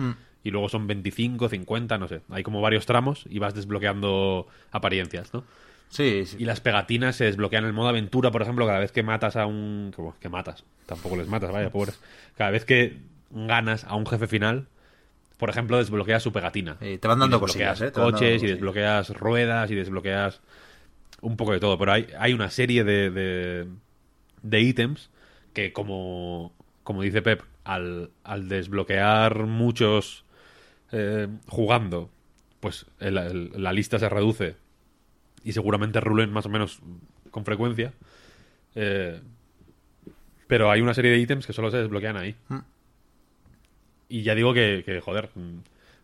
[0.44, 2.20] Y luego son 25, 50, no sé.
[2.30, 5.44] Hay como varios tramos y vas desbloqueando apariencias, ¿no?
[5.88, 6.38] Sí, sí.
[6.40, 9.36] Y las pegatinas se desbloquean en el modo aventura, por ejemplo, cada vez que matas
[9.36, 9.92] a un...
[9.94, 10.64] que, que matas.
[10.86, 12.00] Tampoco les matas, vaya, pobres.
[12.36, 12.98] Cada vez que
[13.30, 14.66] ganas a un jefe final,
[15.36, 16.76] por ejemplo, desbloqueas su pegatina.
[16.80, 17.90] Y te van dando cosillas, ¿eh?
[17.90, 20.40] Te van dando coches y desbloqueas ruedas y desbloqueas
[21.20, 21.78] un poco de todo.
[21.78, 23.66] Pero hay, hay una serie de, de,
[24.42, 25.10] de ítems
[25.52, 26.52] que, como,
[26.82, 30.24] como dice Pep, al, al desbloquear muchos
[30.92, 32.10] eh, jugando,
[32.60, 34.56] pues el- el- la lista se reduce
[35.44, 36.80] y seguramente rulen más o menos
[37.30, 37.92] con frecuencia.
[38.74, 39.20] Eh,
[40.46, 42.34] pero hay una serie de ítems que solo se desbloquean ahí.
[44.08, 45.58] Y ya digo que, que, joder, mm,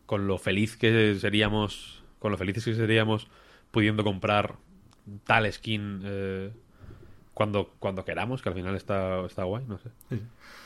[0.06, 3.28] con lo feliz que seríamos, con lo felices que seríamos
[3.70, 4.54] pudiendo comprar
[5.24, 6.50] tal skin eh,
[7.38, 9.90] cuando, cuando queramos, que al final está, está guay, no sé.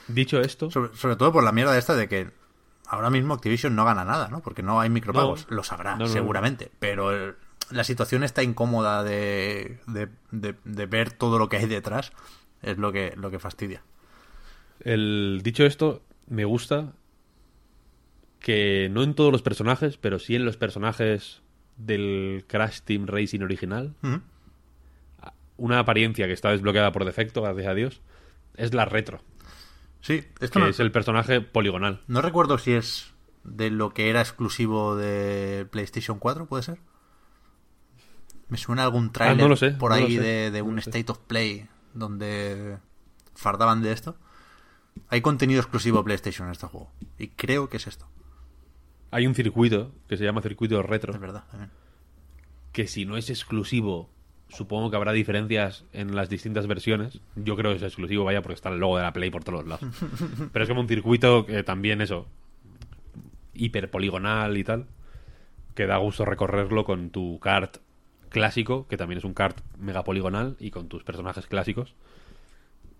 [0.08, 2.30] Dicho esto, Sobre, sobre todo por la mierda esta de que
[2.86, 4.40] ahora mismo Activision no gana nada, ¿no?
[4.40, 5.46] Porque no hay micropagos.
[5.50, 5.56] No.
[5.56, 6.10] Lo sabrá, No, no, no.
[6.12, 6.70] seguramente.
[6.78, 7.34] Pero el-
[7.70, 12.12] la situación está incómoda de, de, de- de ver todo lo que hay detrás.
[12.62, 13.82] Es lo que, lo que fastidia.
[14.80, 16.94] El, dicho esto, me gusta
[18.40, 21.42] que no en todos los personajes, pero sí en los personajes
[21.76, 24.20] del Crash Team Racing original, Ujú.
[25.56, 28.00] Una apariencia que está desbloqueada por defecto, gracias a Dios,
[28.56, 29.22] es la retro,
[30.00, 32.02] Sí, esto que no, es el personaje poligonal.
[32.08, 33.12] no recuerdo si es
[33.44, 36.78] de lo que era exclusivo de PlayStation 4, ¿puede ser?
[38.48, 40.82] Me suena algún Ah, no lo sé, por no ahí sé, de, de no un
[40.82, 40.90] sé.
[40.90, 42.78] State of Play donde
[43.34, 44.16] fardaban de esto.
[45.08, 46.90] Hay contenido exclusivo de PlayStation en este juego.
[47.18, 48.06] Y creo que es esto.
[49.10, 51.44] Hay un circuito que se llama circuito Es retro, verdad.
[51.50, 51.70] también.
[52.72, 54.10] que si no es exclusivo,
[54.52, 57.20] supongo que habrá diferencias en las distintas versiones.
[57.36, 59.66] Yo creo que es exclusivo, vaya, porque está el logo de la Play por todos
[59.66, 59.84] lados.
[60.52, 62.26] Pero es como un circuito que también eso,
[63.54, 64.86] hiperpoligonal y tal,
[65.74, 67.78] que da gusto recorrerlo con tu kart
[68.28, 71.94] clásico, que también es un kart megapoligonal, y con tus personajes clásicos.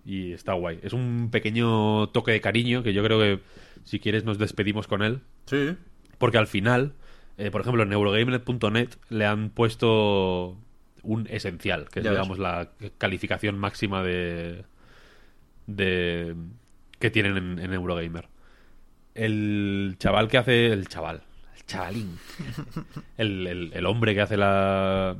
[0.05, 0.79] Y está guay.
[0.83, 3.39] Es un pequeño toque de cariño que yo creo que
[3.83, 5.21] si quieres nos despedimos con él.
[5.45, 5.75] Sí.
[6.17, 6.93] Porque al final,
[7.37, 10.57] eh, por ejemplo, en Eurogamer.net le han puesto
[11.03, 14.63] un esencial, que es, digamos, la calificación máxima de.
[15.67, 16.35] de
[16.99, 18.27] que tienen en, en Eurogamer.
[19.15, 20.67] El chaval que hace.
[20.67, 21.21] El chaval.
[21.55, 22.17] El chavalín.
[23.17, 25.15] El, el- el hombre que hace la.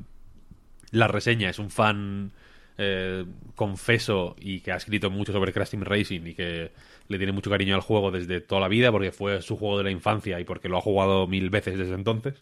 [0.92, 2.32] la reseña es un fan.
[2.78, 6.72] eh, confeso y que ha escrito mucho sobre Crash Team Racing y que
[7.08, 9.84] le tiene mucho cariño al juego desde toda la vida porque fue su juego de
[9.84, 12.42] la infancia y porque lo ha jugado mil veces desde entonces.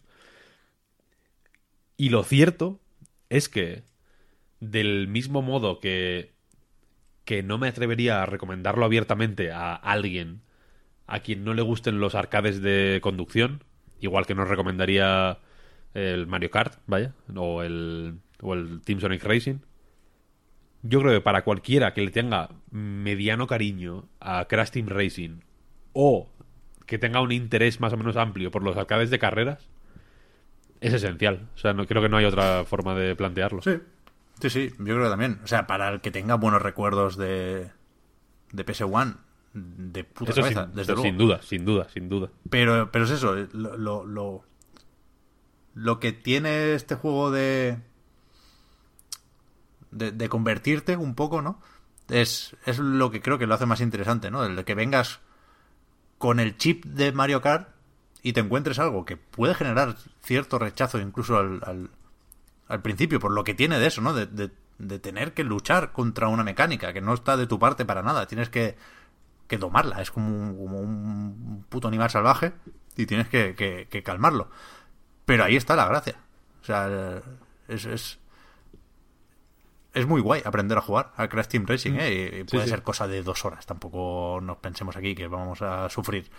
[1.96, 2.80] Y lo cierto
[3.32, 3.82] es que
[4.60, 6.32] del mismo modo que
[7.24, 10.42] que no me atrevería a recomendarlo abiertamente a alguien
[11.06, 13.64] a quien no le gusten los arcades de conducción,
[14.00, 15.38] igual que no recomendaría
[15.94, 19.58] el Mario Kart, vaya, o el, o el Team Sonic Racing.
[20.82, 25.40] Yo creo que para cualquiera que le tenga mediano cariño a Crash Team Racing
[25.92, 26.28] o
[26.86, 29.68] que tenga un interés más o menos amplio por los arcades de carreras,
[30.82, 31.48] es esencial.
[31.54, 33.62] O sea, no creo que no hay otra forma de plantearlo.
[33.62, 33.78] Sí.
[34.40, 35.40] Sí, sí, yo creo que también.
[35.44, 37.70] O sea, para el que tenga buenos recuerdos de,
[38.52, 39.16] de PS1,
[39.54, 41.18] de puta Eso cabeza, sin, desde sin luego.
[41.18, 42.28] duda, sin duda, sin duda.
[42.50, 44.44] Pero, pero es eso, lo, lo, lo,
[45.74, 47.78] lo que tiene este juego de,
[49.92, 51.60] de, de convertirte un poco, ¿no?
[52.08, 54.44] Es, es lo que creo que lo hace más interesante, ¿no?
[54.44, 55.20] El de que vengas
[56.18, 57.68] con el chip de Mario Kart
[58.22, 61.90] y te encuentres algo que puede generar cierto rechazo incluso al, al,
[62.68, 64.14] al principio, por lo que tiene de eso, ¿no?
[64.14, 67.84] De, de, de, tener que luchar contra una mecánica que no está de tu parte
[67.84, 68.26] para nada.
[68.26, 68.76] Tienes que,
[69.48, 70.00] que domarla.
[70.00, 72.52] Es como un, como un puto animal salvaje
[72.96, 74.48] y tienes que, que, que calmarlo.
[75.24, 76.16] Pero ahí está la gracia.
[76.60, 77.20] O sea,
[77.66, 78.20] es, es,
[79.94, 82.40] es muy guay aprender a jugar a Crash Team Racing, ¿eh?
[82.40, 82.70] Y puede sí.
[82.70, 83.66] ser cosa de dos horas.
[83.66, 86.30] Tampoco nos pensemos aquí que vamos a sufrir.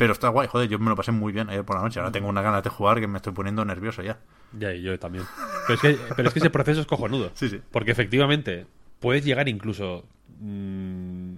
[0.00, 2.00] Pero está guay, joder, yo me lo pasé muy bien ayer por la noche.
[2.00, 4.18] Ahora tengo una ganas de jugar que me estoy poniendo nervioso ya.
[4.58, 5.24] Ya, y yo también.
[5.66, 7.30] Pero es, que, pero es que ese proceso es cojonudo.
[7.34, 7.60] Sí, sí.
[7.70, 8.64] Porque efectivamente
[8.98, 10.06] puedes llegar incluso
[10.40, 11.34] mmm,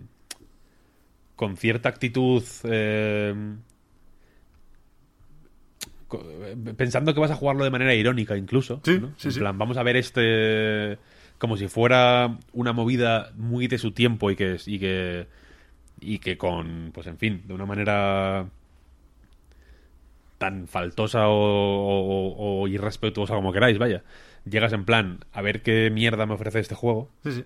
[1.34, 2.44] con cierta actitud.
[2.62, 3.34] Eh,
[6.06, 6.24] co-
[6.76, 8.80] pensando que vas a jugarlo de manera irónica, incluso.
[8.84, 9.12] Sí, ¿no?
[9.16, 9.40] sí, en sí.
[9.40, 10.98] plan, vamos a ver este.
[11.39, 14.59] Como si fuera una movida muy de su tiempo y que.
[14.66, 15.26] Y que
[16.03, 18.47] y que con, pues en fin, de una manera
[20.39, 24.03] tan faltosa o, o- o irrespetuosa como queráis, vaya.
[24.45, 27.45] Llegas en plan a ver qué mierda me ofrece este juego Sí, sí.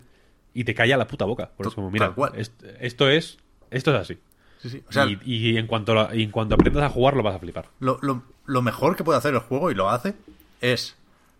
[0.55, 1.51] y te calla la puta boca.
[1.57, 2.33] Porque es como, mira, Tal cual.
[2.37, 3.39] est- esto es
[3.71, 4.19] esto es así.
[4.61, 4.83] sí, sí.
[4.89, 7.39] O sea, y, y en cuanto y en cuanto aprendas a jugar lo vas a
[7.39, 7.69] flipar.
[7.81, 10.15] lo, lo, lo mejor que puede hacer el juego, y lo hace,
[10.63, 10.97] es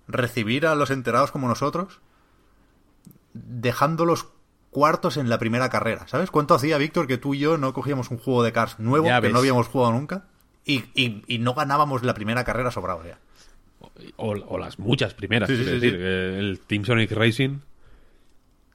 [0.09, 2.01] recibir a los enterados como nosotros,
[3.33, 4.29] dejando los
[4.71, 6.07] cuartos en la primera carrera.
[6.09, 9.07] ¿Sabes cuánto hacía, Víctor, que tú y yo no cogíamos un juego de Cars nuevo
[9.23, 10.25] que no habíamos jugado nunca?
[10.65, 13.19] Y, y, y no ganábamos la primera carrera sobrado ya.
[14.17, 15.81] O, o las muchas primeras, Sí, sí, decir.
[15.93, 15.97] sí.
[15.99, 17.59] eh, El Team Sonic Racing,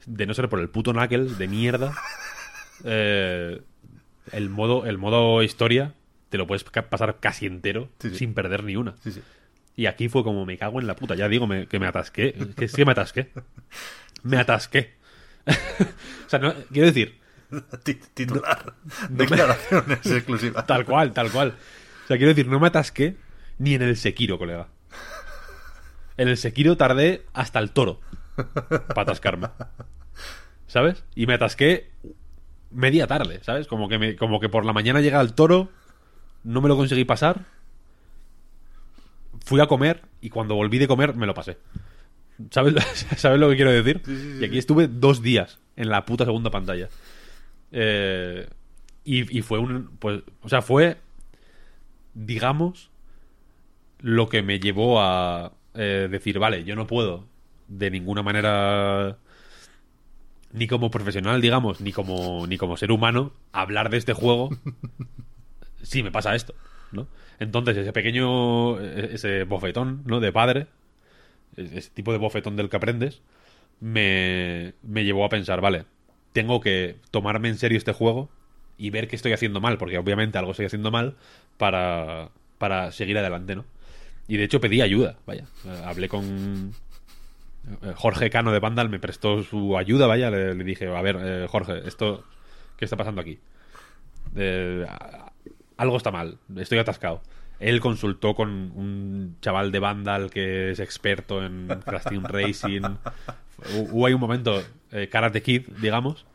[0.05, 1.93] de no ser por el puto Knuckles de mierda,
[2.85, 3.61] eh,
[4.31, 5.93] el modo el modo historia
[6.29, 8.95] te lo puedes pasar casi entero sin perder ni una.
[9.75, 11.15] Y aquí fue como me cago en la puta.
[11.15, 12.33] Ya digo me- que me atasqué.
[12.55, 13.31] Que que me atasqué.
[14.23, 14.93] Me atasqué.
[16.25, 17.19] o sea, no- quiero decir,
[17.83, 18.73] Ti- Titular.
[19.09, 20.65] Declaraciones exclusivas.
[20.67, 21.55] tal cual, tal cual.
[22.03, 23.17] O sea, quiero decir, no me atasqué
[23.57, 24.67] ni en el Sekiro, colega.
[26.17, 27.99] En el Sekiro tardé hasta el toro
[28.35, 29.49] para atascarme.
[30.67, 31.03] ¿Sabes?
[31.15, 31.91] Y me atasqué
[32.69, 33.67] media tarde, ¿sabes?
[33.67, 35.69] Como que, me, como que por la mañana llega el toro,
[36.43, 37.45] no me lo conseguí pasar.
[39.45, 41.57] Fui a comer y cuando volví de comer me lo pasé.
[42.49, 42.75] ¿Sabes,
[43.17, 44.01] ¿sabes lo que quiero decir?
[44.39, 46.89] y aquí estuve dos días en la puta segunda pantalla.
[47.71, 48.47] Eh,
[49.03, 49.89] y, y fue un.
[49.99, 50.97] Pues, o sea, fue.
[52.13, 52.89] Digamos.
[54.03, 57.25] Lo que me llevó a eh, decir, vale, yo no puedo
[57.67, 59.17] de ninguna manera.
[60.53, 64.49] Ni como profesional, digamos, ni como, ni como ser humano, hablar de este juego
[65.81, 66.53] si me pasa esto,
[66.91, 67.07] ¿no?
[67.39, 68.79] Entonces, ese pequeño.
[68.79, 70.19] Ese bofetón, ¿no?
[70.19, 70.67] De padre.
[71.57, 73.21] Ese tipo de bofetón del que aprendes.
[73.79, 75.85] Me, me llevó a pensar, vale,
[76.33, 78.29] tengo que tomarme en serio este juego
[78.77, 81.15] y ver qué estoy haciendo mal, porque obviamente algo estoy haciendo mal
[81.57, 83.65] para, para seguir adelante, ¿no?
[84.27, 85.45] Y de hecho pedí ayuda, vaya.
[85.65, 86.73] Eh, Hablé con
[87.81, 90.29] eh, Jorge Cano de Vandal, me prestó su ayuda, vaya.
[90.29, 92.23] Le, dije, a ver, eh, Jorge, esto,
[92.77, 93.39] ¿qué está pasando aquí?
[94.35, 94.85] Eh,
[95.77, 97.21] algo está mal, estoy atascado.
[97.61, 102.81] Él consultó con un chaval de Vandal que es experto en Crash Team Racing.
[102.81, 104.61] Hu- Hubo ahí un momento,
[104.91, 106.25] eh, Karate Kid, digamos.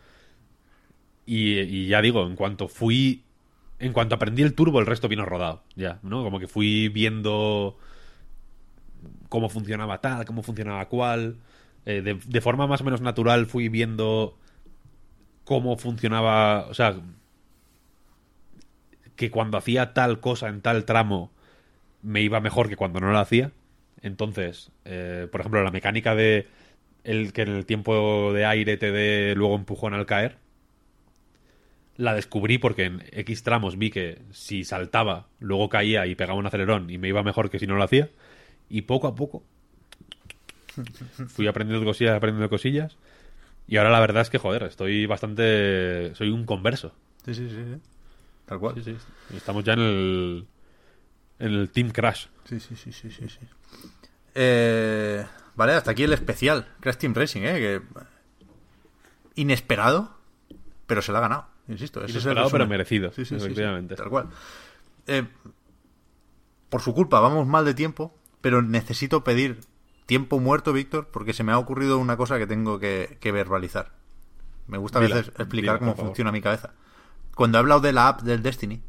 [1.27, 3.25] Y, y ya digo, en cuanto fui.
[3.79, 5.63] En cuanto aprendí el turbo, el resto vino rodado.
[5.75, 6.23] Ya, ¿no?
[6.23, 7.77] Como que fui viendo
[9.29, 11.37] cómo funcionaba tal, cómo funcionaba cual.
[11.85, 14.39] Eh, de, de forma más o menos natural fui viendo
[15.45, 16.67] cómo funcionaba.
[16.69, 16.95] O sea,
[19.17, 21.33] que cuando hacía tal cosa en tal tramo
[22.03, 23.51] me iba mejor que cuando no lo hacía.
[24.03, 26.47] Entonces, eh, por ejemplo, la mecánica de
[27.03, 30.37] el que en el tiempo de aire te dé luego empujón al caer,
[31.97, 36.47] la descubrí porque en X tramos vi que si saltaba, luego caía y pegaba un
[36.47, 38.11] acelerón y me iba mejor que si no lo hacía.
[38.69, 39.45] Y poco a poco
[41.29, 42.97] fui aprendiendo cosillas, aprendiendo cosillas.
[43.69, 46.15] Y ahora la verdad es que, joder, estoy bastante...
[46.15, 46.93] Soy un converso.
[47.25, 47.81] Sí, sí, sí.
[48.47, 48.75] Tal cual.
[48.77, 48.97] Sí, sí.
[49.37, 50.47] Estamos ya en el...
[51.39, 52.27] En el Team Crash.
[52.49, 53.39] Sí, sí, sí, sí, sí, sí.
[54.35, 57.55] Eh, vale, hasta aquí el especial Crash Team Racing, ¿eh?
[57.59, 57.83] Que...
[59.35, 60.17] Inesperado,
[60.87, 61.47] pero se lo ha ganado.
[61.69, 63.97] Insisto, ese es el Inesperado, pero merecido, Sí, sí, sí, sí, efectivamente.
[63.97, 64.29] tal cual.
[65.07, 65.27] Eh,
[66.69, 69.61] por su culpa, vamos mal de tiempo, pero necesito pedir
[70.07, 73.93] tiempo muerto, Víctor, porque se me ha ocurrido una cosa que tengo que, que verbalizar.
[74.69, 76.73] Me gusta a Dila, veces explicar dila, cómo funciona mi cabeza.
[77.37, 78.83] Cuando he hablado de la app del Destiny,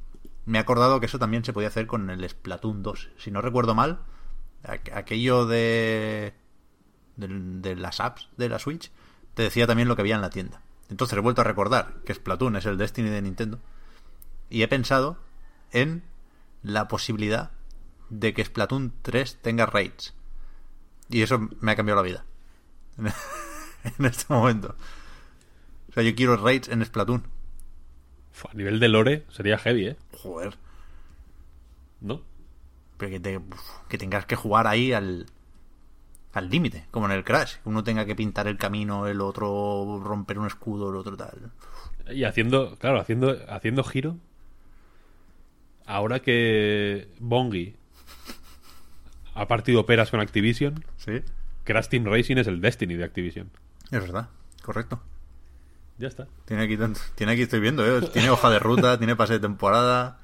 [0.46, 3.10] me he acordado que eso también se podía hacer con el Splatoon 2.
[3.18, 4.00] Si no recuerdo mal,
[4.64, 6.34] aqu- aquello de,
[7.18, 8.90] de, de las apps de la Switch,
[9.36, 10.62] te decía también lo que había en la tienda.
[10.90, 13.60] Entonces he vuelto a recordar que Splatoon es el Destiny de Nintendo.
[14.50, 15.18] Y he pensado
[15.72, 16.04] en
[16.64, 17.52] la posibilidad
[18.10, 20.14] de que Splatoon 3 tenga raids.
[21.10, 22.26] Y eso me ha cambiado la vida.
[24.00, 24.76] en este momento.
[25.90, 27.28] O sea, yo quiero raids en Splatoon.
[28.50, 29.98] A nivel de lore sería heavy, ¿eh?
[30.14, 30.56] Joder.
[32.02, 32.22] ¿No?
[32.98, 33.42] Pero que, te-
[33.90, 35.26] que tengas que jugar ahí al
[36.34, 37.56] al límite, como en el Crash.
[37.66, 41.52] Uno tenga que pintar el camino, el otro romper un escudo, el otro tal.
[42.14, 44.18] Y haciendo, claro, haciendo, haciendo giro.
[45.88, 47.76] Ahora que Bongi
[49.34, 51.22] ha partido peras con Activision, Sí.
[51.64, 53.50] Crash Team Racing es el Destiny de Activision.
[53.92, 54.30] Es verdad,
[54.62, 55.02] correcto.
[55.98, 56.28] Ya está.
[56.46, 56.78] Tiene aquí,
[57.16, 58.08] tiene aquí estoy viendo, ¿eh?
[58.14, 60.20] tiene hoja de ruta, tiene pase de temporada.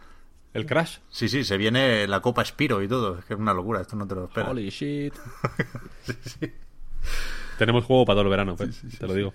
[0.54, 1.00] El Crash.
[1.10, 3.18] Sí, sí, se viene la Copa Spiro y todo.
[3.18, 4.52] Es que es una locura, esto no te lo esperas.
[4.52, 5.14] Holy shit.
[7.58, 8.70] Tenemos juego para todo el verano, Fer,
[9.00, 9.34] te lo digo.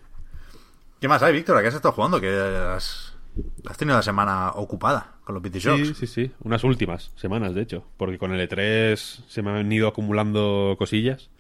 [1.01, 1.57] ¿Qué más hay, Víctor?
[1.57, 2.21] ¿A qué has estado jugando?
[2.21, 3.15] Que has,
[3.67, 5.89] has tenido la semana ocupada con los BT Shocks.
[5.89, 6.31] Sí, sí, sí.
[6.41, 7.85] Unas últimas semanas, de hecho.
[7.97, 11.31] Porque con el E3 se me han ido acumulando cosillas.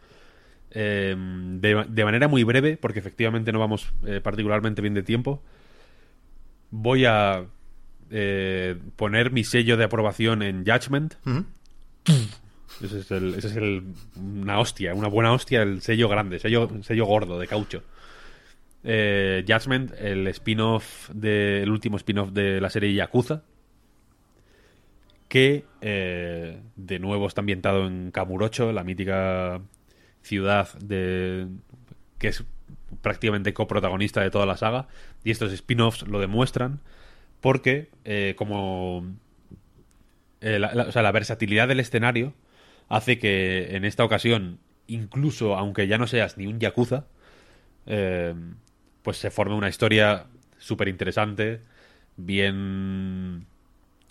[0.70, 5.42] Eh, de, de manera muy breve, porque efectivamente no vamos eh, particularmente bien de tiempo.
[6.70, 7.44] Voy a
[8.10, 11.14] eh, poner mi sello de aprobación en Judgment.
[12.82, 13.82] Ese es, el, ese es el-
[14.16, 17.82] una hostia, una buena hostia, el sello grande, sello, sello gordo de caucho.
[18.84, 23.42] Eh, Judgment, el spin-off el último spin-off de la serie Yakuza,
[25.28, 29.60] que eh, de nuevo está ambientado en Kamurocho, la mítica
[30.22, 31.46] ciudad de
[32.18, 32.44] que es
[33.02, 34.88] prácticamente coprotagonista de toda la saga,
[35.24, 36.80] y estos spin-offs lo demuestran
[37.40, 39.04] porque eh, como
[40.40, 42.34] eh, la, o sea, la versatilidad del escenario
[42.88, 47.06] hace que en esta ocasión, incluso aunque ya no seas ni un Yakuza,
[47.86, 48.34] eh,
[49.02, 50.26] pues se forme una historia
[50.58, 51.60] súper interesante,
[52.16, 53.46] bien,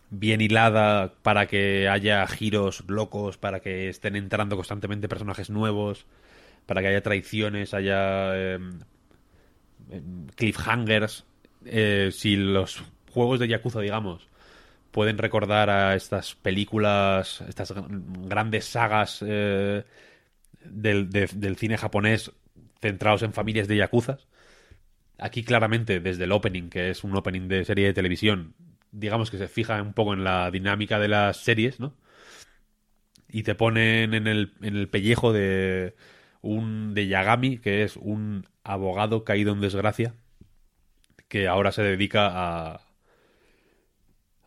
[0.09, 6.05] bien hilada para que haya giros locos, para que estén entrando constantemente personajes nuevos,
[6.65, 8.59] para que haya traiciones, haya eh,
[9.91, 11.25] em, cliffhangers.
[11.65, 14.27] Eh, si los juegos de Yakuza, digamos,
[14.91, 17.87] pueden recordar a estas películas, estas gr-
[18.27, 19.85] grandes sagas eh,
[20.63, 22.31] del, de- del cine japonés
[22.81, 24.27] centrados en familias de yakuzas.
[25.19, 28.53] Aquí claramente, desde el opening, que es un opening de serie de televisión,
[28.91, 31.95] digamos que se fija un poco en la dinámica de las series, ¿no?
[33.29, 35.95] Y te ponen en el, en el pellejo de
[36.41, 40.15] un de Yagami, que es un abogado caído en desgracia,
[41.27, 42.81] que ahora se dedica a,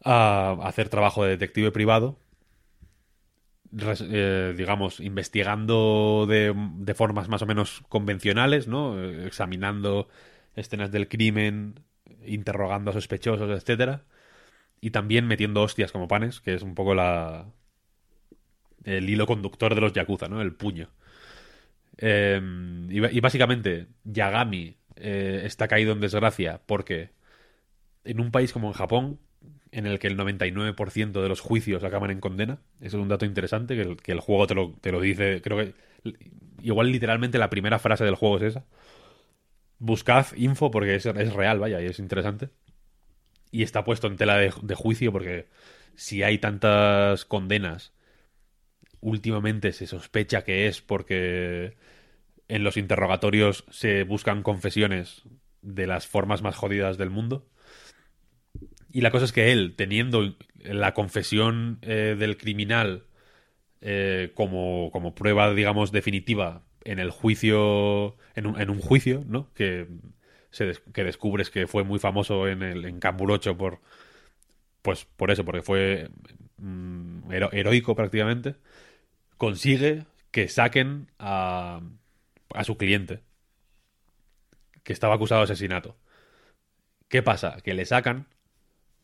[0.04, 2.18] a hacer trabajo de detective privado,
[3.72, 9.00] eh, digamos, investigando de, de formas más o menos convencionales, ¿no?
[9.02, 10.08] Examinando
[10.56, 11.80] escenas del crimen,
[12.26, 14.04] interrogando a sospechosos, etcétera,
[14.80, 17.46] y también metiendo hostias como panes, que es un poco la
[18.84, 20.42] el hilo conductor de los yakuza, ¿no?
[20.42, 20.90] El puño.
[22.88, 27.10] Y, ba- y básicamente, Yagami eh, está caído en desgracia porque
[28.04, 29.20] en un país como en Japón,
[29.72, 33.26] en el que el 99% de los juicios acaban en condena, eso es un dato
[33.26, 35.74] interesante, que el, que el juego te lo, te lo dice, creo que
[36.62, 38.66] igual literalmente la primera frase del juego es esa.
[39.80, 42.50] Buscad info porque es, es real, vaya, y es interesante.
[43.50, 45.48] Y está puesto en tela de, juicio porque
[45.96, 47.92] si hay tantas condenas,
[49.00, 51.76] últimamente se sospecha que es porque
[52.48, 55.22] en los interrogatorios se buscan confesiones
[55.62, 57.46] de las formas más jodidas del mundo.
[58.92, 63.04] Y la cosa es que él, teniendo la confesión eh, del criminal
[63.80, 69.52] eh, como, como prueba, digamos, definitiva en el juicio, en un, en un juicio, ¿no?
[69.54, 69.86] Que,
[70.92, 73.80] que descubres que fue muy famoso en, el, en Camburocho por,
[74.82, 76.08] pues por eso, porque fue
[76.58, 78.56] mm, hero- heroico prácticamente,
[79.38, 81.82] consigue que saquen a,
[82.54, 83.22] a su cliente,
[84.84, 85.96] que estaba acusado de asesinato.
[87.08, 87.56] ¿Qué pasa?
[87.64, 88.26] Que le sacan,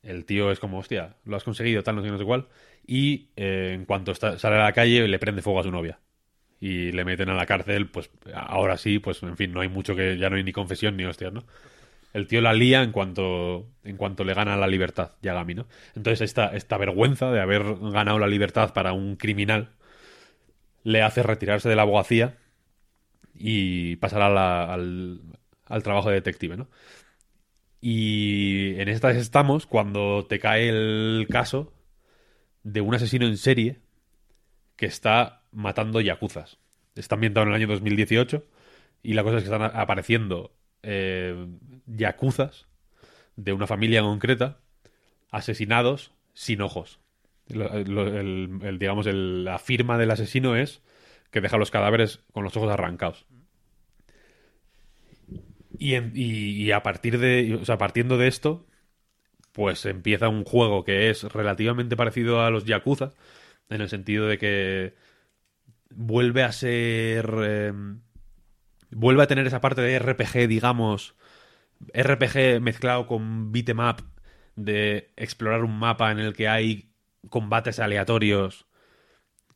[0.03, 2.49] el tío es como, hostia, lo has conseguido, tal, no sé, no sé cuál,
[2.87, 6.01] y eh, en cuanto está- sale a la calle le prende fuego a su novia.
[6.61, 9.95] Y le meten a la cárcel, pues ahora sí, pues en fin, no hay mucho
[9.95, 11.45] que, ya no hay ni confesión ni hostias, ¿no?
[12.15, 15.67] El tío la lía en cuanto, en cuanto le gana la libertad, Yagami, ¿no?
[15.95, 19.73] Entonces esta, esta vergüenza de haber ganado la libertad para un criminal
[20.83, 22.39] le hace retirarse de la abogacía
[23.35, 25.21] y pasar al,
[25.67, 26.69] al trabajo de detective, ¿no?
[27.81, 31.73] Y en estas estamos cuando te cae el caso
[32.63, 33.81] de un asesino en serie
[34.77, 36.59] que está matando yakuzas.
[36.95, 38.45] Está ambientado en el año 2018
[39.03, 41.47] y la cosa es que están apareciendo eh,
[43.37, 44.59] de una familia concreta
[45.31, 47.01] asesinados sin ojos.
[47.49, 50.83] Lo- el- digamos, la firma del asesino es
[51.31, 53.27] que deja los cadáveres con los ojos arrancados.
[55.79, 58.67] Y a partir de, o sea, partiendo de esto,
[59.53, 63.13] pues empieza un juego que es relativamente parecido a los Yakuza,
[63.69, 64.95] en el sentido de que
[65.91, 67.31] vuelve a ser...
[67.43, 67.73] eh,
[68.91, 71.15] vuelve a tener esa parte de RPG, digamos,
[71.93, 74.03] RPG mezclado con beat'em up,
[74.57, 76.91] de explorar un mapa en el que hay
[77.29, 78.67] combates aleatorios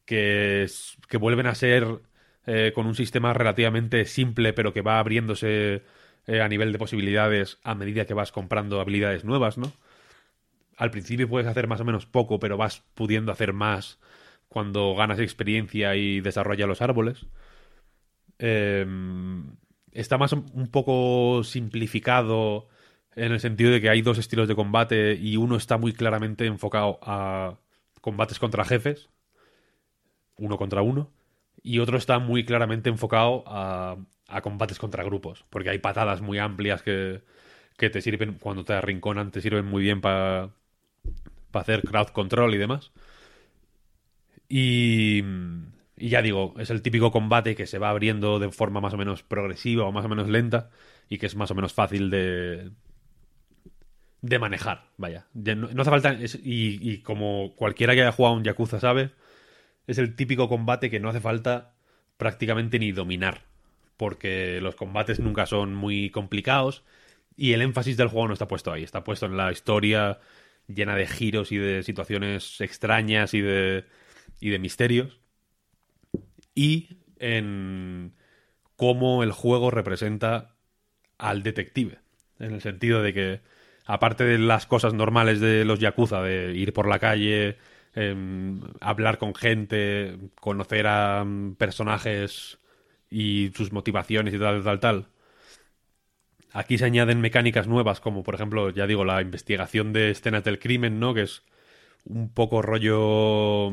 [0.05, 0.67] que,
[1.09, 2.01] que vuelven a ser
[2.47, 5.83] eh, con un sistema relativamente simple, pero que va abriéndose
[6.27, 9.73] eh, a nivel de posibilidades a medida que vas comprando habilidades nuevas, ¿no?
[10.81, 14.01] Al principio puedes hacer más o menos poco, pero vas pudiendo hacer más
[14.49, 17.27] cuando ganas experiencia y desarrollas los árboles.
[18.39, 18.87] Eh,
[19.93, 22.69] está más un poco simplificado
[23.15, 26.47] en el sentido de que hay dos estilos de combate y uno está muy claramente
[26.47, 27.59] enfocado a
[28.01, 29.11] combates contra jefes,
[30.37, 31.11] uno contra uno,
[31.63, 33.99] y otro está muy claramente enfocado a,
[34.29, 37.23] a combates contra grupos, porque hay patadas muy amplias que,
[37.77, 40.51] que te sirven cuando te arrinconan, te sirven muy bien para
[41.53, 42.93] hacer crowd control y demás.
[44.49, 45.23] Y,
[45.97, 48.97] y ya digo, es el típico combate que se va abriendo de forma más o
[48.97, 50.71] menos progresiva o más o menos lenta
[51.09, 52.71] y que es más o menos fácil de,
[54.23, 55.27] de manejar, vaya.
[55.35, 59.13] Ya no, hace falta, y, y como cualquiera que haya jugado un Yakuza sabe,
[59.87, 61.75] es el típico combate que no hace falta
[62.17, 63.43] prácticamente ni dominar,
[63.97, 66.85] porque los combates nunca son muy complicados
[67.37, 70.19] y el énfasis del juego no está puesto ahí, está puesto en la historia
[70.75, 73.85] llena de giros y de situaciones extrañas y de,
[74.41, 75.21] y de misterios
[76.55, 78.15] y en
[78.77, 80.57] cómo el juego representa
[81.19, 81.99] al detective,
[82.39, 83.41] en el sentido de que
[83.87, 87.59] aparte de las cosas normales de los yakuza, de ir por la calle,
[87.95, 92.59] em, hablar con gente, conocer a mm, personajes
[93.11, 95.07] y sus motivaciones y tal, tal, tal.
[96.53, 100.59] Aquí se añaden mecánicas nuevas, como por ejemplo, ya digo, la investigación de escenas del
[100.59, 101.15] crimen, ¿no?
[101.15, 101.43] Que es
[102.05, 103.73] un poco rollo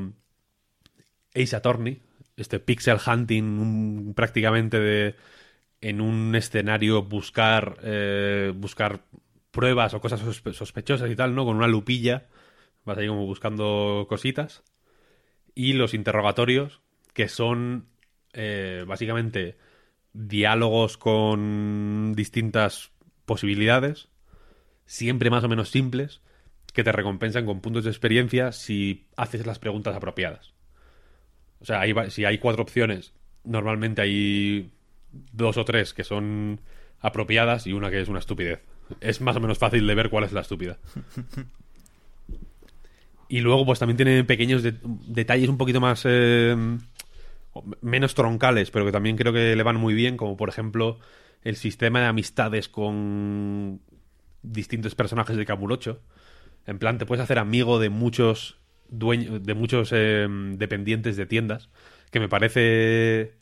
[1.36, 2.02] Ace Attorney,
[2.36, 5.16] este pixel hunting un- prácticamente de
[5.82, 9.02] en un escenario buscar eh, buscar
[9.52, 11.46] pruebas o cosas sospe- sospechosas y tal, ¿no?
[11.46, 12.28] Con una lupilla,
[12.86, 14.64] vas ahí como buscando cositas.
[15.56, 16.82] Y los interrogatorios,
[17.14, 17.88] que son
[18.34, 19.58] eh, básicamente
[20.14, 22.92] diálogos con distintas
[23.26, 24.08] posibilidades,
[24.86, 26.22] siempre más o menos simples,
[26.74, 30.54] que te recompensan con puntos de experiencia si haces las preguntas apropiadas.
[31.60, 33.14] O sea, ahí va- si hay cuatro opciones,
[33.44, 34.72] normalmente hay
[35.34, 36.60] dos o tres que son
[37.00, 38.62] apropiadas y una que es una estupidez.
[39.02, 40.78] Es más o menos fácil de ver cuál es la estúpida.
[43.30, 46.04] Y luego, pues también tiene pequeños de- detalles un poquito más.
[46.06, 46.56] eh,
[47.82, 51.00] menos troncales, pero que también creo que le van muy bien, como por ejemplo
[51.44, 53.82] el sistema de amistades con
[54.42, 56.02] distintos personajes de Kamurocho.
[56.66, 58.58] En plan, te puedes hacer amigo de muchos
[58.90, 61.70] dueños, de muchos eh, dependientes de tiendas,
[62.12, 63.36] que me parece...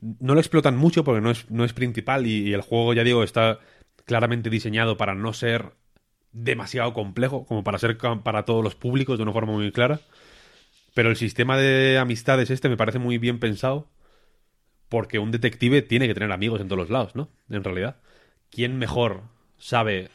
[0.00, 3.22] No lo explotan mucho porque no es, no es principal y, el juego, ya digo,
[3.22, 3.58] está
[4.06, 5.74] claramente diseñado para no ser
[6.32, 10.00] demasiado complejo, como para ser para todos los públicos de una forma muy clara.
[10.94, 13.88] Pero el sistema de amistades este me parece muy bien pensado
[14.88, 17.30] porque un detective tiene que tener amigos en todos los lados, ¿no?
[17.48, 17.96] En realidad.
[18.50, 19.22] ¿Quién mejor
[19.56, 20.10] sabe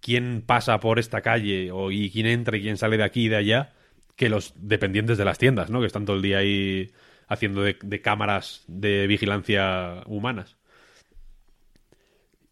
[0.00, 3.28] quién pasa por esta calle o, y quién entra y quién sale de aquí y
[3.28, 3.72] de allá
[4.16, 5.80] que los dependientes de las tiendas, ¿no?
[5.80, 6.90] Que están todo el día ahí
[7.28, 10.56] haciendo de, cámaras de vigilancia humanas.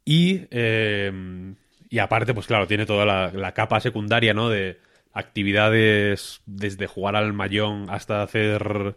[0.04, 1.12] Y, eh,
[1.90, 4.48] y aparte, pues claro, tiene toda la, la capa secundaria, ¿no?
[4.48, 4.78] De
[5.12, 8.96] actividades desde jugar al mayón hasta hacer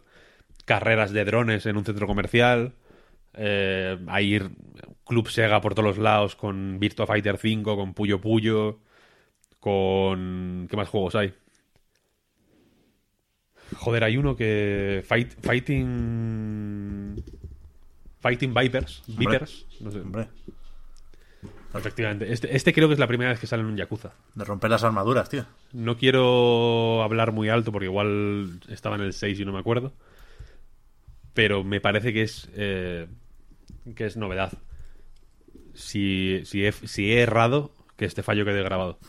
[0.66, 2.74] carreras de drones en un centro comercial.
[3.34, 4.40] Eh, hay
[5.06, 8.80] Club Sega por todos los lados con Virtua Fighter 5, con Puyo Puyo,
[9.60, 10.68] con...
[10.70, 11.34] ¿Qué más juegos hay?
[13.76, 15.04] Joder, hay uno que...
[15.06, 17.24] Fight, fighting...
[18.20, 19.04] Fighting Vipers.
[19.10, 19.26] Hombre.
[19.26, 19.66] Vipers.
[19.82, 20.00] No sé.
[20.00, 20.28] Hombre,
[21.74, 22.32] Efectivamente.
[22.32, 24.12] Este, este creo que es la primera vez que sale en un Yakuza.
[24.36, 25.46] de romper las armaduras, tío.
[25.72, 29.92] No quiero hablar muy alto porque igual estaba en el 6 y no me acuerdo.
[31.34, 33.08] Pero me parece que es eh,
[33.96, 34.54] que es novedad.
[35.74, 39.00] Si, si, he, si he errado, que este fallo quede grabado.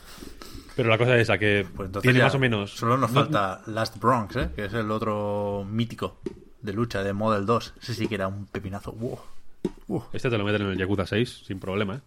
[0.75, 2.71] Pero la cosa es esa, que Pues tiene más o menos...
[2.71, 4.49] Solo nos no- falta Last Bronx, ¿eh?
[4.55, 6.17] que es el otro mítico
[6.61, 7.73] de lucha de Model 2.
[7.81, 8.91] Ese sí que era un pepinazo.
[8.93, 10.05] Wow.
[10.11, 11.99] Este te lo meten en el Yakuza 6 sin problema, ¿eh?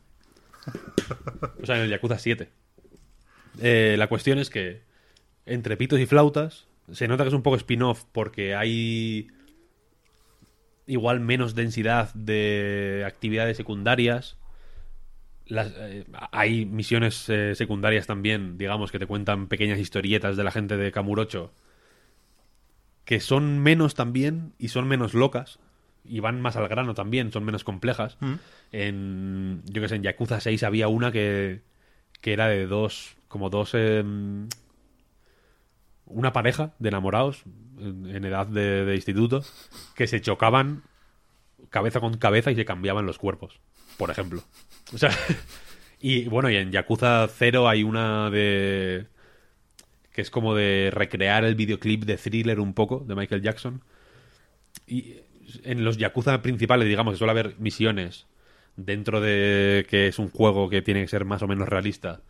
[1.63, 2.49] O sea, en el Yakuza 7.
[3.61, 4.83] Eh, la cuestión es que
[5.47, 9.29] entre pitos y flautas se nota que es un poco spin-off porque hay
[10.87, 14.37] igual menos densidad de actividades secundarias.
[15.47, 20.51] Las, eh, hay misiones eh, secundarias también, digamos, que te cuentan pequeñas historietas de la
[20.51, 21.53] gente de Kamurocho
[23.09, 25.59] que son menos también y son menos locas
[26.09, 28.17] y van más al grano también, son menos complejas.
[28.73, 31.63] En, yo que sé, en Yakuza 6 había una que,
[32.21, 34.49] que era de dos, como dos, em,
[36.07, 37.43] una pareja de enamorados
[37.79, 39.43] en, en edad de, de instituto
[39.95, 40.83] que se chocaban
[41.71, 43.61] cabeza con cabeza y se cambiaban los cuerpos,
[43.97, 44.43] por ejemplo.
[44.95, 45.11] O sea,
[46.01, 49.07] y bueno, y en Yakuza 0 hay una de
[50.13, 53.83] que es como de recrear el videoclip de Thriller un poco, de Michael Jackson.
[54.85, 55.15] Y
[55.65, 58.27] en los Yakuza principales, digamos, que suele haber misiones
[58.77, 62.23] dentro de que es un juego que tiene que ser más o menos realista.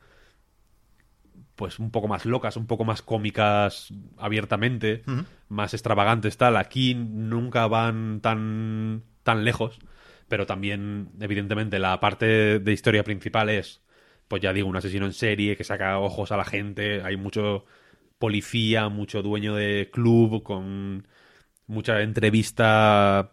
[1.56, 5.02] Pues un poco más locas, un poco más cómicas abiertamente,
[5.48, 6.56] más extravagantes, tal.
[6.56, 9.78] Aquí nunca van tan, tan lejos,
[10.28, 13.82] pero también, evidentemente, la parte de historia principal es
[14.28, 17.64] pues ya digo, un asesino en serie que saca ojos a la gente, hay mucho
[18.18, 21.08] policía, mucho dueño de club, con
[21.68, 23.32] mucha entrevista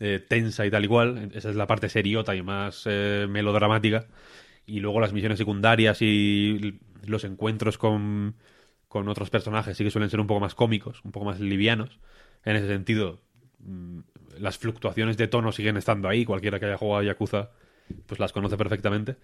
[0.00, 1.30] eh, tensa y tal igual.
[1.34, 4.08] Esa es la parte seriota y más eh, melodramática.
[4.66, 8.36] Y luego las misiones secundarias y los encuentros con,
[8.88, 12.00] con otros personajes sí que suelen ser un poco más cómicos, un poco más livianos.
[12.44, 13.20] En ese sentido,
[13.60, 14.00] mm,
[14.38, 16.24] las fluctuaciones de tono siguen estando ahí.
[16.24, 17.50] Cualquiera que haya jugado a Yakuza
[18.06, 19.16] pues las conoce perfectamente.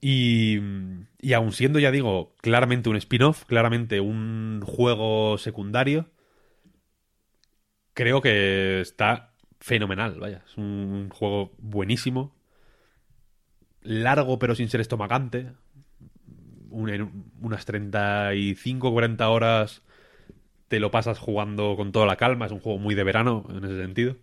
[0.00, 0.58] Y,
[1.20, 6.06] y aun siendo, ya digo, claramente un spin-off, claramente un juego secundario,
[7.96, 10.44] creo que está fenomenal, vaya.
[10.48, 12.36] Es un juego buenísimo.
[14.02, 15.52] Largo pero sin ser estomagante.
[16.70, 19.82] Un- unas 35 40 horas
[20.68, 22.46] te lo pasas jugando con toda la calma.
[22.46, 24.16] Es un juego muy de verano en ese sentido.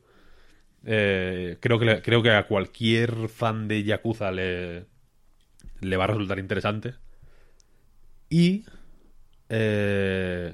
[0.86, 4.86] Eh, creo, que creo que a cualquier fan de Yakuza le,
[5.82, 6.96] le va a resultar interesante.
[8.30, 8.66] Y
[9.50, 10.54] eh,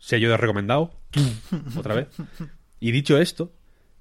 [0.00, 0.98] sello de recomendado,
[1.76, 2.08] otra vez.
[2.80, 3.52] Y dicho esto,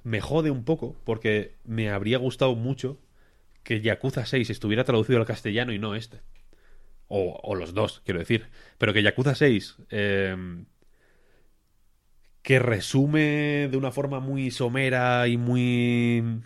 [0.04, 3.00] me jode un poco porque me habría gustado mucho
[3.64, 6.22] que Yakuza 6 estuviera traducido al castellano y no este.
[7.08, 8.48] O, o los dos, quiero decir.
[8.78, 10.64] Pero que Yakuza 6, eh,
[12.42, 16.42] que resume de una forma muy somera y muy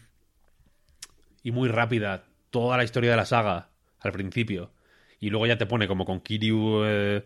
[1.43, 3.69] y muy rápida toda la historia de la saga
[3.99, 4.71] al principio
[5.19, 7.25] y luego ya te pone como con Kiryu eh,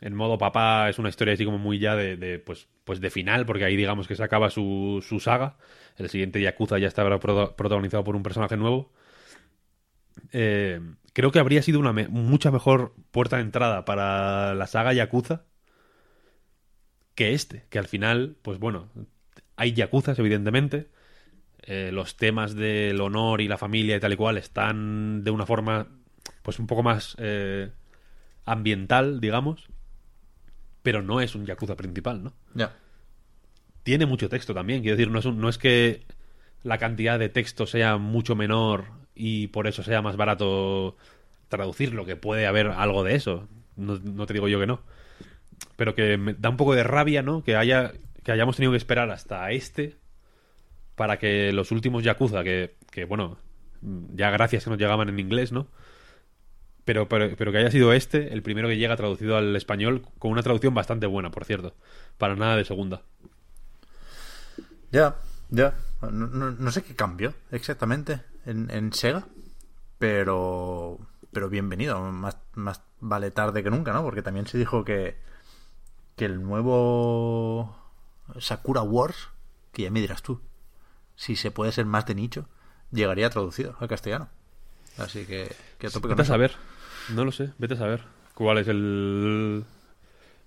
[0.00, 3.46] en modo papá es una historia así como muy ya de, pues pues de final
[3.46, 5.56] porque ahí digamos que se acaba su, su saga
[5.98, 8.92] el siguiente Yakuza ya estará protagonizado por un personaje nuevo
[10.32, 10.80] Eh,
[11.12, 15.44] creo que habría sido una mucha mejor puerta de entrada para la saga Yakuza
[17.14, 18.88] que este, que al final, pues bueno,
[19.56, 20.88] hay yakuzas, evidentemente.
[21.64, 25.46] eh, los temas del honor y la familia y tal y cual están de una
[25.46, 25.88] forma,
[26.42, 27.70] pues un poco más eh,
[28.46, 29.70] ambiental, digamos.
[30.84, 32.32] Pero no es un yakuza principal, ¿no?
[32.54, 32.76] Ya.
[33.82, 36.04] Tiene mucho texto también, quiero decir, no es, un- no es que
[36.62, 38.84] la cantidad de texto sea mucho menor
[39.16, 40.96] y por eso sea más barato
[41.48, 43.48] traducirlo, que puede haber algo de eso.
[43.76, 44.80] No, no te digo yo que no
[45.76, 47.42] pero que me da un poco de rabia, ¿no?
[47.42, 47.92] Que haya
[48.22, 49.96] que hayamos tenido que esperar hasta este
[50.94, 53.38] para que los últimos Yakuza, que, que bueno,
[54.14, 55.66] ya gracias que nos llegaban en inglés, ¿no?
[56.84, 60.30] Pero, pero, pero que haya sido este el primero que llega traducido al español con
[60.30, 61.74] una traducción bastante buena, por cierto.
[62.18, 63.02] Para nada de segunda.
[64.92, 65.16] Ya,
[65.50, 65.74] ya.
[66.02, 69.26] No, no- no sé qué cambió exactamente en, en Sega,
[69.98, 70.98] pero
[71.32, 71.98] pero bienvenido.
[72.12, 74.02] Más, más vale tarde que nunca, ¿no?
[74.02, 75.16] Porque también se dijo que,
[76.16, 77.76] que el nuevo
[78.38, 79.28] Sakura Wars,
[79.72, 80.40] que ya me dirás tú,
[81.16, 82.48] si se puede ser más de nicho,
[82.92, 84.28] llegaría traducido al castellano.
[84.98, 86.32] Así que, que a tope con a eso.
[87.10, 88.00] No lo sé, vete a saber
[88.34, 89.64] cuál es el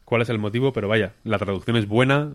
[0.05, 2.33] cuál es el motivo, pero vaya, la traducción es buena,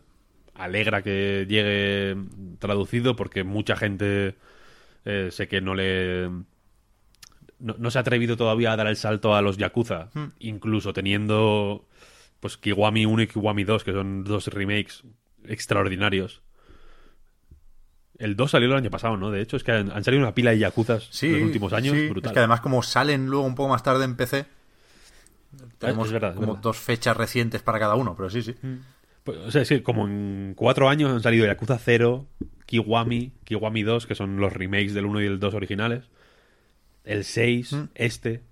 [0.55, 2.17] alegra que llegue
[2.59, 4.37] traducido porque mucha gente
[5.05, 6.29] eh, sé que no le
[7.59, 11.87] no, no se ha atrevido todavía a dar el salto a los Yakuza, incluso teniendo
[12.41, 15.05] pues Kiwami 1 y Kiwami 2, que son dos remakes
[15.45, 16.43] extraordinarios.
[18.19, 19.31] El 2 salió el año pasado, ¿no?
[19.31, 21.73] De hecho, es que han, han salido una pila de Yakuzas Sí, en los últimos
[21.73, 21.97] años.
[21.97, 22.09] sí.
[22.09, 22.31] brutal.
[22.31, 24.45] Es que además como salen luego un poco más tarde en PC,
[25.79, 26.63] tenemos es verdad, es como verdad.
[26.63, 28.55] dos fechas recientes para cada uno, pero sí, sí.
[29.25, 32.27] Pues, o sea, es que como en cuatro años han salido Yakuza 0,
[32.67, 36.05] Kiwami, Kiwami 2, que son los remakes del 1 y el 2 originales,
[37.05, 37.83] el 6, Mm.
[37.95, 38.43] este.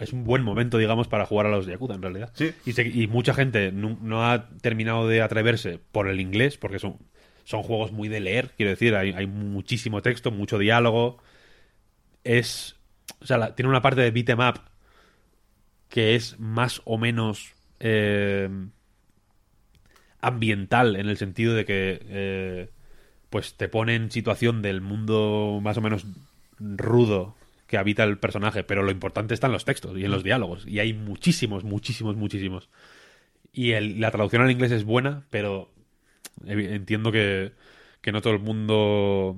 [0.00, 2.32] Es un buen momento, digamos, para jugar a los Yakuza, en realidad.
[2.34, 2.50] Sí.
[2.66, 6.80] Y, se- y mucha gente no, no ha terminado de atreverse por el inglés, porque
[6.80, 6.96] son,
[7.48, 11.16] son juegos muy de leer, quiero decir, hay, muchísimo texto, mucho diálogo.
[12.22, 12.76] Es.
[13.20, 14.60] O sea, tiene una parte de beat 'em up
[15.88, 17.54] que es más o menos.
[17.80, 18.50] eh,
[20.20, 22.70] ambiental en el sentido de que eh,
[23.30, 26.06] pues te pone en situación del mundo más o menos
[26.58, 27.36] rudo
[27.68, 30.66] que habita el personaje, pero lo importante está en los textos y en los diálogos
[30.66, 32.68] y hay muchísimos, muchísimos, muchísimos.
[33.52, 35.70] Y la traducción al inglés es buena, pero
[36.46, 37.52] entiendo que,
[38.00, 39.36] que no todo el mundo,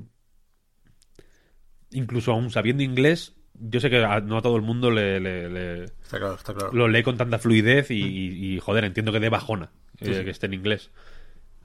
[1.90, 5.48] incluso aún sabiendo inglés, yo sé que a- no a todo el mundo le- le-
[5.50, 6.72] le, Está claro, está claro.
[6.72, 9.70] lo lee con tanta fluidez y, y- y, joder, entiendo que de bajona
[10.00, 10.24] eh, sí.
[10.24, 10.90] que esté en inglés.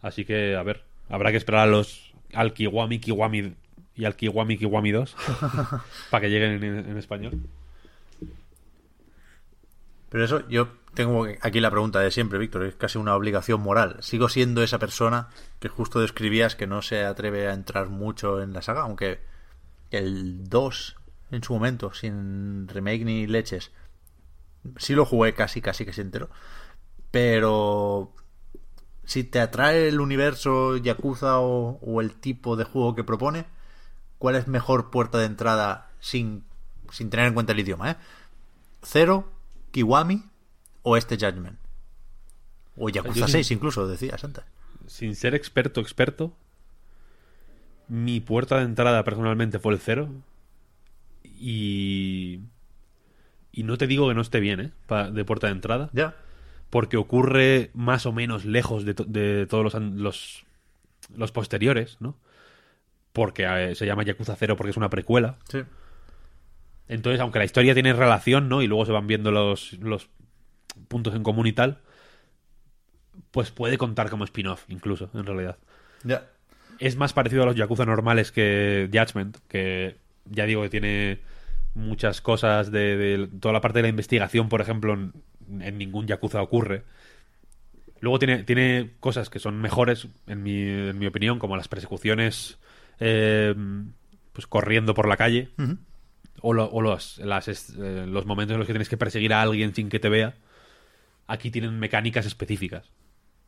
[0.02, 3.54] Así que, a ver, habrá que esperar a los al Kiwami Kiwami
[3.96, 5.16] y al Kiwami Kiwami 2
[6.10, 7.40] para que lleguen en, en español.
[10.10, 13.98] Pero eso, yo tengo aquí la pregunta de siempre, Víctor, es casi una obligación moral.
[14.02, 18.54] ¿Sigo siendo esa persona que justo describías que no se atreve a entrar mucho en
[18.54, 18.82] la saga?
[18.82, 19.20] Aunque
[19.92, 20.96] el 2,
[21.32, 23.72] en su momento, sin remake ni leches,
[24.78, 26.30] sí lo jugué casi, casi que se entero.
[27.12, 28.14] Pero
[29.04, 33.46] si te atrae el universo Yakuza o, o el tipo de juego que propone,
[34.18, 36.46] ¿cuál es mejor puerta de entrada sin,
[36.92, 37.92] sin tener en cuenta el idioma?
[37.92, 37.98] ¿eh?
[38.82, 39.32] ¿Cero,
[39.72, 40.35] Kiwami
[40.86, 41.58] o este Judgment?
[42.78, 44.44] O Yakuza sí- 6 incluso, decías antes.
[44.88, 46.34] Sin ser experto, experto,
[47.88, 50.10] mi puerta de entrada personalmente fue el cero.
[51.24, 52.40] Y.
[53.52, 54.72] Y no te digo que no esté bien, ¿eh?
[54.86, 55.90] Pa- de puerta de entrada.
[55.94, 56.16] Ya.
[56.70, 60.46] porque ocurre más o menos lejos de, to- de todos los, los,
[61.16, 62.18] los posteriores, ¿no?
[63.14, 65.38] Porque eh, se llama Yakuza 0 porque es una precuela.
[65.50, 65.60] Sí.
[66.90, 68.62] Entonces, aunque la historia tiene relación, ¿no?
[68.62, 70.10] Y luego se van viendo los, los
[70.88, 71.80] puntos en común y tal,
[73.32, 75.58] pues puede contar como spin-off, incluso, en realidad.
[76.04, 76.28] Ya.
[76.80, 81.20] Es más parecido a los Yakuza normales que Judgment, que ya digo que tiene
[81.74, 85.14] muchas cosas de, de toda la parte de la investigación, por ejemplo, en,
[85.62, 86.84] en ningún Yakuza ocurre.
[88.02, 92.58] Luego tiene, tiene cosas que son mejores, en mi, en mi opinión, como las persecuciones
[93.00, 93.56] eh,
[94.34, 95.50] pues corriendo por la calle,
[96.42, 99.42] o, lo- o los, las eh, los momentos en los que tienes que perseguir a
[99.42, 100.36] alguien sin que te vea.
[101.28, 102.92] Aquí tienen mecánicas específicas,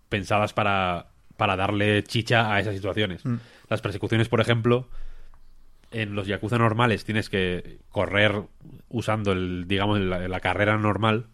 [0.09, 3.25] pensadas para, para darle chicha a esas situaciones.
[3.25, 3.35] Mm.
[3.69, 4.89] Las persecuciones, por ejemplo,
[5.91, 8.43] en los Yakuza normales tienes que correr
[8.89, 11.27] usando el, digamos, la, la carrera normal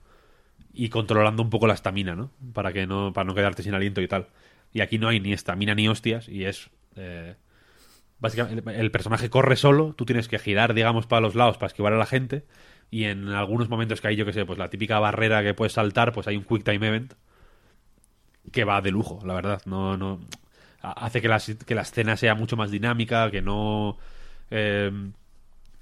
[0.73, 2.31] y controlando un poco la estamina, ¿no?
[2.53, 4.27] Para que no, para no quedarte sin aliento y tal.
[4.73, 7.35] Y aquí no hay ni estamina ni hostias, y es eh,
[8.19, 11.67] básicamente el, el personaje corre solo, tú tienes que girar, digamos, para los lados para
[11.67, 12.43] esquivar a la gente,
[12.91, 15.73] y en algunos momentos que hay, yo que sé, pues la típica barrera que puedes
[15.73, 17.13] saltar, pues hay un quick time event
[18.51, 19.61] que va de lujo, la verdad.
[19.65, 20.19] No, no
[20.81, 23.97] ha- hace que la, que la escena sea mucho más dinámica, que no
[24.51, 24.91] eh,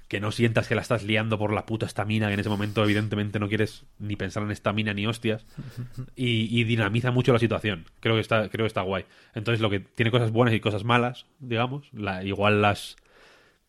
[0.08, 2.84] que no sientas que la estás liando por la puta estamina, que en ese momento
[2.84, 5.46] evidentemente no quieres ni pensar en estamina ni hostias,
[6.16, 7.86] y, y dinamiza mucho la situación.
[8.00, 9.06] Creo que está, creo que está guay.
[9.34, 12.96] Entonces lo que tiene cosas buenas y cosas malas, digamos, la, igual las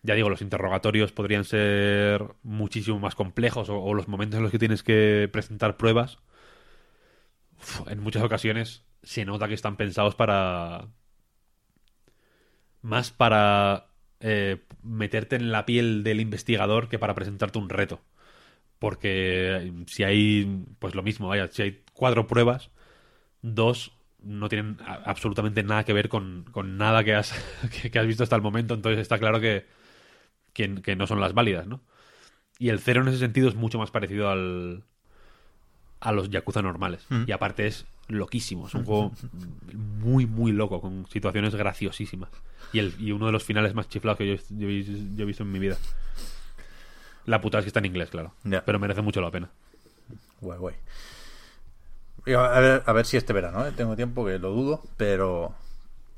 [0.04, 4.60] ya digo, los interrogatorios podrían ser muchísimo más complejos o, los momentos en los que
[4.60, 6.20] tienes que presentar pruebas,
[7.88, 10.90] en muchas ocasiones se nota que están pensados para
[12.82, 13.88] más para
[14.20, 18.02] eh, meterte en la piel del investigador que para presentarte un reto.
[18.80, 22.72] Porque si hay, pues lo mismo, vaya, si hay cuatro pruebas,
[23.42, 27.34] dos no tienen absolutamente nada que ver con, con nada que has,
[27.92, 29.66] que has visto hasta el momento, entonces está claro que,
[30.54, 31.82] que, que no son las válidas, ¿no?
[32.60, 34.84] Y el cero en ese sentido es mucho más parecido al
[36.00, 37.06] a los Yakuza normales.
[37.10, 37.24] Mm.
[37.28, 39.12] Y aparte es loquísimo, es un juego
[39.74, 42.30] muy, muy loco, con situaciones graciosísimas.
[42.74, 45.26] Y, el, y uno de los finales más chiflados que yo, yo he- yo he
[45.26, 45.78] visto en mi vida.
[47.26, 48.34] La puta es que está en inglés, claro.
[48.66, 49.50] Pero merece mucho la pena.
[50.42, 50.76] Guay, guay.
[52.36, 53.72] A ver, a ver si este verano, ¿eh?
[53.76, 55.56] tengo tiempo que lo dudo, pero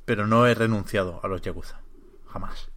[0.06, 1.80] pero no he renunciado a los Yakuza.
[2.28, 2.70] Jamás.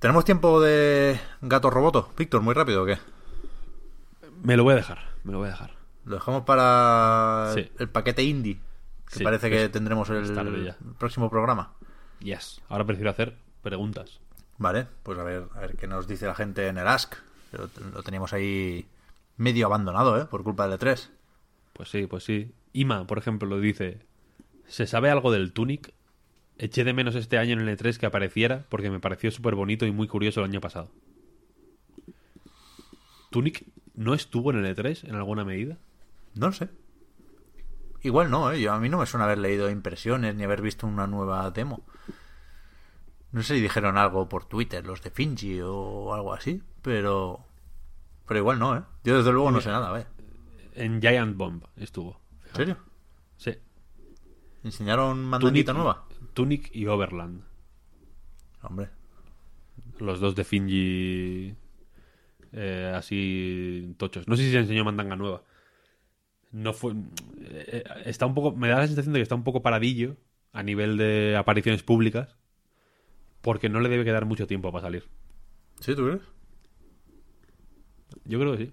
[0.00, 2.10] ¿Tenemos tiempo de gato roboto?
[2.16, 2.98] Víctor, muy rápido o qué?
[4.42, 5.74] Me lo voy a dejar, me lo voy a dejar.
[6.06, 7.70] Lo dejamos para Sí.
[7.78, 8.58] el paquete indie,
[9.10, 11.74] que Sí, parece que es- tendremos el próximo programa.
[12.20, 12.62] Yes.
[12.68, 14.20] Ahora prefiero hacer preguntas.
[14.56, 17.14] Vale, pues a ver, a ver qué nos dice la gente en el Ask.
[17.52, 18.86] Lo, lo teníamos ahí
[19.36, 20.24] medio abandonado, ¿eh?
[20.26, 21.10] Por culpa del E3.
[21.74, 22.54] Pues sí, pues sí.
[22.72, 24.00] Ima, por ejemplo, lo dice.
[24.66, 25.92] ¿Se sabe algo del Tunic?
[26.62, 29.86] Eché de menos este año en el E3 que apareciera porque me pareció súper bonito
[29.86, 30.90] y muy curioso el año pasado.
[33.30, 33.64] ¿Tunic
[33.94, 35.78] no estuvo en el E3 en alguna medida?
[36.34, 36.68] No lo sé.
[38.02, 38.60] Igual no, ¿eh?
[38.60, 41.82] Yo, a mí no me suena haber leído impresiones ni haber visto una nueva demo.
[43.32, 47.42] No sé si dijeron algo por Twitter, los de Finji o algo así, pero...
[48.26, 48.82] Pero igual no, ¿eh?
[49.02, 50.06] Yo desde luego no sé nada, ¿eh?
[50.74, 52.20] En Giant Bomb estuvo.
[52.48, 52.76] ¿En serio?
[53.38, 53.56] Sí.
[54.62, 56.09] ¿Enseñaron mandanguita Tunic, nueva?
[56.32, 57.42] Tunic y Overland.
[58.62, 58.88] Hombre.
[59.98, 61.54] Los dos de Finji
[62.52, 64.26] eh, así tochos.
[64.28, 65.42] No sé si se enseñó mandanga nueva.
[66.52, 66.94] No fue.
[67.40, 68.56] eh, está un poco.
[68.56, 70.16] Me da la sensación de que está un poco paradillo
[70.52, 72.36] a nivel de apariciones públicas.
[73.40, 75.04] Porque no le debe quedar mucho tiempo para salir.
[75.80, 76.22] ¿Sí, tú crees?
[78.24, 78.72] Yo creo que sí.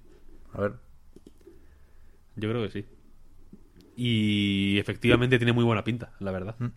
[0.54, 0.74] A ver.
[2.36, 2.86] Yo creo que sí.
[3.96, 6.56] Y efectivamente tiene muy buena pinta, la verdad.
[6.60, 6.68] Mm.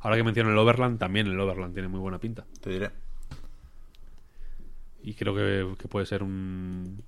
[0.00, 2.44] Ahora que menciono el Overland, también el Overland tiene muy buena pinta.
[2.60, 2.90] Te diré.
[5.02, 7.02] Y creo que, que puede ser un.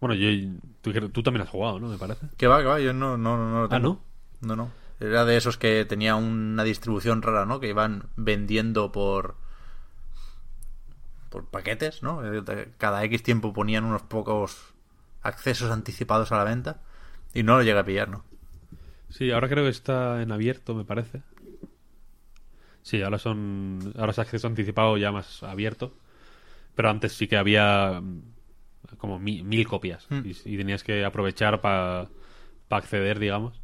[0.00, 0.28] Bueno, yo,
[0.82, 1.88] tú, tú también has jugado, ¿no?
[1.88, 2.26] Me parece.
[2.36, 4.00] Que va, que va, yo no, no, no, no lo Ah, tengo.
[4.40, 4.48] ¿no?
[4.48, 4.70] No, no.
[5.00, 7.60] Era de esos que tenía una distribución rara, ¿no?
[7.60, 9.36] Que iban vendiendo por
[11.30, 12.22] por paquetes, ¿no?
[12.32, 14.72] Eh, Cada X tiempo ponían unos pocos
[15.22, 16.80] accesos anticipados a la venta
[17.32, 18.24] y no lo llegué a pillar, ¿no?
[19.08, 21.22] Sí, ahora creo que está en abierto, me parece.
[22.84, 23.92] Sí, ahora son.
[23.98, 25.92] Ahora es acceso anticipado ya más abierto.
[26.76, 28.22] Pero antes sí que había mm,
[28.98, 30.06] como mi- mil copias.
[30.10, 30.20] Mm.
[30.26, 32.08] Y, y tenías que aprovechar para
[32.70, 33.60] acceder, digamos.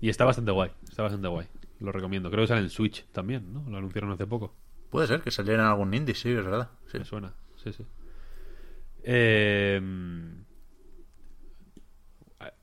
[0.00, 0.70] Y está bastante guay.
[0.88, 1.48] Está bastante guay.
[1.80, 2.30] Lo recomiendo.
[2.30, 3.64] Creo que sale en Switch también, ¿no?
[3.68, 4.54] Lo anunciaron hace poco.
[4.90, 6.70] Puede ser que saliera en algún indie, sí, es verdad.
[6.92, 6.98] Sí.
[6.98, 7.32] Me suena.
[7.62, 7.84] Sí, sí.
[9.02, 9.80] Eh,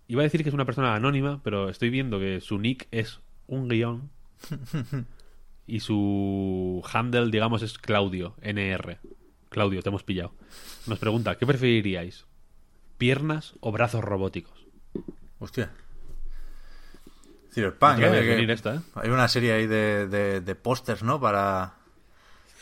[0.09, 3.19] Iba a decir que es una persona anónima, pero estoy viendo que su nick es
[3.47, 4.09] un guion.
[5.67, 8.99] y su handle, digamos, es Claudio, NR.
[9.49, 10.33] Claudio, te hemos pillado.
[10.87, 12.25] Nos pregunta, ¿qué preferiríais?
[12.97, 14.65] ¿Piernas o brazos robóticos?
[15.39, 15.71] Hostia.
[17.53, 18.45] Cyberpunk, No ¿eh?
[18.45, 18.79] Que- esta, ¿eh?
[18.95, 21.19] Hay una serie ahí de, de, de pósters, ¿no?
[21.19, 21.73] Para...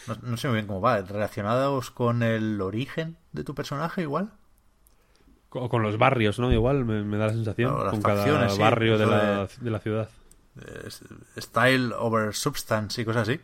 [0.07, 1.01] No, no sé muy bien cómo va.
[1.01, 4.31] ¿Relacionados con el origen de tu personaje igual?
[5.49, 6.51] O con los barrios, ¿no?
[6.51, 7.73] Igual me, me da la sensación.
[7.83, 10.09] Las con cada sí, barrio de la, de- de la ciudad.
[11.37, 13.41] Style over substance y cosas así.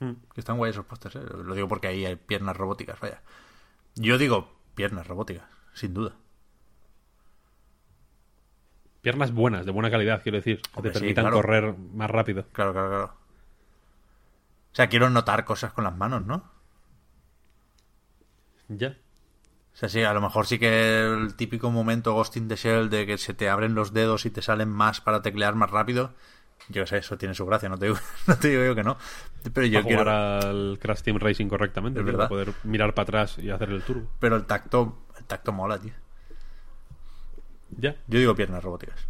[0.00, 0.12] Mm.
[0.34, 1.22] Que están guay esos pósters, ¿eh?
[1.44, 3.22] Lo digo porque ahí hay piernas robóticas, vaya.
[3.94, 6.16] Yo digo piernas robóticas, sin duda.
[9.00, 10.60] Piernas buenas, de buena calidad, quiero decir.
[10.60, 11.36] Que Hombre, te sí, permitan claro.
[11.36, 12.46] correr más rápido.
[12.52, 13.04] Claro, claro, claro.
[14.72, 16.50] O sea, quiero notar cosas con las manos, ¿no?
[18.68, 18.98] Ya.
[19.72, 22.90] O sea, sí, a lo mejor sí que el típico momento Ghost in the Shell
[22.90, 26.14] de que se te abren los dedos y te salen más para teclear más rápido.
[26.68, 28.96] Yo sé, eso tiene su gracia, no te digo, no te digo yo que no.
[29.52, 30.00] Pero yo quiero...
[30.00, 32.28] jugar al Crash Team Racing correctamente, Es verdad.
[32.28, 34.08] poder mirar para atrás y hacer el turbo.
[34.18, 35.92] Pero el tacto, el tacto mola, tío.
[37.78, 37.96] Ya.
[38.06, 39.06] Yo digo piernas robóticas.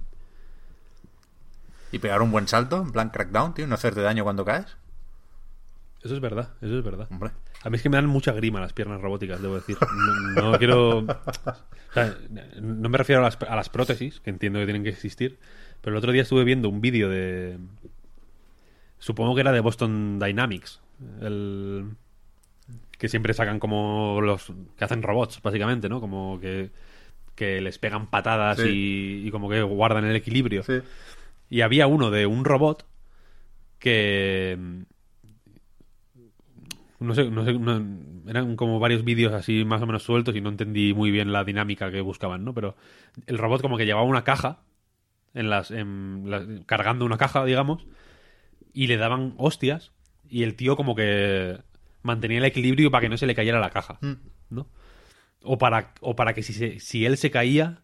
[1.93, 4.77] Y pegar un buen salto, en plan crackdown, tío, no hacerte daño cuando caes.
[6.02, 7.09] Eso es verdad, eso es verdad.
[7.10, 7.32] Hombre.
[7.62, 9.77] A mí es que me dan mucha grima las piernas robóticas, debo decir.
[10.36, 10.98] No, no quiero.
[10.98, 12.16] o sea,
[12.60, 15.39] no me refiero a las, a las prótesis, que entiendo que tienen que existir.
[15.86, 17.58] Pero el otro día estuve viendo un vídeo de.
[18.98, 20.80] Supongo que era de Boston Dynamics.
[21.20, 21.90] El.
[22.98, 24.52] Que siempre sacan como los.
[24.76, 26.00] que hacen robots, básicamente, ¿no?
[26.00, 26.70] Como que.
[27.36, 29.20] que les pegan patadas Sí.
[29.22, 30.64] y, y como que guardan el equilibrio.
[30.64, 30.80] Sí.
[31.50, 32.84] Y había uno de un robot
[33.78, 34.58] que.
[36.98, 37.84] No sé, no sé, no-
[38.28, 41.44] eran como varios vídeos así más o menos sueltos y no entendí muy bien la
[41.44, 42.54] dinámica que buscaban, ¿no?
[42.54, 42.74] Pero
[43.28, 44.58] el robot como que llevaba una caja,
[45.36, 47.86] en las, en las- cargando una caja, digamos,
[48.72, 49.92] y le daban hostias
[50.28, 51.58] y el tío como que
[52.02, 54.14] mantenía el equilibrio para que no se le cayera la caja, Mm.
[54.50, 54.68] ¿no?
[55.42, 57.82] O para, o para que si, se- si él se caía,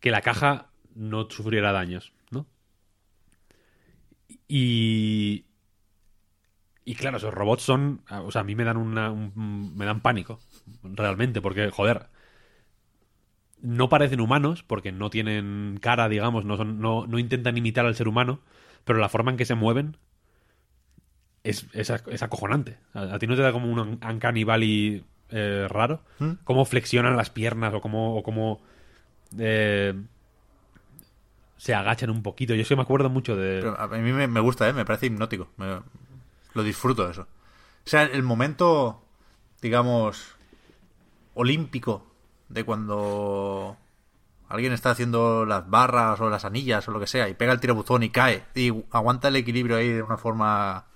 [0.00, 2.46] que la caja no sufriera daños, ¿no?
[4.48, 5.46] Y.
[6.86, 8.02] Y claro, esos robots son.
[8.10, 9.10] O sea, a mí me dan una.
[9.10, 10.40] un- me dan pánico.
[10.82, 12.08] Realmente, porque, joder.
[13.64, 17.94] No parecen humanos, porque no tienen cara, digamos, no, son, no, no intentan imitar al
[17.94, 18.40] ser humano,
[18.84, 19.96] pero la forma en que se mueven
[21.44, 22.76] es, es, es acojonante.
[22.92, 26.02] ¿A, a ti no te da como un uncanny valley eh, raro?
[26.18, 26.32] ¿Mm?
[26.44, 28.60] Cómo flexionan las piernas o cómo, o cómo
[29.38, 29.94] eh,
[31.56, 32.54] se agachan un poquito.
[32.54, 33.60] Yo que me acuerdo mucho de...
[33.60, 34.72] Pero a mí me, me gusta, ¿eh?
[34.74, 35.48] Me parece hipnótico.
[35.56, 35.80] Me-
[36.52, 37.22] lo disfruto eso.
[37.22, 39.02] O sea, el momento,
[39.62, 40.36] digamos,
[41.34, 42.13] olímpico
[42.54, 43.76] de cuando
[44.48, 47.60] alguien está haciendo las barras o las anillas o lo que sea y pega el
[47.60, 50.86] tirabuzón y cae y aguanta el equilibrio ahí de una forma...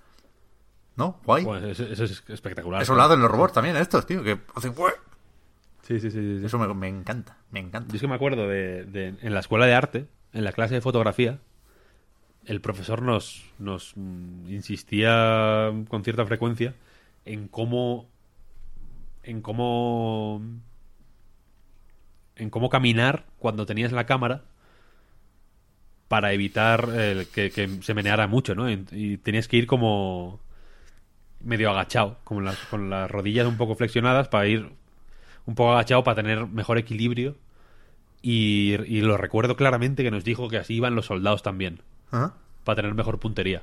[0.96, 1.20] ¿No?
[1.24, 1.44] Guay.
[1.44, 2.82] Bueno, eso, eso es espectacular.
[2.82, 4.74] Eso lo hacen los robots también, estos, tío, que hacen...
[5.82, 6.38] Sí, sí, sí.
[6.38, 6.44] sí.
[6.44, 7.88] Eso me, me encanta, me encanta.
[7.90, 10.74] Yo es que me acuerdo de, de- en la escuela de arte, en la clase
[10.74, 11.38] de fotografía,
[12.44, 13.94] el profesor nos, nos
[14.48, 16.74] insistía con cierta frecuencia
[17.24, 18.08] en cómo
[19.22, 20.42] en cómo
[22.38, 24.42] en cómo caminar cuando tenías la cámara
[26.08, 28.70] para evitar el que, que se meneara mucho, ¿no?
[28.70, 30.40] Y, y tenías que ir como
[31.40, 34.70] medio agachado, con las, con las rodillas un poco flexionadas para ir
[35.46, 37.36] un poco agachado para tener mejor equilibrio.
[38.20, 42.34] Y, y lo recuerdo claramente que nos dijo que así iban los soldados también, Ajá.
[42.64, 43.62] para tener mejor puntería.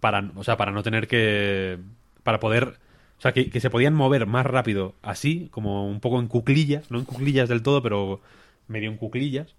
[0.00, 1.78] Para, o sea, para no tener que...
[2.22, 2.78] Para poder...
[3.18, 6.90] O sea, que, que se podían mover más rápido así, como un poco en cuclillas,
[6.90, 8.20] no en cuclillas del todo, pero
[8.68, 9.54] medio en cuclillas,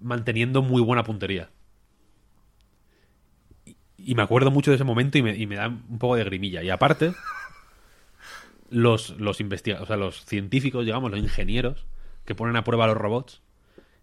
[0.00, 1.50] manteniendo muy buena puntería.
[3.96, 6.24] Y, me acuerdo mucho de ese momento y me, y me da un poco de
[6.24, 6.62] grimilla.
[6.62, 7.12] Y aparte,
[8.70, 11.84] los, los o sea, los científicos, digamos, los ingenieros
[12.24, 13.42] que ponen a prueba a los robots,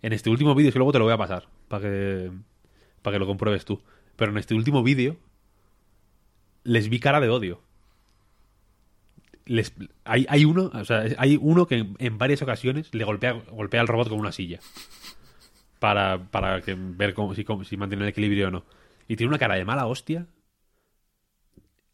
[0.01, 2.31] en este último vídeo, que luego te lo voy a pasar, para que,
[3.01, 3.81] para que lo compruebes tú.
[4.15, 5.17] Pero en este último vídeo,
[6.63, 7.61] les vi cara de odio.
[9.47, 9.73] Les,
[10.05, 13.81] hay, hay uno, o sea, hay uno que en, en varias ocasiones le golpea, golpea
[13.81, 14.59] al robot con una silla.
[15.79, 18.63] Para, para que, ver cómo, si, cómo- si mantiene el equilibrio o no.
[19.07, 20.25] Y tiene una cara de mala hostia.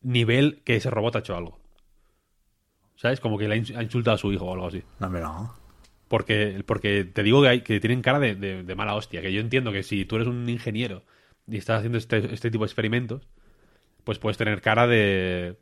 [0.01, 1.59] Nivel que ese robot ha hecho algo.
[2.95, 3.19] ¿Sabes?
[3.19, 4.83] Como que le ha ins- ha insultado a su hijo o algo así.
[4.99, 5.53] No, no.
[6.07, 9.21] Porque, porque te digo que, hay, que tienen cara de, de- de mala hostia.
[9.21, 11.03] Que yo entiendo que si tú eres un ingeniero
[11.47, 13.27] y estás haciendo este, este tipo de experimentos,
[14.03, 15.57] pues puedes tener cara de,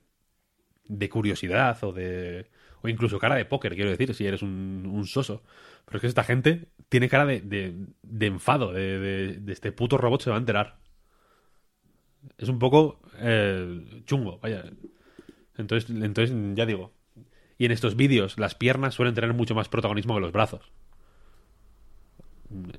[0.97, 2.47] de curiosidad o de.
[2.83, 5.43] O incluso cara de póker, quiero decir, si eres un, un soso.
[5.85, 9.71] Pero es que esta gente tiene cara de, de, de enfado, de, de- de este
[9.71, 10.79] puto robot se va a enterar.
[12.37, 14.63] Es un poco eh, chungo, vaya.
[15.57, 16.93] Entonces, entonces, ya digo.
[17.57, 20.71] Y en estos vídeos, las piernas suelen tener mucho más protagonismo que los brazos.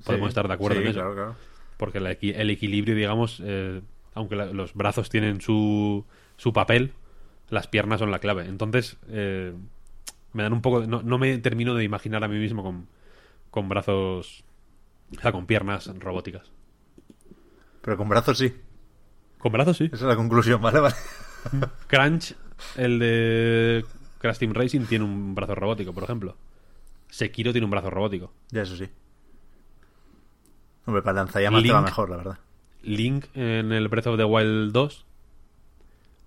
[0.04, 1.00] Podemos Sí, estar de acuerdo sí, en eso.
[1.00, 1.36] claro, claro.
[1.78, 3.80] Porque el, equi- el equilibrio, digamos, eh,
[4.14, 6.06] aunque la- los brazos tienen su,
[6.36, 6.92] su papel,
[7.52, 8.46] las piernas son la clave.
[8.46, 9.52] Entonces, eh,
[10.32, 10.80] me dan un poco...
[10.80, 12.88] de- no, no me termino de imaginar a mí mismo con,
[13.50, 14.42] con brazos...
[15.14, 16.50] O sea, con piernas robóticas.
[17.82, 18.54] Pero con brazos sí.
[19.36, 19.84] Con brazos sí.
[19.84, 20.80] Esa es la conclusión, ¿vale?
[20.80, 20.94] vale.
[21.88, 22.34] Crunch,
[22.76, 23.84] el de
[24.18, 26.34] Crash Team Racing, tiene un brazo robótico, por ejemplo.
[27.10, 28.32] Sekiro tiene un brazo robótico.
[28.50, 28.88] Ya, eso sí.
[30.86, 32.38] Hombre, para lanzallamas te va mejor, la verdad.
[32.82, 35.04] Link en el Breath of the Wild 2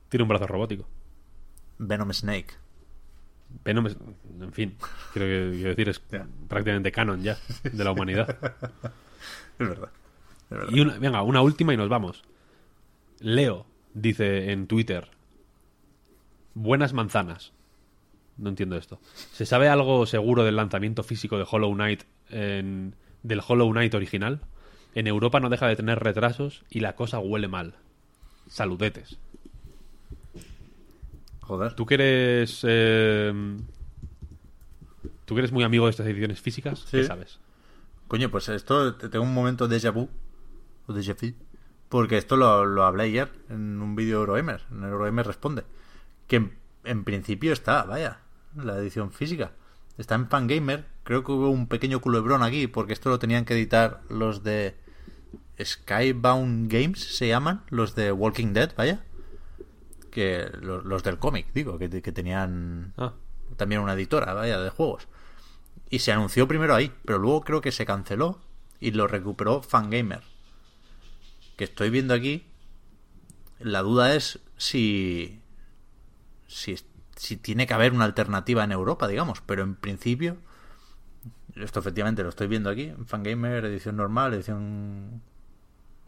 [0.10, 0.86] tiene un brazo robótico.
[1.78, 2.54] Venom Snake.
[3.64, 3.88] Venom
[4.42, 4.76] en fin,
[5.14, 6.00] quiero, que- quiero decir, es
[6.48, 8.38] prácticamente canon ya de la humanidad.
[9.58, 9.90] Es verdad.
[10.44, 10.68] Es verdad.
[10.74, 12.24] Y una, venga, una última y nos vamos.
[13.20, 15.08] Leo dice en Twitter:
[16.54, 17.54] Buenas manzanas.
[18.38, 19.00] No entiendo esto.
[19.32, 24.42] ¿Se sabe algo seguro del lanzamiento físico de Hollow Knight en- del Hollow Knight original?
[24.94, 27.76] En Europa no deja de tener retrasos y la cosa huele mal.
[28.48, 29.18] Saludetes.
[31.48, 31.74] Joder.
[31.74, 32.62] ¿Tú que eres.
[32.64, 33.58] eh,
[35.26, 36.86] ¿Tú que eres muy amigo de estas ediciones físicas?
[36.92, 37.08] ¿Qué Sí.
[37.08, 37.40] sabes?
[38.08, 40.10] Coño, pues esto te- tengo un momento de déjà vu.
[40.88, 41.34] O déjà vu.
[41.90, 44.62] Porque esto lo, lo hablé ayer en un vídeo Eurogamer.
[44.72, 45.64] En Eurogamer responde.
[46.28, 48.20] Que en, en principio está, vaya,
[48.56, 49.52] la edición física.
[49.98, 50.86] Está en Fangamer.
[51.04, 52.68] Creo que hubo un pequeño culebrón aquí.
[52.68, 54.76] Porque esto lo tenían que editar los de
[55.64, 57.64] Skybound Games, se llaman.
[57.70, 59.04] Los de Walking Dead, vaya.
[60.16, 63.12] Que los, los del cómic, digo, que, que tenían Ah,
[63.58, 65.10] también una editora, vaya, de juegos.
[65.90, 68.40] Y se anunció primero ahí, pero luego creo que se canceló
[68.80, 70.22] y lo recuperó Fangamer.
[71.58, 72.46] Que estoy viendo aquí.
[73.60, 75.42] La duda es si,
[76.48, 76.78] si.
[77.18, 79.42] si tiene que haber una alternativa en Europa, digamos.
[79.42, 80.38] Pero en principio.
[81.56, 82.94] Esto efectivamente lo estoy viendo aquí.
[83.06, 85.22] Fangamer, edición normal, edición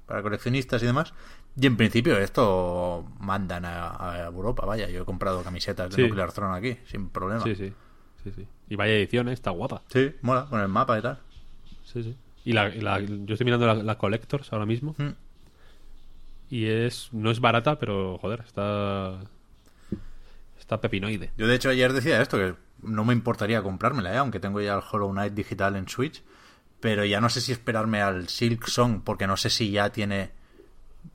[0.06, 1.14] para coleccionistas y demás.
[1.60, 4.90] Y en principio esto mandan a, a Europa, vaya.
[4.90, 6.02] Yo he comprado camisetas de Sí.
[6.04, 7.44] Nuclear Throne aquí, sin problema.
[7.44, 7.74] sí, sí,
[8.24, 8.48] sí, sí.
[8.70, 9.34] Y vaya edición, ¿eh?
[9.34, 9.82] está guapa.
[9.92, 11.20] Sí, mola, con el mapa y tal.
[11.84, 12.16] Sí, sí.
[12.46, 12.70] Y la,
[13.00, 14.94] yo estoy mirando la, la Collectors ahora mismo.
[14.98, 15.10] Mm.
[16.50, 19.20] Y es no es barata, pero joder, está.
[20.60, 21.32] Está pepinoide.
[21.38, 24.18] Yo de hecho ayer decía esto, que no me importaría comprármela, ¿eh?
[24.18, 26.24] aunque tengo ya el Hollow Knight digital en Switch.
[26.80, 30.32] Pero ya no sé si esperarme al Silk Song, porque no sé si ya tiene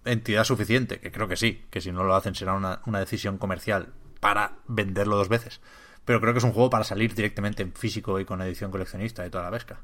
[0.04, 3.38] entidad suficiente, que creo que sí, que si no lo hacen será una, una decisión
[3.38, 5.60] comercial para venderlo dos veces.
[6.04, 9.26] Pero creo que es un juego para salir directamente en físico y con edición coleccionista
[9.26, 9.80] y toda la pesca.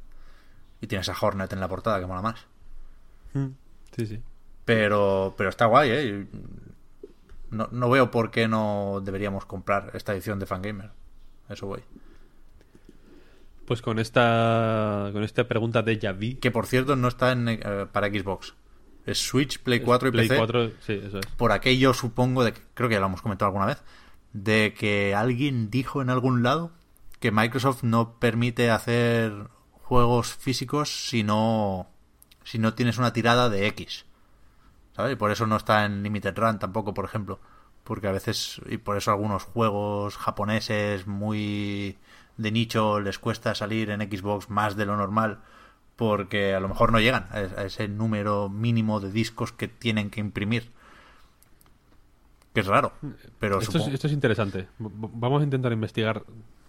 [0.80, 2.46] Y tienes a Hornet en la portada, que mola más.
[3.96, 4.20] Sí, sí.
[4.64, 6.26] Pero, pero está guay, ¿eh?
[7.50, 10.90] No, no veo por qué no deberíamos comprar esta edición de Fangamer.
[11.48, 11.82] Eso voy.
[13.66, 16.34] Pues con esta con esta pregunta de Javi.
[16.34, 18.54] Que por cierto no está en, eh, para Xbox.
[19.08, 20.36] Es Switch, Play 4 y Play PC.
[20.38, 21.26] 4, sí, eso es.
[21.26, 23.82] Por aquello supongo, de que, creo que ya lo hemos comentado alguna vez,
[24.34, 26.72] de que alguien dijo en algún lado
[27.18, 29.48] que Microsoft no permite hacer
[29.82, 31.88] juegos físicos si no,
[32.44, 34.04] si no tienes una tirada de X.
[34.94, 35.14] ¿Sabes?
[35.14, 37.40] Y por eso no está en Limited Run tampoco, por ejemplo.
[37.84, 41.96] Porque a veces, y por eso algunos juegos japoneses muy
[42.36, 45.40] de nicho les cuesta salir en Xbox más de lo normal
[45.98, 50.20] porque a lo mejor no llegan a ese número mínimo de discos que tienen que
[50.20, 50.70] imprimir.
[52.54, 52.92] Que es raro,
[53.40, 54.68] pero Esto es, supongo- esto es interesante.
[54.78, 56.22] Vamos a intentar investigar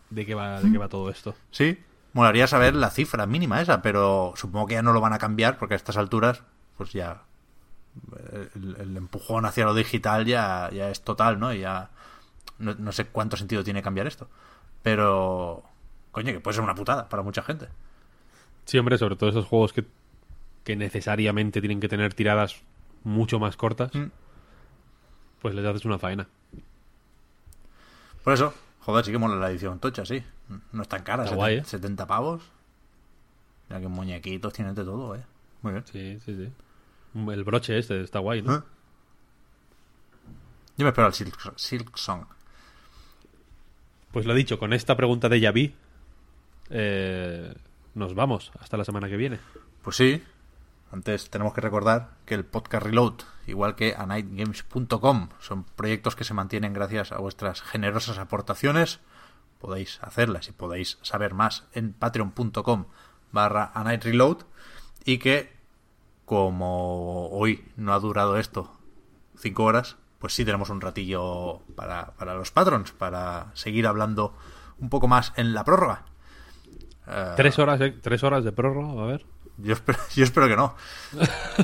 [0.09, 1.35] de qué va, de qué va todo esto.
[1.51, 1.77] Sí,
[2.13, 5.59] molaría saber la cifra mínima esa, pero supongo que ya no lo van a cambiar
[5.59, 6.41] porque a estas alturas,
[6.75, 7.21] pues ya
[8.55, 11.53] el, el empujón hacia lo digital ya, ya es total, ¿no?
[11.53, 11.89] Y ya
[12.57, 14.27] no, no sé cuánto sentido tiene cambiar esto.
[14.81, 15.63] Pero,
[16.11, 17.67] coño, que puede ser una putada para mucha gente.
[18.69, 19.83] Sí, hombre, sobre todo esos juegos que,
[20.63, 22.61] que necesariamente tienen que tener tiradas
[23.03, 24.11] mucho más cortas, Mm.
[25.41, 26.27] pues les haces una faena.
[28.23, 30.23] Por eso, joder, sí que mola la edición tocha, sí.
[30.71, 31.63] No es tan cara, Está 70, guay, ¿eh?
[31.63, 32.43] 70 pavos.
[33.69, 35.23] Mira que muñequitos tienen de todo, ¿eh?
[35.63, 35.85] Muy bien.
[35.91, 36.51] Sí, sí, sí.
[37.31, 38.55] El broche este está guay, ¿no?
[38.57, 38.61] ¿Eh?
[40.77, 42.25] Yo me espero al Silk, Silk Song.
[44.11, 45.75] Pues lo dicho, con esta pregunta de Yavi,
[46.69, 47.53] eh,
[47.93, 49.39] nos vamos hasta la semana que viene.
[49.81, 50.23] Pues sí.
[50.91, 53.13] Antes tenemos que recordar que el podcast Reload,
[53.45, 58.99] igual que a nightgames.com, son proyectos que se mantienen gracias a vuestras generosas aportaciones.
[59.59, 62.85] Podéis hacerlas y podéis saber más en patreon.com
[63.31, 64.37] barra a night reload
[65.05, 65.55] y que
[66.25, 68.75] como hoy no ha durado esto
[69.37, 74.35] cinco horas, pues sí tenemos un ratillo para, para los patrons, para seguir hablando
[74.79, 76.05] un poco más en la prórroga.
[77.09, 79.25] Eh, Tres horas, eh, tres horas de prórroga, a ver.
[79.57, 80.75] yo espero, yo espero que no.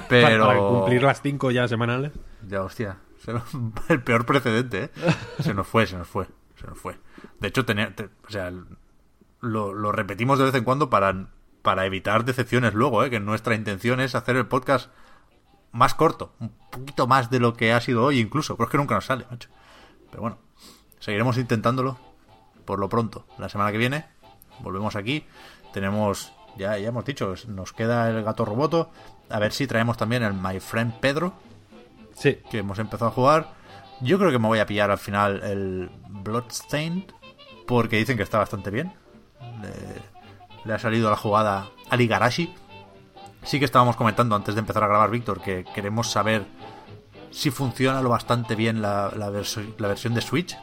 [0.10, 0.46] Pero.
[0.48, 2.12] Para, cumplir las cinco ya semanales.
[2.48, 2.98] Ya, hostia.
[3.90, 4.90] El peor precedente, ¿eh?
[5.40, 6.28] Se nos fue, se nos fue.
[6.60, 6.98] Se nos fue.
[7.40, 8.52] De hecho, tenía, te- o sea,
[9.42, 11.28] lo, lo repetimos de vez en cuando para,
[11.62, 13.10] para evitar decepciones luego, ¿eh?
[13.10, 14.92] Que nuestra intención es hacer el podcast
[15.72, 16.34] más corto.
[16.40, 18.56] Un poquito más de lo que ha sido hoy, incluso.
[18.56, 19.50] Pero es que nunca nos sale, macho.
[20.12, 20.38] Pero bueno,
[21.00, 21.98] seguiremos intentándolo
[22.64, 23.26] por lo pronto.
[23.38, 24.06] La semana que viene
[24.60, 25.26] volvemos aquí.
[25.74, 28.90] Tenemos, ya, ya hemos dicho, nos queda el gato roboto.
[29.30, 31.34] A ver si traemos también el My Friend Pedro,
[32.16, 33.54] Sí, que hemos empezado a jugar.
[34.02, 37.12] Yo creo que me voy a pillar al final el Bloodstained,
[37.68, 38.94] porque dicen que está bastante bien.
[39.62, 39.72] Le,
[40.64, 42.54] le ha salido la jugada al Igarashi.
[43.44, 46.46] Sí que estábamos comentando antes de empezar a grabar, Víctor, que queremos saber
[47.32, 50.58] si funciona lo bastante bien la, la, la versión de Switch,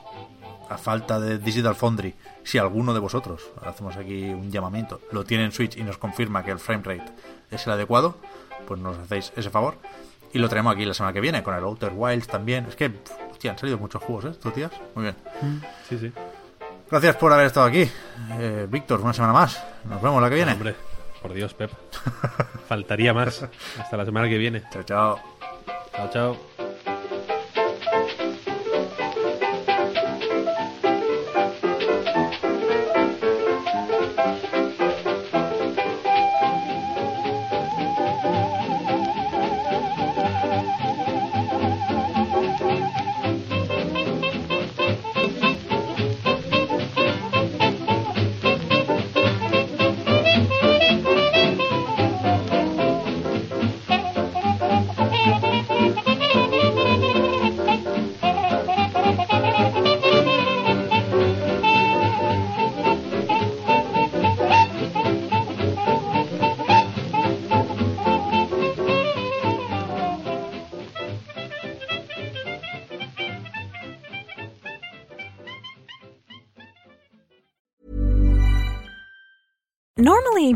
[0.68, 2.14] a falta de Digital Foundry.
[2.44, 6.44] Si alguno de vosotros, hacemos aquí un llamamiento, lo tiene en Switch y nos confirma
[6.44, 7.12] que el framerate
[7.50, 8.16] es el adecuado,
[8.66, 9.76] pues nos hacéis ese favor.
[10.32, 12.64] Y lo traemos aquí la semana que viene con el Outer Wilds también.
[12.66, 12.90] Es que,
[13.30, 14.28] hostia, han salido muchos juegos, ¿eh?
[14.30, 14.72] Estos días.
[14.94, 15.16] Muy bien.
[15.88, 16.10] sí, sí.
[16.90, 17.88] Gracias por haber estado aquí.
[18.38, 19.62] Eh, Víctor, una semana más.
[19.84, 20.52] Nos vemos la que viene.
[20.52, 20.74] Hombre,
[21.20, 21.70] por Dios, Pep.
[22.68, 23.46] Faltaría más.
[23.78, 24.62] Hasta la semana que viene.
[24.70, 25.20] Chao, chao.
[25.94, 26.71] Chao, chao.